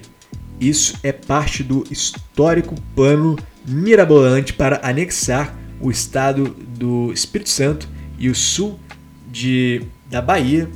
isso 0.60 0.94
é 1.02 1.10
parte 1.10 1.64
do 1.64 1.84
histórico 1.90 2.76
plano 2.94 3.36
mirabolante 3.66 4.52
para 4.52 4.80
anexar 4.84 5.58
o 5.80 5.90
estado 5.90 6.54
do 6.78 7.12
Espírito 7.12 7.50
Santo 7.50 7.88
e 8.18 8.28
o 8.28 8.34
sul 8.34 8.78
de, 9.26 9.82
da 10.08 10.22
Bahia 10.22 10.70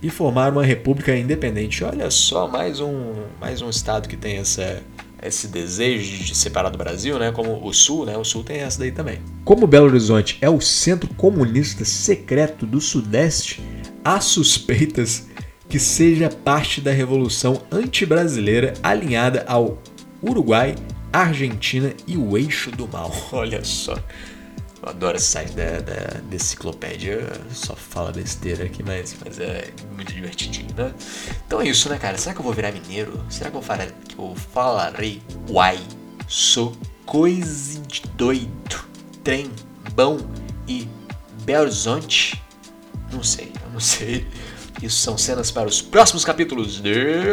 e 0.00 0.08
formar 0.08 0.52
uma 0.52 0.64
república 0.64 1.14
independente. 1.14 1.84
Olha 1.84 2.10
só, 2.10 2.48
mais 2.48 2.80
um, 2.80 3.12
mais 3.38 3.60
um 3.60 3.68
estado 3.68 4.08
que 4.08 4.16
tem 4.16 4.38
essa, 4.38 4.82
esse 5.24 5.48
desejo 5.48 6.24
de 6.24 6.34
separar 6.34 6.70
do 6.70 6.78
Brasil, 6.78 7.18
né? 7.18 7.32
Como 7.32 7.66
o 7.66 7.72
Sul, 7.72 8.04
né? 8.04 8.16
O 8.16 8.24
Sul 8.24 8.44
tem 8.44 8.58
essa 8.58 8.78
daí 8.78 8.92
também. 8.92 9.20
Como 9.44 9.66
Belo 9.66 9.86
Horizonte 9.86 10.38
é 10.40 10.48
o 10.48 10.60
centro 10.60 11.12
comunista 11.14 11.84
secreto 11.84 12.66
do 12.66 12.80
Sudeste, 12.80 13.62
há 14.04 14.20
suspeitas 14.20 15.28
que 15.68 15.78
seja 15.78 16.28
parte 16.28 16.80
da 16.80 16.92
revolução 16.92 17.62
anti-brasileira 17.70 18.74
alinhada 18.82 19.44
ao 19.48 19.78
Uruguai, 20.22 20.74
Argentina 21.12 21.92
e 22.06 22.16
o 22.16 22.36
eixo 22.36 22.70
do 22.70 22.86
mal. 22.86 23.10
Olha 23.32 23.64
só. 23.64 23.96
Eu 24.84 24.90
adoro 24.90 25.16
esse 25.16 25.28
site 25.28 25.52
da, 25.52 25.80
da, 25.80 26.20
da 26.20 26.36
enciclopédia, 26.36 27.26
só 27.50 27.74
fala 27.74 28.12
besteira 28.12 28.64
aqui, 28.64 28.82
mas, 28.82 29.16
mas 29.24 29.40
é 29.40 29.72
muito 29.94 30.12
divertidinho, 30.12 30.74
né? 30.76 30.92
Então 31.46 31.58
é 31.58 31.66
isso, 31.66 31.88
né, 31.88 31.96
cara? 31.96 32.18
Será 32.18 32.34
que 32.34 32.40
eu 32.40 32.44
vou 32.44 32.52
virar 32.52 32.70
mineiro? 32.70 33.24
Será 33.30 33.50
que 33.50 33.56
eu, 33.56 33.62
farei, 33.62 33.88
que 34.06 34.18
eu 34.18 34.34
falarei 34.52 35.22
uai? 35.48 35.80
Sou 36.28 36.76
coisa 37.06 37.80
de 37.80 38.02
doido, 38.08 38.84
trem, 39.22 39.50
bom 39.94 40.18
e 40.68 40.86
Belo 41.44 41.62
Horizonte? 41.62 42.42
Não 43.10 43.22
sei, 43.22 43.52
eu 43.64 43.70
não 43.72 43.80
sei. 43.80 44.26
Isso 44.82 44.98
são 44.98 45.16
cenas 45.16 45.50
para 45.50 45.66
os 45.66 45.80
próximos 45.80 46.26
capítulos 46.26 46.82
de 46.82 47.32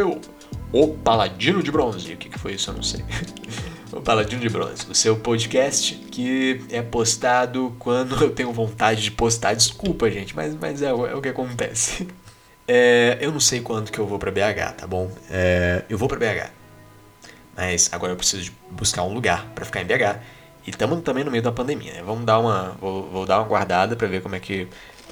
O 0.72 0.88
Paladino 0.88 1.62
de 1.62 1.70
Bronze. 1.70 2.14
O 2.14 2.16
que, 2.16 2.30
que 2.30 2.38
foi 2.38 2.54
isso? 2.54 2.70
Eu 2.70 2.74
não 2.76 2.82
sei. 2.82 3.04
o 3.92 4.00
Paladino 4.00 4.40
de 4.40 4.48
Bronze, 4.48 4.86
o 4.90 4.94
seu 4.94 5.16
podcast 5.16 5.94
que 6.10 6.64
é 6.70 6.82
postado 6.82 7.74
quando 7.78 8.16
eu 8.22 8.30
tenho 8.30 8.52
vontade 8.52 9.02
de 9.02 9.10
postar. 9.10 9.54
Desculpa, 9.54 10.10
gente, 10.10 10.34
mas, 10.34 10.54
mas 10.54 10.82
é, 10.82 10.88
é 10.88 10.92
o 10.92 11.20
que 11.20 11.28
acontece. 11.28 12.08
É, 12.66 13.18
eu 13.20 13.32
não 13.32 13.40
sei 13.40 13.60
quando 13.60 13.90
que 13.90 13.98
eu 13.98 14.06
vou 14.06 14.18
para 14.18 14.30
BH, 14.30 14.76
tá 14.78 14.86
bom? 14.86 15.10
É, 15.28 15.84
eu 15.90 15.98
vou 15.98 16.08
para 16.08 16.18
BH. 16.18 16.50
Mas 17.56 17.90
agora 17.92 18.12
eu 18.12 18.16
preciso 18.16 18.52
buscar 18.70 19.02
um 19.02 19.12
lugar 19.12 19.46
para 19.54 19.64
ficar 19.64 19.82
em 19.82 19.84
BH. 19.84 20.20
E 20.66 20.70
estamos 20.70 21.02
também 21.02 21.24
no 21.24 21.30
meio 21.30 21.42
da 21.42 21.52
pandemia, 21.52 21.92
né? 21.92 22.02
Vamos 22.02 22.24
dar 22.24 22.38
uma. 22.38 22.76
Vou, 22.80 23.10
vou 23.10 23.26
dar 23.26 23.40
uma 23.40 23.48
guardada 23.48 23.96
para 23.96 24.06
ver 24.06 24.22
como 24.22 24.36
é 24.36 24.40
que 24.40 24.68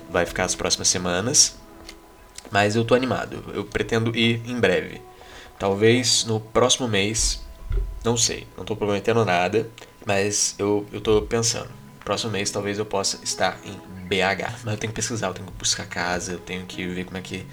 vai 0.08 0.24
ficar 0.24 0.44
as 0.44 0.54
próximas 0.54 0.88
semanas. 0.88 1.58
Mas 2.50 2.76
eu 2.76 2.84
tô 2.84 2.94
animado. 2.94 3.44
Eu 3.52 3.64
pretendo 3.64 4.16
ir 4.16 4.40
em 4.46 4.58
breve. 4.58 5.02
Talvez 5.58 6.24
no 6.24 6.40
próximo 6.40 6.88
mês. 6.88 7.44
Não 8.04 8.16
sei. 8.16 8.46
Não 8.56 8.64
tô 8.64 8.76
prometendo 8.76 9.24
nada. 9.24 9.68
Mas 10.06 10.54
eu, 10.58 10.86
eu 10.92 11.00
tô 11.00 11.22
pensando. 11.22 11.68
Próximo 12.04 12.32
mês 12.32 12.50
talvez 12.50 12.78
eu 12.78 12.86
possa 12.86 13.18
estar 13.22 13.58
em 13.64 13.72
BH. 14.06 14.64
Mas 14.64 14.74
eu 14.74 14.78
tenho 14.78 14.92
que 14.92 14.96
pesquisar, 14.96 15.28
eu 15.28 15.34
tenho 15.34 15.46
que 15.46 15.54
buscar 15.54 15.86
casa, 15.86 16.32
eu 16.32 16.38
tenho 16.38 16.64
que 16.66 16.86
ver 16.86 17.04
como 17.04 17.18
é 17.18 17.20
que 17.20 17.46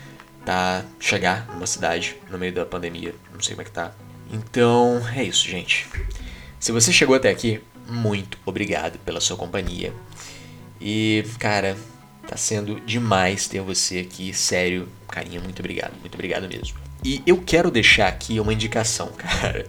tá 0.45 0.85
chegar 0.99 1.47
numa 1.53 1.67
cidade 1.67 2.15
no 2.29 2.37
meio 2.37 2.53
da 2.53 2.65
pandemia. 2.65 3.13
Não 3.33 3.41
sei 3.41 3.55
como 3.55 3.61
é 3.61 3.65
que 3.65 3.71
tá. 3.71 3.91
Então 4.31 5.01
é 5.15 5.23
isso, 5.23 5.47
gente. 5.47 5.87
Se 6.59 6.71
você 6.71 6.91
chegou 6.91 7.15
até 7.15 7.29
aqui, 7.29 7.61
muito 7.87 8.37
obrigado 8.45 8.97
pela 8.99 9.19
sua 9.19 9.37
companhia. 9.37 9.93
E, 10.79 11.23
cara, 11.39 11.77
Tá 12.27 12.35
sendo 12.35 12.81
demais 12.81 13.47
ter 13.47 13.61
você 13.61 13.99
aqui, 13.99 14.33
sério, 14.33 14.89
carinha, 15.07 15.39
muito 15.39 15.59
obrigado, 15.59 15.93
muito 16.01 16.15
obrigado 16.15 16.45
mesmo. 16.49 16.77
E 17.03 17.23
eu 17.25 17.41
quero 17.41 17.71
deixar 17.71 18.09
aqui 18.09 18.37
uma 18.37 18.53
indicação, 18.53 19.07
cara. 19.17 19.65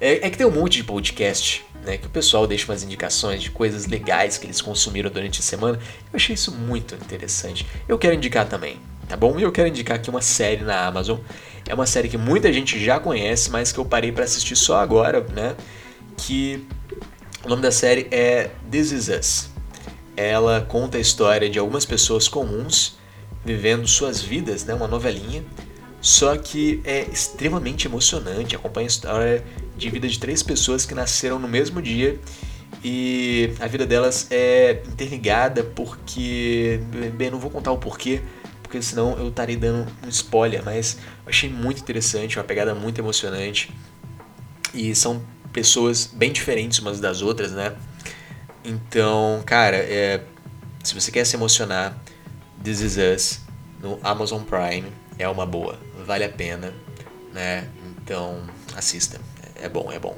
É, 0.00 0.26
é, 0.26 0.30
que 0.30 0.36
tem 0.36 0.46
um 0.46 0.50
monte 0.50 0.76
de 0.76 0.84
podcast, 0.84 1.64
né, 1.84 1.96
que 1.96 2.06
o 2.06 2.10
pessoal 2.10 2.46
deixa 2.46 2.70
umas 2.70 2.82
indicações 2.82 3.42
de 3.42 3.50
coisas 3.50 3.86
legais 3.86 4.36
que 4.36 4.46
eles 4.46 4.60
consumiram 4.60 5.10
durante 5.10 5.40
a 5.40 5.42
semana. 5.42 5.78
Eu 6.12 6.16
achei 6.16 6.34
isso 6.34 6.52
muito 6.52 6.94
interessante. 6.94 7.66
Eu 7.88 7.98
quero 7.98 8.14
indicar 8.14 8.46
também, 8.46 8.78
tá 9.08 9.16
bom? 9.16 9.38
E 9.38 9.42
eu 9.42 9.52
quero 9.52 9.68
indicar 9.68 9.96
aqui 9.96 10.10
uma 10.10 10.22
série 10.22 10.62
na 10.62 10.86
Amazon. 10.86 11.18
É 11.66 11.74
uma 11.74 11.86
série 11.86 12.08
que 12.08 12.18
muita 12.18 12.52
gente 12.52 12.82
já 12.82 13.00
conhece, 13.00 13.50
mas 13.50 13.72
que 13.72 13.78
eu 13.78 13.84
parei 13.84 14.12
para 14.12 14.24
assistir 14.24 14.56
só 14.56 14.78
agora, 14.78 15.26
né? 15.34 15.56
Que 16.16 16.66
o 17.44 17.48
nome 17.48 17.62
da 17.62 17.72
série 17.72 18.06
é 18.10 18.50
This 18.70 18.92
Is 18.92 19.08
Us 19.08 19.56
ela 20.16 20.62
conta 20.62 20.96
a 20.96 21.00
história 21.00 21.50
de 21.50 21.58
algumas 21.58 21.84
pessoas 21.84 22.26
comuns 22.26 22.96
vivendo 23.44 23.86
suas 23.86 24.20
vidas, 24.20 24.64
né, 24.64 24.74
uma 24.74 24.88
novelinha, 24.88 25.44
só 26.06 26.36
que 26.36 26.80
é 26.84 27.00
extremamente 27.10 27.88
emocionante, 27.88 28.54
acompanha 28.54 28.86
a 28.86 28.86
história 28.86 29.44
de 29.76 29.90
vida 29.90 30.06
de 30.06 30.20
três 30.20 30.40
pessoas 30.40 30.86
que 30.86 30.94
nasceram 30.94 31.36
no 31.36 31.48
mesmo 31.48 31.82
dia. 31.82 32.20
E 32.84 33.52
a 33.58 33.66
vida 33.66 33.84
delas 33.84 34.28
é 34.30 34.84
interligada 34.86 35.64
porque, 35.64 36.80
bem, 37.14 37.28
não 37.28 37.40
vou 37.40 37.50
contar 37.50 37.72
o 37.72 37.78
porquê, 37.78 38.22
porque 38.62 38.80
senão 38.80 39.18
eu 39.18 39.30
estaria 39.30 39.56
dando 39.56 39.90
um 40.04 40.08
spoiler, 40.08 40.64
mas 40.64 40.96
eu 41.24 41.30
achei 41.30 41.50
muito 41.50 41.80
interessante, 41.80 42.38
uma 42.38 42.44
pegada 42.44 42.72
muito 42.72 43.00
emocionante. 43.00 43.74
E 44.72 44.94
são 44.94 45.20
pessoas 45.52 46.06
bem 46.06 46.30
diferentes 46.30 46.78
umas 46.78 47.00
das 47.00 47.20
outras, 47.20 47.50
né? 47.50 47.74
Então, 48.64 49.42
cara, 49.44 49.78
é, 49.78 50.22
se 50.84 50.94
você 50.94 51.10
quer 51.10 51.24
se 51.26 51.34
emocionar, 51.34 52.00
This 52.62 52.80
Is 52.80 52.96
Us 52.96 53.40
no 53.82 53.98
Amazon 54.04 54.44
Prime 54.44 54.86
é 55.18 55.28
uma 55.28 55.44
boa, 55.44 55.78
vale 56.06 56.24
a 56.24 56.28
pena. 56.28 56.72
né? 57.32 57.68
Então, 58.02 58.42
assista. 58.74 59.20
É 59.56 59.68
bom, 59.68 59.90
é 59.92 59.98
bom. 59.98 60.16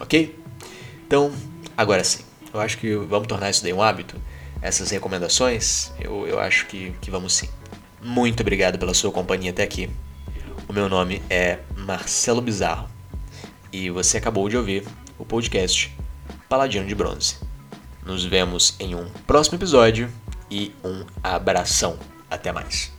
Ok? 0.00 0.38
Então, 1.06 1.32
agora 1.76 2.02
sim. 2.04 2.22
Eu 2.52 2.60
acho 2.60 2.78
que 2.78 2.94
vamos 2.94 3.26
tornar 3.26 3.50
isso 3.50 3.62
daí 3.62 3.72
um 3.72 3.82
hábito. 3.82 4.16
Essas 4.62 4.90
recomendações, 4.90 5.92
eu, 6.00 6.26
eu 6.26 6.40
acho 6.40 6.66
que, 6.66 6.94
que 7.00 7.10
vamos 7.10 7.34
sim. 7.34 7.48
Muito 8.00 8.40
obrigado 8.40 8.78
pela 8.78 8.94
sua 8.94 9.10
companhia 9.10 9.50
até 9.50 9.62
aqui. 9.62 9.90
O 10.68 10.72
meu 10.72 10.88
nome 10.88 11.20
é 11.28 11.58
Marcelo 11.76 12.40
Bizarro 12.40 12.88
e 13.72 13.90
você 13.90 14.16
acabou 14.16 14.48
de 14.48 14.56
ouvir 14.56 14.86
o 15.18 15.24
podcast 15.24 15.94
Paladino 16.48 16.86
de 16.86 16.94
Bronze. 16.94 17.36
Nos 18.06 18.24
vemos 18.24 18.76
em 18.78 18.94
um 18.94 19.08
próximo 19.26 19.58
episódio 19.58 20.10
e 20.50 20.72
um 20.84 21.04
abração. 21.22 21.98
Até 22.30 22.52
mais. 22.52 22.93